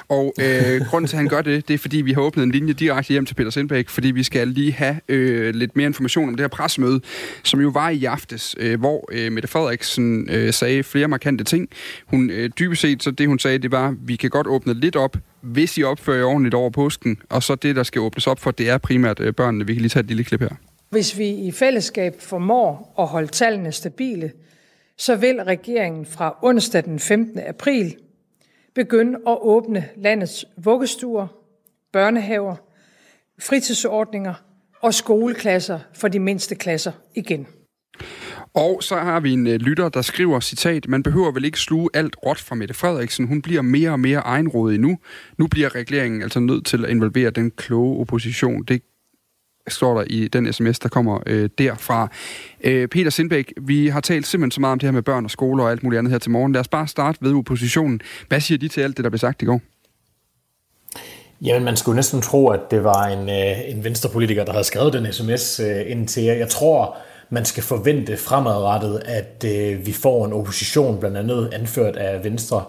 Og 0.10 0.34
uh, 0.40 0.88
grunden 0.90 1.08
til, 1.08 1.16
at 1.16 1.18
han 1.18 1.28
gør 1.28 1.42
det, 1.42 1.68
det 1.68 1.74
er, 1.74 1.78
fordi 1.78 1.98
vi 1.98 2.14
har 2.14 2.22
åbnet 2.22 2.44
en 2.44 2.52
linje 2.52 2.74
direkte 2.74 3.12
hjem 3.12 3.26
til 3.26 3.36
Peter 3.36 3.50
Sindbæk, 3.50 3.90
fordi 3.90 4.12
vi 4.12 4.24
skal 4.24 4.48
lige 4.48 4.72
have 4.72 5.00
uh, 5.10 5.56
lidt 5.56 5.76
mere 5.76 5.88
information 5.88 6.28
om 6.30 6.36
det 6.36 6.44
her 6.44 6.48
pressemøde, 6.48 7.02
som 7.44 7.62
jo 7.62 7.70
var 7.70 7.90
i 7.90 8.06
aftes, 8.06 8.56
uh, 8.62 8.80
hvor 8.80 9.10
uh, 9.12 9.32
Mette 9.32 9.48
Frederiksen 9.48 10.30
uh, 10.30 10.54
sagde 10.54 10.84
flere 10.84 11.08
markante 11.08 11.44
ting. 11.44 11.70
Hun 12.08 12.30
uh, 12.30 12.46
dybest 12.60 12.82
set, 12.82 13.04
så 13.04 13.12
det 13.12 13.28
hun 13.28 13.40
sagde, 13.40 13.58
det 13.58 13.72
var, 13.72 13.96
vi 14.00 14.16
kan 14.16 14.30
godt 14.30 14.48
åbne 14.48 14.74
lidt 14.74 14.96
op, 14.96 15.18
hvis 15.44 15.78
I 15.78 15.84
opfører 15.84 16.18
jer 16.18 16.26
ordentligt 16.26 16.56
over 16.56 16.70
påsken, 16.70 17.22
og 17.30 17.44
så 17.44 17.56
det, 17.56 17.76
der 17.76 17.84
skal 17.84 18.02
åbnes 18.02 18.28
op 18.28 18.40
for, 18.40 18.52
det 18.52 18.70
er 18.70 18.78
primært 18.78 19.20
øh, 19.20 19.34
børnene. 19.34 19.68
Vi 19.68 19.74
kan 19.74 19.82
lige 19.82 19.90
tage 19.90 20.02
et 20.02 20.08
lille 20.08 20.24
klip 20.24 20.42
her. 20.42 20.50
Hvis 20.90 21.18
vi 21.18 21.30
i 21.30 21.52
fællesskab 21.52 22.22
formår 22.22 22.96
at 23.00 23.08
holde 23.08 23.28
tallene 23.28 23.72
stabile, 23.72 24.32
så 24.98 25.16
vil 25.16 25.44
regeringen 25.44 26.06
fra 26.06 26.38
onsdag 26.42 26.84
den 26.84 27.00
15. 27.00 27.40
april 27.40 27.96
begynde 28.76 29.20
at 29.28 29.38
åbne 29.42 29.90
landets 29.98 30.46
vuggestuer, 30.58 31.28
børnehaver, 31.92 32.56
fritidsordninger 33.40 34.34
og 34.82 34.94
skoleklasser 34.94 35.80
for 35.94 36.08
de 36.08 36.20
mindste 36.20 36.56
klasser 36.56 36.92
igen. 37.16 37.48
Og 38.54 38.84
så 38.84 38.96
har 38.96 39.20
vi 39.20 39.32
en 39.32 39.48
øh, 39.48 39.60
lytter, 39.60 39.90
der 39.90 40.02
skriver, 40.02 40.40
citat, 40.40 40.88
man 40.88 41.04
behøver 41.04 41.32
vel 41.32 41.46
ikke 41.46 41.60
sluge 41.60 41.90
alt 41.94 42.16
råt 42.26 42.40
fra 42.40 42.56
Mette 42.56 42.74
Frederiksen. 42.74 43.28
Hun 43.28 43.42
bliver 43.42 43.62
mere 43.62 43.90
og 43.90 44.00
mere 44.00 44.20
egenrådig 44.20 44.80
nu. 44.80 44.98
Nu 45.38 45.48
bliver 45.48 45.76
regeringen 45.76 46.22
altså 46.22 46.40
nødt 46.40 46.66
til 46.66 46.86
at 46.86 46.92
involvere 46.92 47.30
den 47.30 47.52
kloge 47.52 48.00
opposition. 48.00 48.64
Det 48.64 48.82
står 49.68 49.98
der 49.98 50.04
i 50.08 50.28
den 50.28 50.54
sms, 50.54 50.80
der 50.80 50.90
kommer 50.90 51.20
øh, 51.26 51.50
derfra. 51.58 52.10
Øh, 52.64 52.88
Peter 52.88 53.10
Sindbæk, 53.10 53.54
vi 53.62 53.88
har 53.88 54.02
talt 54.02 54.28
simpelthen 54.28 54.52
så 54.52 54.62
meget 54.62 54.72
om 54.72 54.80
det 54.80 54.88
her 54.88 54.92
med 54.92 55.02
børn 55.02 55.26
og 55.26 55.32
skoler 55.32 55.64
og 55.64 55.72
alt 55.72 55.84
muligt 55.84 56.00
andet 56.00 56.12
her 56.12 56.20
til 56.20 56.32
morgen. 56.32 56.54
Lad 56.54 56.60
os 56.60 56.68
bare 56.68 56.88
starte 56.88 57.18
ved 57.22 57.34
oppositionen. 57.34 58.02
Hvad 58.28 58.40
siger 58.40 58.58
de 58.58 58.68
til 58.68 58.82
alt 58.82 58.98
det, 58.98 59.04
der 59.04 59.10
blev 59.10 59.20
sagt 59.20 59.42
i 59.42 59.46
går? 59.46 59.62
Jamen, 61.42 61.64
man 61.64 61.78
skulle 61.78 61.96
næsten 61.96 62.22
tro, 62.22 62.48
at 62.48 62.60
det 62.72 62.84
var 62.84 63.08
en, 63.08 63.30
øh, 63.30 63.70
en 63.70 63.84
venstrepolitiker, 63.84 64.46
der 64.46 64.52
havde 64.52 64.64
skrevet 64.64 64.94
den 64.94 65.14
sms 65.14 65.60
øh, 65.60 65.92
ind 65.92 66.08
til 66.08 66.24
jer. 66.24 66.34
Jeg 66.34 66.50
tror, 66.50 66.98
man 67.34 67.46
skal 67.46 67.64
forvente 67.64 68.18
fremadrettet, 68.18 69.02
at 69.06 69.46
øh, 69.46 69.86
vi 69.86 69.92
får 69.92 70.26
en 70.26 70.34
opposition, 70.34 71.00
blandt 71.00 71.18
andet 71.18 71.50
anført 71.54 71.96
af 71.96 72.24
Venstre, 72.24 72.64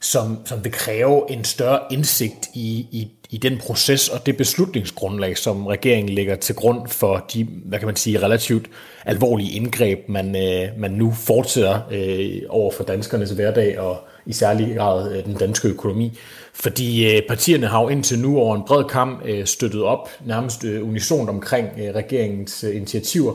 som, 0.00 0.38
som 0.44 0.64
vil 0.64 0.72
kræve 0.72 1.30
en 1.30 1.44
større 1.44 1.80
indsigt 1.90 2.48
i, 2.54 2.88
i, 2.90 3.08
i 3.30 3.36
den 3.36 3.58
proces 3.58 4.08
og 4.08 4.26
det 4.26 4.36
beslutningsgrundlag, 4.36 5.38
som 5.38 5.66
regeringen 5.66 6.14
lægger 6.14 6.36
til 6.36 6.54
grund 6.54 6.88
for 6.88 7.26
de, 7.32 7.48
hvad 7.64 7.78
kan 7.78 7.86
man 7.86 7.96
sige, 7.96 8.22
relativt 8.22 8.70
alvorlige 9.04 9.52
indgreb, 9.52 9.98
man, 10.08 10.36
øh, 10.36 10.68
man 10.78 10.90
nu 10.90 11.12
fortsætter 11.12 11.80
øh, 11.90 12.42
over 12.48 12.72
for 12.72 12.84
danskernes 12.84 13.30
hverdag 13.30 13.80
og 13.80 13.96
i 14.26 14.32
særlig 14.32 14.76
grad 14.76 15.12
øh, 15.12 15.24
den 15.24 15.34
danske 15.34 15.68
økonomi. 15.68 16.18
Fordi 16.54 17.16
øh, 17.16 17.22
partierne 17.28 17.66
har 17.66 17.82
jo 17.82 17.88
indtil 17.88 18.18
nu 18.18 18.38
over 18.38 18.56
en 18.56 18.62
bred 18.66 18.84
kamp 18.84 19.22
øh, 19.24 19.46
støttet 19.46 19.82
op 19.82 20.08
nærmest 20.24 20.64
øh, 20.64 20.88
unisont 20.88 21.28
omkring 21.28 21.68
øh, 21.78 21.94
regeringens 21.94 22.64
øh, 22.64 22.76
initiativer, 22.76 23.34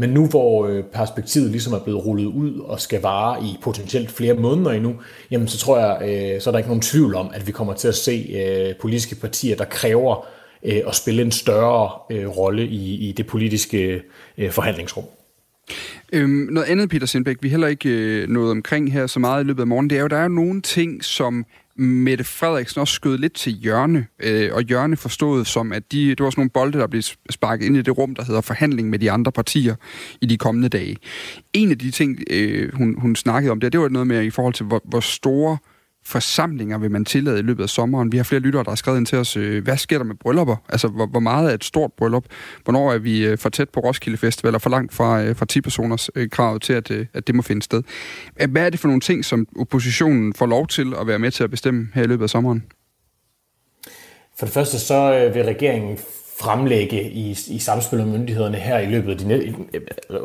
men 0.00 0.10
nu 0.10 0.26
hvor 0.26 0.66
øh, 0.66 0.84
perspektivet 0.84 1.50
ligesom 1.50 1.72
er 1.72 1.78
blevet 1.78 2.06
rullet 2.06 2.26
ud 2.26 2.58
og 2.58 2.80
skal 2.80 3.02
vare 3.02 3.44
i 3.44 3.56
potentielt 3.62 4.10
flere 4.10 4.34
måneder 4.34 4.70
endnu, 4.70 4.94
jamen 5.30 5.48
så 5.48 5.58
tror 5.58 5.78
jeg, 5.78 5.98
øh, 6.34 6.40
så 6.40 6.50
er 6.50 6.52
der 6.52 6.58
ikke 6.58 6.68
nogen 6.68 6.82
tvivl 6.82 7.14
om, 7.14 7.30
at 7.34 7.46
vi 7.46 7.52
kommer 7.52 7.74
til 7.74 7.88
at 7.88 7.94
se 7.94 8.36
øh, 8.44 8.74
politiske 8.80 9.14
partier, 9.14 9.56
der 9.56 9.64
kræver 9.64 10.26
at 10.62 10.94
spille 10.94 11.22
en 11.22 11.32
større 11.32 11.88
rolle 12.28 12.66
i, 12.66 13.08
i 13.08 13.12
det 13.12 13.26
politiske 13.26 14.02
forhandlingsrum. 14.50 15.04
Øhm, 16.12 16.48
noget 16.50 16.66
andet, 16.66 16.90
Peter 16.90 17.06
Sindbæk, 17.06 17.36
vi 17.40 17.48
heller 17.48 17.68
ikke 17.68 17.88
øh, 17.88 18.50
omkring 18.50 18.92
her 18.92 19.06
så 19.06 19.20
meget 19.20 19.44
i 19.44 19.46
løbet 19.46 19.60
af 19.60 19.66
morgen, 19.66 19.90
det 19.90 19.98
er 19.98 20.02
jo, 20.02 20.06
der 20.06 20.16
er 20.16 20.22
jo 20.22 20.28
nogle 20.28 20.62
ting, 20.62 21.04
som 21.04 21.44
Mette 21.80 22.24
Frederiksen 22.24 22.80
også 22.80 22.94
skød 22.94 23.18
lidt 23.18 23.32
til 23.32 23.52
hjørne, 23.52 24.06
øh, 24.22 24.50
og 24.54 24.62
hjørne 24.62 24.96
forstået 24.96 25.46
som, 25.46 25.72
at 25.72 25.92
de, 25.92 26.08
det 26.08 26.20
var 26.20 26.30
sådan 26.30 26.40
nogle 26.40 26.50
bolde, 26.50 26.78
der 26.78 26.86
blev 26.86 27.02
sparket 27.30 27.66
ind 27.66 27.76
i 27.76 27.82
det 27.82 27.98
rum, 27.98 28.14
der 28.14 28.24
hedder 28.24 28.40
forhandling 28.40 28.90
med 28.90 28.98
de 28.98 29.10
andre 29.10 29.32
partier 29.32 29.74
i 30.20 30.26
de 30.26 30.36
kommende 30.36 30.68
dage. 30.68 30.96
En 31.52 31.70
af 31.70 31.78
de 31.78 31.90
ting, 31.90 32.18
øh, 32.30 32.74
hun, 32.74 33.00
hun 33.00 33.16
snakkede 33.16 33.52
om, 33.52 33.60
det, 33.60 33.72
det 33.72 33.80
var 33.80 33.88
noget 33.88 34.06
med 34.06 34.24
i 34.24 34.30
forhold 34.30 34.54
til, 34.54 34.66
hvor, 34.66 34.80
hvor 34.84 35.00
store 35.00 35.58
forsamlinger 36.10 36.78
vil 36.78 36.90
man 36.90 37.04
tillade 37.04 37.38
i 37.38 37.42
løbet 37.42 37.62
af 37.62 37.68
sommeren? 37.68 38.12
Vi 38.12 38.16
har 38.16 38.24
flere 38.24 38.40
lyttere, 38.40 38.64
der 38.64 38.70
har 38.70 38.76
skrevet 38.76 38.98
ind 38.98 39.06
til 39.06 39.18
os, 39.18 39.36
øh, 39.36 39.64
hvad 39.64 39.76
sker 39.76 39.98
der 39.98 40.04
med 40.04 40.14
bryllupper? 40.14 40.56
Altså, 40.68 40.88
hvor, 40.88 41.06
hvor 41.06 41.20
meget 41.20 41.50
er 41.50 41.54
et 41.54 41.64
stort 41.64 41.92
bryllup? 41.92 42.24
Hvornår 42.64 42.92
er 42.92 42.98
vi 42.98 43.26
øh, 43.26 43.38
for 43.38 43.48
tæt 43.48 43.68
på 43.68 43.80
Roskilde 43.80 44.18
Festival, 44.18 44.54
og 44.54 44.62
for 44.62 44.70
langt 44.70 44.94
fra, 44.94 45.22
øh, 45.22 45.36
fra 45.36 45.46
10-personers 45.52 46.10
øh, 46.14 46.30
krav 46.30 46.58
til, 46.58 46.72
at, 46.72 46.90
øh, 46.90 47.06
at 47.14 47.26
det 47.26 47.34
må 47.34 47.42
finde 47.42 47.62
sted? 47.62 47.82
Hvad 48.48 48.66
er 48.66 48.70
det 48.70 48.80
for 48.80 48.88
nogle 48.88 49.00
ting, 49.00 49.24
som 49.24 49.46
oppositionen 49.58 50.34
får 50.34 50.46
lov 50.46 50.66
til 50.66 50.94
at 51.00 51.06
være 51.06 51.18
med 51.18 51.30
til 51.30 51.44
at 51.44 51.50
bestemme 51.50 51.88
her 51.94 52.02
i 52.02 52.06
løbet 52.06 52.22
af 52.22 52.30
sommeren? 52.30 52.64
For 54.38 54.46
det 54.46 54.54
første 54.54 54.78
så 54.78 55.14
øh, 55.14 55.34
vil 55.34 55.44
regeringen 55.44 55.98
fremlægge 56.40 57.10
i, 57.10 57.30
i 57.30 57.58
samspil 57.58 57.98
med 57.98 58.06
myndighederne 58.06 58.56
her 58.56 58.78
i 58.78 58.86
løbet 58.86 59.10
af 59.10 59.18
de 59.18 59.54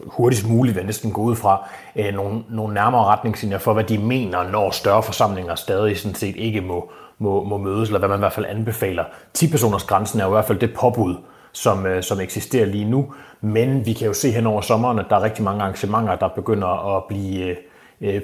hurtigst 0.07 0.47
muligt, 0.47 0.75
vil 0.75 0.85
næsten 0.85 1.11
gå 1.11 1.21
ud 1.21 1.35
fra, 1.35 1.69
øh, 1.95 2.13
nogle, 2.13 2.43
nogle 2.49 2.73
nærmere 2.73 3.05
retningslinjer 3.05 3.57
for, 3.57 3.73
hvad 3.73 3.83
de 3.83 3.97
mener, 3.97 4.51
når 4.51 4.71
større 4.71 5.03
forsamlinger 5.03 5.55
stadig 5.55 5.97
sådan 5.97 6.15
set 6.15 6.35
ikke 6.35 6.61
må, 6.61 6.91
må, 7.19 7.43
må 7.43 7.57
mødes, 7.57 7.89
eller 7.89 7.99
hvad 7.99 8.09
man 8.09 8.17
i 8.17 8.19
hvert 8.19 8.33
fald 8.33 8.45
anbefaler. 8.45 9.03
10-personers 9.37 9.83
grænsen 9.83 10.19
er 10.19 10.23
jo 10.23 10.29
i 10.29 10.33
hvert 10.33 10.45
fald 10.45 10.59
det 10.59 10.73
påbud, 10.73 11.15
som, 11.51 11.85
øh, 11.85 12.03
som 12.03 12.19
eksisterer 12.19 12.65
lige 12.65 12.85
nu, 12.85 13.13
men 13.41 13.85
vi 13.85 13.93
kan 13.93 14.07
jo 14.07 14.13
se 14.13 14.31
hen 14.31 14.47
over 14.47 14.61
sommeren, 14.61 14.99
at 14.99 15.05
der 15.09 15.15
er 15.15 15.23
rigtig 15.23 15.43
mange 15.43 15.61
arrangementer, 15.61 16.15
der 16.15 16.27
begynder 16.27 16.97
at 16.97 17.03
blive 17.07 17.55
øh, 18.01 18.15
øh 18.15 18.21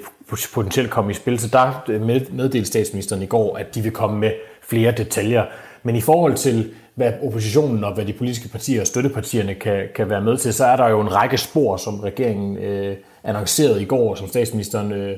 potentielt 0.54 0.90
komme 0.90 1.10
i 1.10 1.14
spil. 1.14 1.38
Så 1.38 1.48
der 1.48 1.84
øh, 1.88 2.02
meddelte 2.02 2.64
statsministeren 2.64 3.22
i 3.22 3.26
går, 3.26 3.56
at 3.56 3.74
de 3.74 3.82
vil 3.82 3.92
komme 3.92 4.18
med 4.18 4.30
flere 4.62 4.92
detaljer. 4.92 5.44
Men 5.82 5.96
i 5.96 6.00
forhold 6.00 6.34
til 6.34 6.70
hvad 6.94 7.12
oppositionen 7.22 7.84
og 7.84 7.94
hvad 7.94 8.04
de 8.04 8.12
politiske 8.12 8.48
partier 8.48 8.80
og 8.80 8.86
støttepartierne 8.86 9.54
kan, 9.54 9.84
kan 9.94 10.10
være 10.10 10.20
med 10.20 10.36
til, 10.36 10.54
så 10.54 10.64
er 10.64 10.76
der 10.76 10.88
jo 10.88 11.00
en 11.00 11.14
række 11.14 11.38
spor, 11.38 11.76
som 11.76 12.00
regeringen 12.00 12.56
øh, 12.56 12.96
annoncerede 13.24 13.82
i 13.82 13.84
går, 13.84 14.14
som 14.14 14.28
statsministeren 14.28 14.92
øh, 14.92 15.16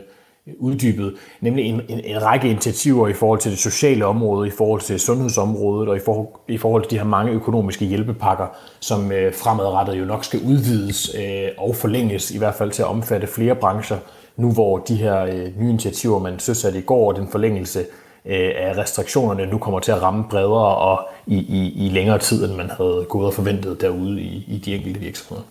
uddybede, 0.58 1.14
nemlig 1.40 1.64
en, 1.64 1.80
en, 1.88 2.00
en 2.04 2.22
række 2.22 2.48
initiativer 2.48 3.08
i 3.08 3.12
forhold 3.12 3.40
til 3.40 3.50
det 3.50 3.58
sociale 3.58 4.06
område, 4.06 4.48
i 4.48 4.50
forhold 4.50 4.80
til 4.80 5.00
sundhedsområdet 5.00 5.88
og 5.88 5.96
i 5.96 6.00
forhold, 6.00 6.28
i 6.48 6.58
forhold 6.58 6.82
til 6.82 6.90
de 6.90 6.98
her 6.98 7.04
mange 7.04 7.32
økonomiske 7.32 7.84
hjælpepakker, 7.84 8.46
som 8.80 9.12
øh, 9.12 9.34
fremadrettet 9.34 9.98
jo 9.98 10.04
nok 10.04 10.24
skal 10.24 10.40
udvides 10.40 11.14
øh, 11.18 11.48
og 11.58 11.76
forlænges, 11.76 12.30
i 12.30 12.38
hvert 12.38 12.54
fald 12.54 12.70
til 12.70 12.82
at 12.82 12.88
omfatte 12.88 13.26
flere 13.26 13.54
brancher, 13.54 13.98
nu 14.36 14.52
hvor 14.52 14.78
de 14.78 14.96
her 14.96 15.24
øh, 15.24 15.60
nye 15.60 15.68
initiativer, 15.68 16.18
man 16.18 16.38
søsatte 16.38 16.78
i 16.78 16.82
går, 16.82 17.08
og 17.08 17.16
den 17.16 17.28
forlængelse 17.28 17.84
Øh, 18.26 18.50
af 18.56 18.76
restriktionerne 18.78 19.46
nu 19.46 19.58
kommer 19.58 19.80
til 19.80 19.92
at 19.92 20.02
ramme 20.02 20.24
bredere 20.30 20.76
og 20.76 21.08
i, 21.26 21.36
i, 21.36 21.86
i 21.86 21.88
længere 21.88 22.18
tid, 22.18 22.44
end 22.44 22.54
man 22.56 22.70
havde 22.70 23.06
gået 23.08 23.26
og 23.26 23.34
forventet 23.34 23.80
derude 23.80 24.20
i, 24.20 24.44
i 24.48 24.58
de 24.58 24.74
enkelte 24.74 25.00
virksomheder. 25.00 25.46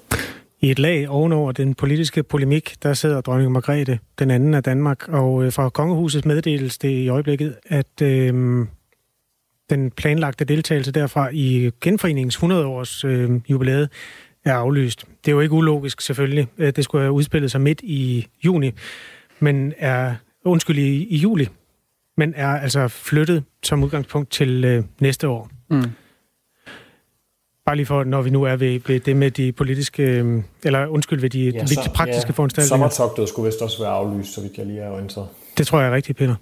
I 0.62 0.72
et 0.72 0.80
lag 0.80 1.10
ovenover 1.10 1.52
den 1.52 1.76
politiske 1.76 2.24
polemik, 2.24 2.76
der 2.84 2.94
sidder 2.94 3.22
dronning 3.22 3.52
Margrethe, 3.52 4.00
den 4.20 4.32
anden 4.32 4.54
af 4.54 4.64
Danmark, 4.64 5.10
og 5.10 5.44
øh, 5.44 5.52
fra 5.52 5.70
kongehusets 5.70 6.26
meddeles 6.26 6.78
det 6.78 6.90
i 6.90 7.10
øjeblikket, 7.10 7.56
at 7.66 8.02
øh, 8.02 8.66
den 9.70 9.92
planlagte 9.92 10.46
deltagelse 10.46 10.92
derfra 10.92 11.30
i 11.34 11.72
genforeningens 11.82 12.38
100-års 12.38 13.04
øh, 13.04 13.32
jubilæet 13.50 13.90
er 14.46 14.54
aflyst. 14.54 15.06
Det 15.26 15.32
er 15.32 15.36
jo 15.36 15.40
ikke 15.40 15.54
ulogisk 15.54 16.02
selvfølgelig. 16.02 16.48
Øh, 16.58 16.74
det 16.76 16.84
skulle 16.84 17.02
have 17.02 17.12
udspillet 17.12 17.52
sig 17.52 17.62
midt 17.62 17.82
i 17.84 18.28
juni, 18.46 18.72
men 19.40 19.74
er 19.78 20.16
undskyld 20.46 20.78
i, 20.78 21.08
i 21.10 21.18
juli, 21.18 21.48
men 22.18 22.34
er 22.36 22.48
altså 22.48 22.88
flyttet 22.88 23.44
som 23.64 23.84
udgangspunkt 23.84 24.32
til 24.32 24.66
øh, 24.66 24.84
næste 25.00 25.28
år. 25.28 25.50
Mm. 25.70 25.84
Bare 27.66 27.76
lige 27.76 27.86
for, 27.86 28.04
når 28.04 28.22
vi 28.22 28.30
nu 28.30 28.44
er 28.44 28.56
ved, 28.56 28.80
ved 28.88 29.00
det 29.00 29.16
med 29.16 29.32
de 29.32 29.52
politiske, 29.52 30.04
øh, 30.04 30.44
eller 30.64 30.88
undskyld, 30.88 31.22
ved 31.22 31.30
de, 31.30 31.50
ja, 31.50 31.66
så, 31.66 31.82
de 31.86 31.90
praktiske 31.90 32.28
ja, 32.28 32.34
foranstaltninger. 32.34 32.90
Sommertogtet 32.90 33.30
skulle 33.30 33.46
vist 33.46 33.62
også 33.62 33.80
være 33.80 33.92
aflyst, 33.92 34.34
så 34.34 34.42
vi 34.42 34.48
kan 34.56 34.68
lige 34.68 34.80
er 34.80 34.90
orienteret. 34.90 35.28
Det 35.58 35.68
tror 35.68 35.80
jeg 35.80 35.90
er 35.90 35.96
rigtigt, 35.96 36.18
Peter. 36.18 36.36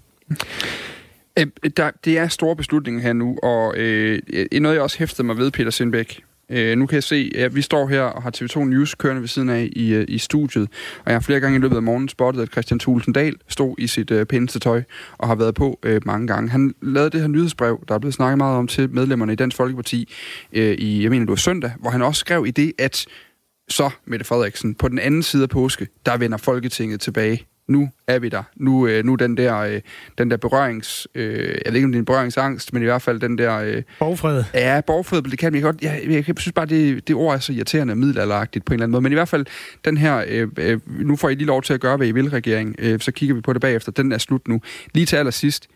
Øh, 1.40 1.48
der, 1.78 1.92
det 2.06 2.18
er 2.18 2.28
store 2.28 2.56
beslutninger 2.56 3.02
her 3.02 3.14
nu, 3.14 3.38
og 3.44 3.78
øh, 3.78 4.22
noget, 4.62 4.76
jeg 4.76 4.84
også 4.84 5.00
hæftede 5.00 5.24
mig 5.24 5.38
ved, 5.38 5.52
Peter 5.52 5.72
Sindbæk, 5.72 6.22
Øh, 6.52 6.78
nu 6.78 6.86
kan 6.86 6.96
jeg 6.96 7.04
se, 7.04 7.32
at 7.36 7.56
vi 7.56 7.62
står 7.62 7.88
her 7.88 8.02
og 8.02 8.24
har 8.24 8.32
TV2 8.38 8.64
News 8.64 8.96
kørende 8.96 9.22
ved 9.22 9.28
siden 9.28 9.50
af 9.50 9.70
i, 9.72 9.94
øh, 9.94 10.06
i 10.08 10.18
studiet, 10.18 10.70
og 10.98 11.12
jeg 11.12 11.16
har 11.16 11.20
flere 11.20 11.40
gange 11.40 11.58
i 11.58 11.62
løbet 11.62 11.76
af 11.76 11.84
morgenen 11.84 12.10
spottet, 12.10 12.42
at 12.42 12.52
Christian 12.52 12.80
Thulesen 12.80 13.14
Dahl 13.14 13.36
stod 13.48 13.76
i 13.78 13.88
sit 13.88 14.12
øh, 14.12 14.26
pæneste 14.26 14.60
tøj 14.60 14.84
og 15.18 15.28
har 15.28 15.36
været 15.36 15.56
på 15.56 15.80
øh, 15.84 16.02
mange 16.06 16.28
gange. 16.28 16.50
Han 16.50 16.74
lavede 16.82 17.10
det 17.10 17.22
her 17.22 17.28
nyhedsbrev, 17.28 17.84
der 17.88 17.96
er 17.96 18.00
blevet 18.00 18.14
snakket 18.14 18.38
meget 18.38 18.58
om 18.58 18.68
til 18.68 18.90
medlemmerne 18.90 19.34
i 19.34 19.36
Dansk 19.36 19.58
Folkeparti 19.58 20.14
øh, 20.54 20.74
i, 20.74 21.04
jeg 21.04 21.10
mener 21.10 21.26
det 21.26 21.30
var 21.30 21.36
søndag, 21.36 21.72
hvor 21.80 21.90
han 21.90 22.02
også 22.02 22.20
skrev 22.20 22.46
i 22.48 22.52
det, 22.52 22.74
at 22.80 23.06
så, 23.70 23.90
Mette 24.06 24.26
Frederiksen, 24.26 24.76
på 24.76 24.88
den 24.88 25.00
anden 25.00 25.24
side 25.24 25.44
af 25.44 25.50
påske, 25.50 25.88
der 26.06 26.18
vender 26.18 26.38
Folketinget 26.38 27.02
tilbage 27.02 27.46
nu 27.72 27.90
er 28.08 28.20
vi 28.20 28.30
der. 28.30 28.44
Nu, 28.56 28.88
øh, 28.88 29.06
nu 29.06 29.16
den 29.16 29.38
der, 29.38 29.58
øh, 29.58 29.82
den 30.18 30.32
der 30.32 30.38
berørings... 30.38 31.08
Øh, 31.16 31.40
jeg 31.40 31.48
ved 31.68 31.76
ikke, 31.76 31.86
om 31.86 31.92
det 31.92 31.98
er 31.98 32.02
en 32.02 32.06
berøringsangst, 32.06 32.74
men 32.74 32.82
i 32.82 32.86
hvert 32.86 33.02
fald 33.02 33.20
den 33.20 33.38
der... 33.38 33.58
Øh, 33.58 33.84
borgfred. 34.00 34.44
Ja, 34.54 34.82
borgfred, 34.88 35.22
det 35.22 35.40
kan 35.40 35.56
jeg 35.56 35.62
godt... 35.62 35.82
Jeg, 35.82 36.02
jeg, 36.08 36.28
jeg 36.28 36.36
synes 36.38 36.54
bare, 36.54 36.66
det, 36.66 37.08
det 37.08 37.16
ord 37.16 37.36
er 37.36 37.40
så 37.40 37.54
irriterende 37.54 37.96
middelalderagtigt 37.96 38.66
på 38.66 38.74
en 38.74 38.76
eller 38.76 38.84
anden 38.84 38.92
måde. 38.92 39.02
Men 39.02 39.12
i 39.12 39.16
hvert 39.16 39.30
fald, 39.30 39.46
den 39.86 39.98
her... 39.98 40.24
Øh, 40.28 40.48
øh, 40.58 40.80
nu 40.88 41.16
får 41.16 41.30
I 41.30 41.36
lige 41.36 41.48
lov 41.48 41.62
til 41.62 41.74
at 41.74 41.80
gøre, 41.80 41.98
hvad 41.98 42.08
I 42.08 42.12
vil, 42.12 42.30
regering. 42.30 42.76
Øh, 42.80 43.00
så 43.00 43.12
kigger 43.12 43.36
vi 43.36 43.42
på 43.42 43.54
det 43.54 43.62
bagefter. 43.62 43.92
Den 43.92 44.12
er 44.12 44.18
slut 44.18 44.48
nu. 44.48 44.62
Lige 44.94 45.06
til 45.06 45.16
allersidst. 45.16 45.68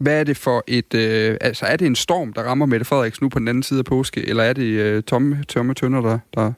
Hvad 0.00 0.20
er 0.20 0.24
det 0.24 0.36
for 0.36 0.64
et... 0.66 0.94
Øh, 0.94 1.36
altså, 1.40 1.66
er 1.66 1.76
det 1.76 1.86
en 1.86 1.96
storm, 1.96 2.32
der 2.32 2.42
rammer 2.42 2.66
Mette 2.66 2.84
Frederiksen 2.84 3.24
nu 3.24 3.28
på 3.28 3.38
den 3.38 3.48
anden 3.48 3.62
side 3.62 3.78
af 3.78 3.84
påske, 3.84 4.28
eller 4.28 4.42
er 4.42 4.52
det 4.52 4.62
øh, 4.62 5.02
tomme, 5.02 5.44
tomme 5.48 5.74
tønder, 5.74 6.00
der, 6.00 6.18
der, 6.34 6.52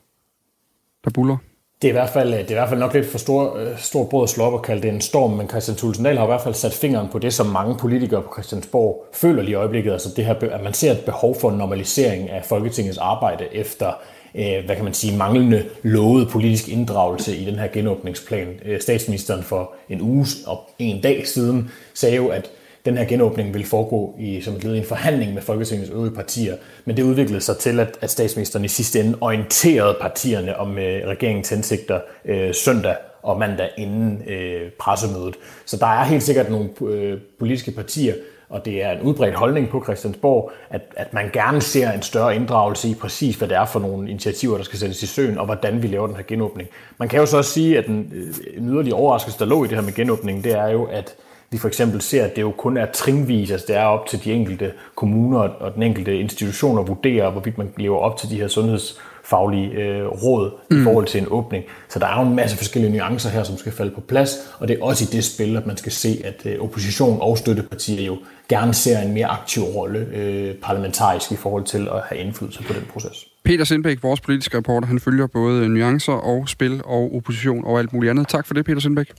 der 1.04 1.10
buller? 1.10 1.36
Det 1.82 1.88
er, 1.88 1.92
i 1.92 1.92
hvert 1.92 2.10
fald, 2.10 2.34
øh, 2.34 2.38
det 2.38 2.46
er 2.46 2.50
i 2.50 2.54
hvert 2.54 2.68
fald 2.68 2.80
nok 2.80 2.94
lidt 2.94 3.06
for 3.06 3.18
stor, 3.18 3.56
øh, 3.56 3.78
stor 3.78 4.04
brød 4.04 4.22
at 4.22 4.30
slå 4.30 4.44
op 4.44 4.52
og 4.52 4.62
kalde 4.62 4.82
det 4.82 4.88
en 4.88 5.00
storm, 5.00 5.30
men 5.30 5.48
Christian 5.48 5.76
Tulsendal 5.76 6.16
har 6.16 6.24
i 6.24 6.26
hvert 6.26 6.40
fald 6.40 6.54
sat 6.54 6.72
fingeren 6.72 7.08
på 7.08 7.18
det, 7.18 7.34
som 7.34 7.46
mange 7.46 7.76
politikere 7.76 8.22
på 8.22 8.28
Christiansborg 8.32 9.06
føler 9.12 9.42
lige 9.42 9.52
i 9.52 9.54
øjeblikket, 9.54 9.92
altså 9.92 10.08
det 10.16 10.24
her, 10.24 10.34
at 10.34 10.62
man 10.62 10.74
ser 10.74 10.92
et 10.92 11.04
behov 11.04 11.40
for 11.40 11.50
en 11.50 11.58
normalisering 11.58 12.30
af 12.30 12.44
Folketingets 12.44 12.98
arbejde 12.98 13.44
efter 13.52 13.92
øh, 14.34 14.64
hvad 14.64 14.76
kan 14.76 14.84
man 14.84 14.94
sige, 14.94 15.16
manglende 15.16 15.64
lovet 15.82 16.28
politisk 16.28 16.68
inddragelse 16.68 17.36
i 17.36 17.44
den 17.44 17.54
her 17.54 17.68
genåbningsplan. 17.72 18.48
Statsministeren 18.80 19.42
for 19.42 19.72
en 19.88 20.00
uge 20.00 20.26
og 20.46 20.70
en 20.78 21.00
dag 21.02 21.26
siden 21.26 21.70
sagde 21.94 22.16
jo, 22.16 22.28
at 22.28 22.50
den 22.84 22.96
her 22.96 23.04
genåbning 23.04 23.54
vil 23.54 23.66
foregå 23.66 24.16
i, 24.18 24.40
som 24.40 24.54
et 24.54 24.64
led 24.64 24.74
i 24.74 24.78
en 24.78 24.84
forhandling 24.84 25.34
med 25.34 25.42
Folketingets 25.42 25.90
øvrige 25.90 26.14
partier. 26.14 26.56
Men 26.84 26.96
det 26.96 27.02
udviklede 27.02 27.40
sig 27.40 27.56
til, 27.56 27.80
at, 27.80 27.98
at 28.00 28.10
statsministeren 28.10 28.64
i 28.64 28.68
sidste 28.68 29.00
ende 29.00 29.18
orienterede 29.20 29.96
partierne 30.00 30.56
om 30.56 30.78
øh, 30.78 31.08
regeringens 31.08 31.48
hensigter 31.48 32.00
øh, 32.24 32.54
søndag 32.54 32.96
og 33.22 33.38
mandag 33.38 33.70
inden 33.76 34.22
øh, 34.28 34.70
pressemødet. 34.78 35.34
Så 35.64 35.76
der 35.76 35.86
er 35.86 36.04
helt 36.04 36.22
sikkert 36.22 36.50
nogle 36.50 36.68
øh, 36.80 37.18
politiske 37.38 37.70
partier, 37.70 38.14
og 38.48 38.64
det 38.64 38.82
er 38.82 38.90
en 38.90 39.00
udbredt 39.00 39.34
holdning 39.34 39.68
på 39.68 39.82
Christiansborg, 39.84 40.52
at, 40.70 40.80
at 40.96 41.14
man 41.14 41.30
gerne 41.32 41.60
ser 41.60 41.90
en 41.90 42.02
større 42.02 42.36
inddragelse 42.36 42.88
i 42.88 42.94
præcis, 42.94 43.36
hvad 43.36 43.48
det 43.48 43.56
er 43.56 43.64
for 43.64 43.80
nogle 43.80 44.10
initiativer, 44.10 44.56
der 44.56 44.64
skal 44.64 44.78
sættes 44.78 45.02
i 45.02 45.06
søen, 45.06 45.38
og 45.38 45.44
hvordan 45.44 45.82
vi 45.82 45.86
laver 45.86 46.06
den 46.06 46.16
her 46.16 46.22
genåbning. 46.28 46.68
Man 46.98 47.08
kan 47.08 47.20
jo 47.20 47.26
så 47.26 47.36
også 47.36 47.50
sige, 47.50 47.78
at 47.78 47.86
den, 47.86 48.12
øh, 48.14 48.34
en 48.56 48.68
yderligere 48.68 48.98
overraskelse, 48.98 49.38
der 49.38 49.44
lå 49.44 49.64
i 49.64 49.68
det 49.68 49.76
her 49.76 49.84
med 49.84 49.92
genåbningen, 49.92 50.44
det 50.44 50.52
er 50.52 50.68
jo, 50.68 50.84
at 50.84 51.14
vi 51.52 51.58
for 51.58 51.68
eksempel 51.68 52.00
ser, 52.00 52.24
at 52.24 52.36
det 52.36 52.42
jo 52.42 52.50
kun 52.50 52.76
er 52.76 52.86
trinvis, 52.86 53.50
altså 53.50 53.66
det 53.68 53.76
er 53.76 53.84
op 53.84 54.06
til 54.06 54.24
de 54.24 54.32
enkelte 54.32 54.72
kommuner 54.94 55.38
og 55.38 55.74
den 55.74 55.82
enkelte 55.82 56.18
institution 56.18 56.78
at 56.78 56.88
vurdere, 56.88 57.30
hvorvidt 57.30 57.58
man 57.58 57.72
lever 57.76 57.98
op 57.98 58.16
til 58.16 58.30
de 58.30 58.36
her 58.36 58.48
sundhedsfaglige 58.48 59.70
øh, 59.70 60.06
råd 60.06 60.50
mm. 60.70 60.80
i 60.80 60.84
forhold 60.84 61.06
til 61.06 61.20
en 61.20 61.26
åbning. 61.30 61.64
Så 61.88 61.98
der 61.98 62.06
er 62.06 62.20
jo 62.20 62.28
en 62.28 62.36
masse 62.36 62.56
forskellige 62.56 62.92
nuancer 62.92 63.30
her, 63.30 63.42
som 63.42 63.56
skal 63.56 63.72
falde 63.72 63.90
på 63.90 64.00
plads, 64.00 64.36
og 64.58 64.68
det 64.68 64.78
er 64.78 64.84
også 64.84 65.04
i 65.04 65.16
det 65.16 65.24
spil, 65.24 65.56
at 65.56 65.66
man 65.66 65.76
skal 65.76 65.92
se, 65.92 66.20
at 66.24 66.46
øh, 66.46 66.60
opposition 66.60 67.18
og 67.20 67.38
støttepartier 67.38 68.06
jo 68.06 68.18
gerne 68.48 68.74
ser 68.74 68.98
en 68.98 69.12
mere 69.14 69.26
aktiv 69.26 69.62
rolle 69.62 69.98
øh, 69.98 70.54
parlamentarisk 70.54 71.32
i 71.32 71.36
forhold 71.36 71.64
til 71.64 71.88
at 71.88 72.02
have 72.08 72.20
indflydelse 72.20 72.62
på 72.62 72.72
den 72.72 72.82
proces. 72.92 73.26
Peter 73.44 73.64
Sindbæk, 73.64 74.02
vores 74.02 74.20
politiske 74.20 74.56
reporter, 74.56 74.86
han 74.86 75.00
følger 75.00 75.26
både 75.26 75.68
nuancer 75.68 76.12
og 76.12 76.48
spil 76.48 76.80
og 76.84 77.16
opposition 77.16 77.64
og 77.64 77.78
alt 77.78 77.92
muligt 77.92 78.10
andet. 78.10 78.28
Tak 78.28 78.46
for 78.46 78.54
det, 78.54 78.64
Peter 78.64 78.80
Sindbæk. 78.80 79.12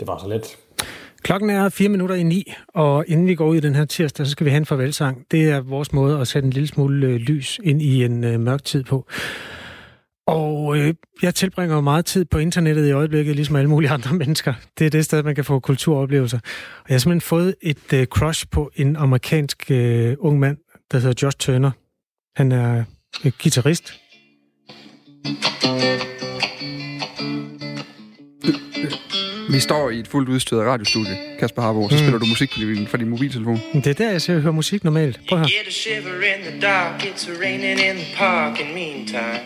Det 0.00 0.08
var 0.08 0.18
så 0.18 0.28
let. 0.28 0.56
Klokken 1.24 1.50
er 1.50 1.68
fire 1.68 1.88
minutter 1.88 2.16
i 2.16 2.22
ni, 2.22 2.52
og 2.68 3.04
inden 3.08 3.26
vi 3.26 3.34
går 3.34 3.48
ud 3.48 3.56
i 3.56 3.60
den 3.60 3.74
her 3.74 3.84
tirsdag, 3.84 4.26
så 4.26 4.32
skal 4.32 4.44
vi 4.44 4.50
have 4.50 4.56
en 4.56 4.66
farvelsang. 4.66 5.26
Det 5.30 5.50
er 5.50 5.60
vores 5.60 5.92
måde 5.92 6.20
at 6.20 6.28
sætte 6.28 6.46
en 6.46 6.52
lille 6.52 6.66
smule 6.66 7.06
øh, 7.06 7.16
lys 7.16 7.60
ind 7.62 7.82
i 7.82 8.04
en 8.04 8.24
øh, 8.24 8.40
mørk 8.40 8.64
tid 8.64 8.84
på. 8.84 9.06
Og 10.26 10.78
øh, 10.78 10.94
jeg 11.22 11.34
tilbringer 11.34 11.74
jo 11.74 11.80
meget 11.80 12.04
tid 12.04 12.24
på 12.24 12.38
internettet 12.38 12.88
i 12.88 12.90
øjeblikket, 12.90 13.36
ligesom 13.36 13.56
alle 13.56 13.70
mulige 13.70 13.90
andre 13.90 14.14
mennesker. 14.22 14.54
Det 14.78 14.86
er 14.86 14.90
det 14.90 15.04
sted, 15.04 15.22
man 15.22 15.34
kan 15.34 15.44
få 15.44 15.60
kulturoplevelser. 15.60 16.38
Og 16.78 16.84
jeg 16.88 16.94
har 16.94 16.98
simpelthen 16.98 17.20
fået 17.20 17.54
et 17.62 17.92
øh, 17.92 18.06
crush 18.06 18.46
på 18.50 18.70
en 18.76 18.96
amerikansk 18.96 19.70
øh, 19.70 20.16
ung 20.18 20.38
mand, 20.38 20.56
der 20.92 20.98
hedder 20.98 21.14
Josh 21.22 21.36
Turner. 21.38 21.70
Han 22.36 22.52
er 22.52 22.84
øh, 23.24 23.32
guitarist. 23.42 24.00
Øh, 25.26 25.32
øh. 25.74 26.14
Vi 29.50 29.60
står 29.60 29.90
i 29.90 29.98
et 29.98 30.08
fuldt 30.08 30.28
udstyret 30.28 30.66
radiostudie, 30.66 31.16
Kasper 31.38 31.62
Harbo, 31.62 31.88
så 31.88 31.94
mm. 31.94 31.98
spiller 31.98 32.18
du 32.18 32.26
musik 32.26 32.52
fra 32.52 32.60
din, 32.60 32.86
fra 32.86 32.98
din 32.98 33.08
mobiltelefon. 33.08 33.60
Det 33.74 33.86
er 33.86 33.94
der, 33.94 34.10
jeg 34.10 34.22
ser 34.22 34.40
hører 34.40 34.52
musik 34.52 34.84
normalt. 34.84 35.20
Prøv 35.28 35.38
at 35.38 35.40
høre. 35.40 35.48
Get 35.48 35.68
a 35.68 35.70
shiver 35.70 36.22
in 36.36 36.40
the 36.50 36.60
dark, 36.60 37.02
it's 37.02 37.42
raining 37.42 37.78
in 37.88 37.96
the 37.96 38.16
park 38.16 38.60
in 38.60 38.74
meantime. 38.74 39.40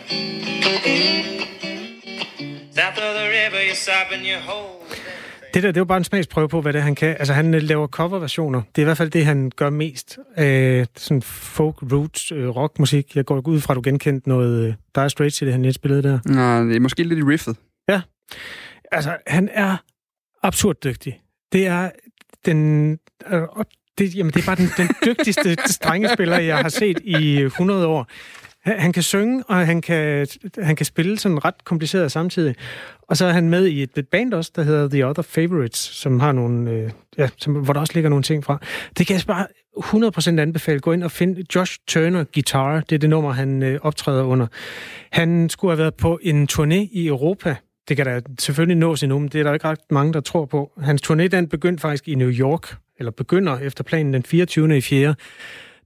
South 2.77 2.97
of 3.07 3.13
the 3.19 3.27
river, 3.37 3.59
you're 3.67 3.75
sopping 3.75 4.23
your 4.31 4.41
hole. 4.41 4.79
Det 5.53 5.63
der, 5.63 5.71
det 5.71 5.79
var 5.79 5.85
bare 5.85 5.97
en 5.97 6.03
smagsprøve 6.03 6.49
på, 6.49 6.61
hvad 6.61 6.73
det 6.73 6.81
han 6.81 6.95
kan. 6.95 7.09
Altså, 7.09 7.33
han 7.33 7.53
øh, 7.53 7.61
laver 7.61 7.87
coverversioner. 7.87 8.61
Det 8.75 8.81
er 8.81 8.83
i 8.83 8.85
hvert 8.85 8.97
fald 8.97 9.09
det, 9.09 9.25
han 9.25 9.51
gør 9.55 9.69
mest. 9.69 10.19
Øh, 10.39 10.85
sådan 10.97 11.21
folk, 11.21 11.75
roots, 11.91 12.31
øh, 12.31 12.47
rockmusik. 12.47 13.15
Jeg 13.15 13.25
går 13.25 13.47
ud 13.47 13.61
fra, 13.61 13.73
at 13.73 13.75
du 13.75 13.81
genkendte 13.83 14.29
noget 14.29 14.67
øh, 14.67 14.73
Dire 14.95 15.09
Straits 15.09 15.41
i 15.41 15.45
det, 15.45 15.53
han 15.53 15.61
lige 15.61 15.73
spillede 15.73 16.03
der. 16.03 16.19
Nej, 16.25 16.59
det 16.63 16.75
er 16.75 16.79
måske 16.79 17.03
lidt 17.03 17.19
i 17.19 17.23
riffet. 17.23 17.55
Ja. 17.89 18.01
Altså, 18.91 19.17
han 19.27 19.49
er 19.53 19.77
absurd 20.43 20.75
dygtig. 20.83 21.21
Det 21.51 21.67
er 21.67 21.89
den... 22.45 22.91
Øh, 23.27 23.41
det, 23.97 24.15
jamen, 24.15 24.33
det 24.33 24.41
er 24.41 24.45
bare 24.45 24.55
den, 24.55 24.69
den 24.77 24.89
dygtigste 25.05 25.57
strengespiller, 25.65 26.39
jeg 26.39 26.57
har 26.57 26.69
set 26.69 26.99
i 27.03 27.41
100 27.41 27.87
år. 27.87 28.07
Han 28.61 28.93
kan 28.93 29.03
synge, 29.03 29.43
og 29.47 29.55
han 29.55 29.81
kan, 29.81 30.27
han 30.61 30.75
kan 30.75 30.85
spille 30.85 31.19
sådan 31.19 31.45
ret 31.45 31.63
kompliceret 31.63 32.11
samtidig. 32.11 32.55
Og 33.01 33.17
så 33.17 33.25
er 33.25 33.31
han 33.31 33.49
med 33.49 33.65
i 33.65 33.83
et, 33.83 33.97
et 33.97 34.07
band 34.07 34.33
også, 34.33 34.51
der 34.55 34.63
hedder 34.63 34.89
The 34.89 35.07
Other 35.07 35.23
Favorites, 35.23 35.79
som 35.79 36.19
har 36.19 36.31
nogle, 36.31 36.71
øh, 36.71 36.91
ja, 37.17 37.29
som, 37.37 37.53
hvor 37.53 37.73
der 37.73 37.79
også 37.79 37.93
ligger 37.93 38.09
nogle 38.09 38.23
ting 38.23 38.43
fra. 38.43 38.59
Det 38.97 39.07
kan 39.07 39.15
jeg 39.15 39.23
bare 39.27 39.47
100% 40.37 40.39
anbefale. 40.39 40.79
Gå 40.79 40.91
ind 40.91 41.03
og 41.03 41.11
find 41.11 41.37
Josh 41.55 41.77
Turner 41.87 42.23
Guitar. 42.33 42.79
Det 42.79 42.95
er 42.95 42.99
det 42.99 43.09
nummer, 43.09 43.31
han 43.31 43.63
øh, 43.63 43.79
optræder 43.81 44.23
under. 44.23 44.47
Han 45.11 45.49
skulle 45.49 45.71
have 45.71 45.77
været 45.77 45.95
på 45.95 46.19
en 46.21 46.47
turné 46.51 46.89
i 46.91 47.07
Europa 47.07 47.55
det 47.89 47.97
kan 47.97 48.05
da 48.05 48.21
selvfølgelig 48.39 48.77
nås 48.77 49.03
endnu, 49.03 49.19
men 49.19 49.29
det 49.29 49.39
er 49.39 49.43
der 49.43 49.53
ikke 49.53 49.67
ret 49.67 49.79
mange, 49.89 50.13
der 50.13 50.19
tror 50.21 50.45
på. 50.45 50.71
Hans 50.81 51.01
turné, 51.11 51.27
den 51.27 51.47
begyndte 51.47 51.81
faktisk 51.81 52.07
i 52.07 52.15
New 52.15 52.29
York, 52.29 52.75
eller 52.99 53.11
begynder 53.11 53.59
efter 53.59 53.83
planen 53.83 54.13
den 54.13 54.23
24. 54.23 54.77
i 54.77 54.81
4. 54.81 55.15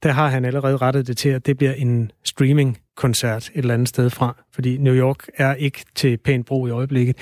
Der 0.03 0.11
har 0.11 0.29
han 0.29 0.45
allerede 0.45 0.77
rettet 0.77 1.07
det 1.07 1.17
til, 1.17 1.29
at 1.29 1.45
det 1.45 1.57
bliver 1.57 1.73
en 1.73 2.11
streaming-koncert 2.23 3.49
et 3.53 3.57
eller 3.57 3.73
andet 3.73 3.89
sted 3.89 4.09
fra, 4.09 4.43
fordi 4.53 4.77
New 4.77 4.93
York 4.93 5.27
er 5.37 5.53
ikke 5.53 5.85
til 5.95 6.17
pænt 6.17 6.45
brug 6.45 6.67
i 6.67 6.71
øjeblikket. 6.71 7.17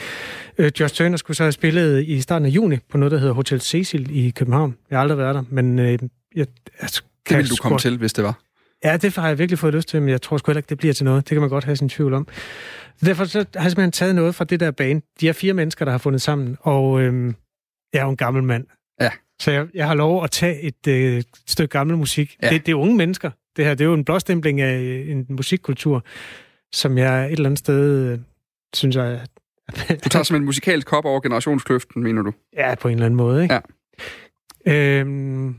Øh, 0.58 0.72
Josh 0.80 0.96
Turner 0.96 1.18
skulle 1.18 1.38
så 1.38 1.44
have 1.44 1.52
spillet 1.52 2.04
i 2.08 2.22
starten 2.22 2.46
af 2.46 2.50
juni 2.50 2.78
på 2.90 2.98
noget, 2.98 3.12
der 3.12 3.18
hedder 3.18 3.34
Hotel 3.34 3.62
Cecil 3.62 4.26
i 4.26 4.30
København. 4.30 4.76
Jeg 4.90 4.98
har 4.98 5.02
aldrig 5.02 5.18
været 5.18 5.36
der, 5.36 5.44
men 5.50 5.80
øh, 5.80 6.00
jeg, 6.36 6.48
altså, 6.80 7.04
det 7.30 7.38
ville 7.38 7.50
du 7.50 7.56
komme 7.62 7.78
til, 7.78 7.98
hvis 7.98 8.14
det 8.14 8.24
var. 8.24 8.40
Ja, 8.84 8.98
det 8.98 9.16
har 9.16 9.28
jeg 9.28 9.40
virkelig 9.40 9.60
fået 9.60 9.74
lyst 9.74 9.88
til, 9.88 10.02
men 10.02 10.10
jeg 10.10 10.22
tror 10.22 10.38
sgu 10.38 10.52
heller 10.52 10.60
ikke, 10.60 10.70
det 10.70 10.78
bliver 10.78 10.94
til 10.94 11.06
noget. 11.06 11.30
Det 11.30 11.36
kan 11.36 11.42
man 11.42 11.50
godt 11.50 11.64
have 11.64 11.76
sin 11.76 11.90
tvivl 11.90 12.14
om. 12.14 12.28
Derfor 13.06 13.26
så 13.26 13.38
har 13.56 13.64
jeg 13.64 13.72
simpelthen 13.72 13.92
taget 13.92 14.16
noget 14.16 14.36
fra 14.36 14.46
det 14.46 14.60
der 14.60 14.72
bane. 14.72 15.02
De 15.22 15.30
er 15.30 15.34
fire 15.34 15.54
mennesker, 15.54 15.86
der 15.86 15.92
har 15.92 15.98
fundet 15.98 16.22
sammen, 16.22 16.58
og 16.60 17.02
øhm, 17.02 17.36
jeg 17.94 18.00
er 18.00 18.04
jo 18.04 18.10
en 18.10 18.18
gammel 18.18 18.44
mand. 18.44 18.66
Ja. 19.02 19.10
Så 19.42 19.52
jeg, 19.52 19.68
jeg 19.74 19.88
har 19.88 19.94
lov 19.94 20.24
at 20.24 20.32
tage 20.32 20.62
et 20.62 20.88
øh, 20.88 21.24
stykke 21.48 21.72
gammel 21.72 21.98
musik. 21.98 22.38
Ja. 22.44 22.50
Det, 22.50 22.66
det 22.66 22.72
er 22.72 22.76
unge 22.76 22.98
mennesker. 22.98 23.32
Det 23.58 23.66
her 23.66 23.74
det 23.74 23.82
er 23.82 23.88
jo 23.88 23.94
en 23.94 24.06
blåstempling 24.06 24.62
af 24.62 24.80
øh, 24.80 25.10
en 25.10 25.26
musikkultur, 25.30 26.04
som 26.74 26.98
jeg 26.98 27.26
et 27.26 27.32
eller 27.32 27.46
andet 27.46 27.60
sted 27.60 28.12
øh, 28.12 28.20
synes 28.74 28.96
jeg... 28.96 29.20
du 30.04 30.10
tager 30.10 30.24
som 30.24 30.36
en 30.36 30.46
musikalsk 30.46 30.88
kop 30.88 31.06
over 31.06 31.20
generationskløften, 31.20 32.04
mener 32.04 32.22
du? 32.22 32.34
Ja, 32.54 32.76
på 32.76 32.88
en 32.88 32.94
eller 32.94 33.06
anden 33.06 33.18
måde, 33.18 33.44
ikke? 33.44 33.60
Ja. 34.66 35.00
Øhm, 35.00 35.50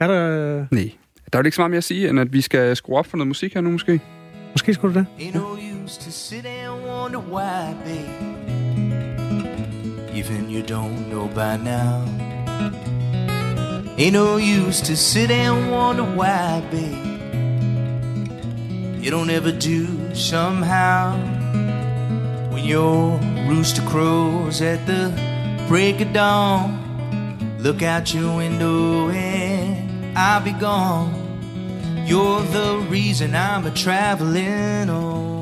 er 0.00 0.06
der... 0.06 0.66
Nej. 0.70 0.90
Der 1.32 1.38
er 1.38 1.42
jo 1.42 1.46
ikke 1.46 1.56
så 1.56 1.60
meget 1.60 1.70
mere 1.70 1.78
at 1.78 1.84
sige, 1.84 2.08
end 2.08 2.20
at 2.20 2.32
vi 2.32 2.40
skal 2.40 2.76
skrue 2.76 2.98
op 2.98 3.06
for 3.06 3.16
noget 3.16 3.28
musik 3.28 3.54
her 3.54 3.60
nu, 3.60 3.70
måske. 3.70 4.00
Måske 4.52 4.74
skulle 4.74 4.94
du 4.94 4.98
det. 4.98 5.06
Ain't 5.18 5.71
no 5.82 5.88
use 5.88 5.96
to 5.96 6.12
sit 6.12 6.46
and 6.46 6.84
wonder 6.86 7.18
why, 7.18 7.74
babe. 7.84 8.06
Even 10.14 10.48
you 10.48 10.62
don't 10.62 11.10
know 11.10 11.26
by 11.26 11.56
now. 11.56 12.04
Ain't 13.98 14.12
no 14.12 14.36
use 14.36 14.80
to 14.82 14.96
sit 14.96 15.32
and 15.32 15.72
wonder 15.72 16.04
why, 16.04 16.62
babe. 16.70 17.04
You 19.02 19.10
don't 19.10 19.28
ever 19.30 19.50
do 19.50 20.14
somehow. 20.14 21.16
When 22.52 22.64
your 22.64 23.18
rooster 23.48 23.82
crows 23.82 24.62
at 24.62 24.86
the 24.86 25.12
break 25.66 26.00
of 26.00 26.12
dawn, 26.12 26.78
look 27.58 27.82
out 27.82 28.14
your 28.14 28.36
window 28.36 29.10
and 29.10 30.16
I'll 30.16 30.44
be 30.44 30.52
gone. 30.52 31.12
You're 32.06 32.42
the 32.42 32.86
reason 32.88 33.34
I'm 33.34 33.66
a 33.66 33.72
traveling 33.72 34.88
on. 34.88 35.41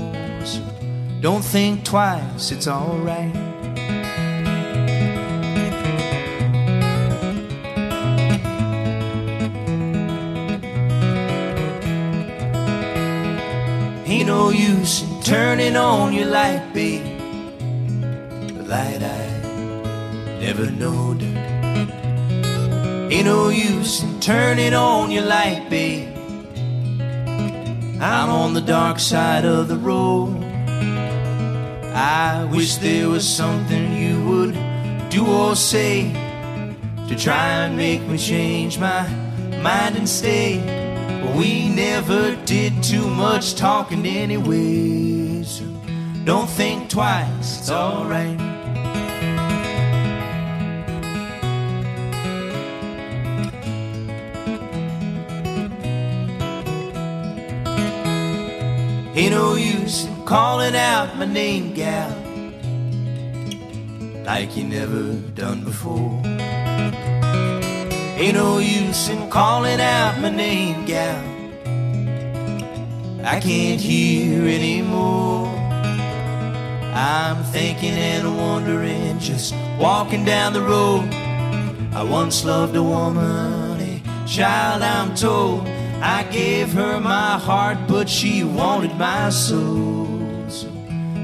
Don't 1.20 1.44
think 1.44 1.84
twice, 1.84 2.50
it's 2.50 2.66
alright. 2.66 3.34
Ain't 14.06 14.26
no 14.26 14.48
use 14.50 15.02
in 15.02 15.22
turning 15.22 15.76
on 15.76 16.14
your 16.14 16.26
light, 16.26 16.72
babe. 16.72 17.04
The 18.56 18.62
light 18.64 19.02
I 19.02 20.38
never 20.40 20.70
knowed. 20.70 21.22
Ain't 23.12 23.26
no 23.26 23.50
use 23.50 24.02
in 24.02 24.20
turning 24.20 24.72
on 24.74 25.10
your 25.10 25.24
light, 25.24 25.68
babe. 25.68 26.09
I'm 28.02 28.30
on 28.30 28.54
the 28.54 28.62
dark 28.62 28.98
side 28.98 29.44
of 29.44 29.68
the 29.68 29.76
road. 29.76 30.42
I 31.92 32.48
wish 32.50 32.76
there 32.76 33.10
was 33.10 33.28
something 33.28 33.92
you 33.92 34.24
would 34.24 34.54
do 35.10 35.26
or 35.26 35.54
say 35.54 36.10
to 37.08 37.14
try 37.14 37.64
and 37.64 37.76
make 37.76 38.00
me 38.02 38.16
change 38.16 38.78
my 38.78 39.06
mind 39.62 39.96
and 39.96 40.08
stay. 40.08 40.58
We 41.36 41.68
never 41.68 42.36
did 42.46 42.82
too 42.82 43.06
much 43.06 43.54
talking 43.54 44.06
anyway. 44.06 45.44
Don't 46.24 46.48
think 46.48 46.88
twice, 46.88 47.58
it's 47.58 47.70
alright. 47.70 48.49
Ain't 59.20 59.32
no 59.32 59.54
use 59.54 60.06
in 60.06 60.24
calling 60.24 60.74
out 60.74 61.14
my 61.18 61.26
name, 61.26 61.74
gal, 61.74 62.08
like 64.24 64.56
you 64.56 64.64
never 64.64 65.12
done 65.34 65.62
before. 65.62 66.22
Ain't 68.16 68.32
no 68.34 68.56
use 68.60 69.10
in 69.10 69.28
calling 69.28 69.78
out 69.78 70.18
my 70.22 70.30
name, 70.30 70.86
gal. 70.86 71.22
I 73.22 73.38
can't 73.40 73.78
hear 73.78 74.42
anymore. 74.48 75.48
I'm 76.94 77.44
thinking 77.52 77.92
and 77.92 78.38
wondering, 78.38 79.18
just 79.18 79.54
walking 79.78 80.24
down 80.24 80.54
the 80.54 80.62
road. 80.62 81.12
I 81.92 82.02
once 82.02 82.42
loved 82.42 82.74
a 82.74 82.82
woman, 82.82 83.82
a 83.82 84.26
child, 84.26 84.80
I'm 84.80 85.14
told. 85.14 85.68
I 86.02 86.24
gave 86.24 86.72
her 86.72 86.98
my 86.98 87.38
heart, 87.38 87.78
but 87.86 88.08
she 88.08 88.42
wanted 88.42 88.96
my 88.96 89.30
soul. 89.30 90.08
So 90.48 90.68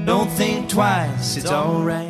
don't 0.05 0.29
think 0.29 0.69
twice, 0.69 1.35
it's 1.35 1.51
alright. 1.51 2.06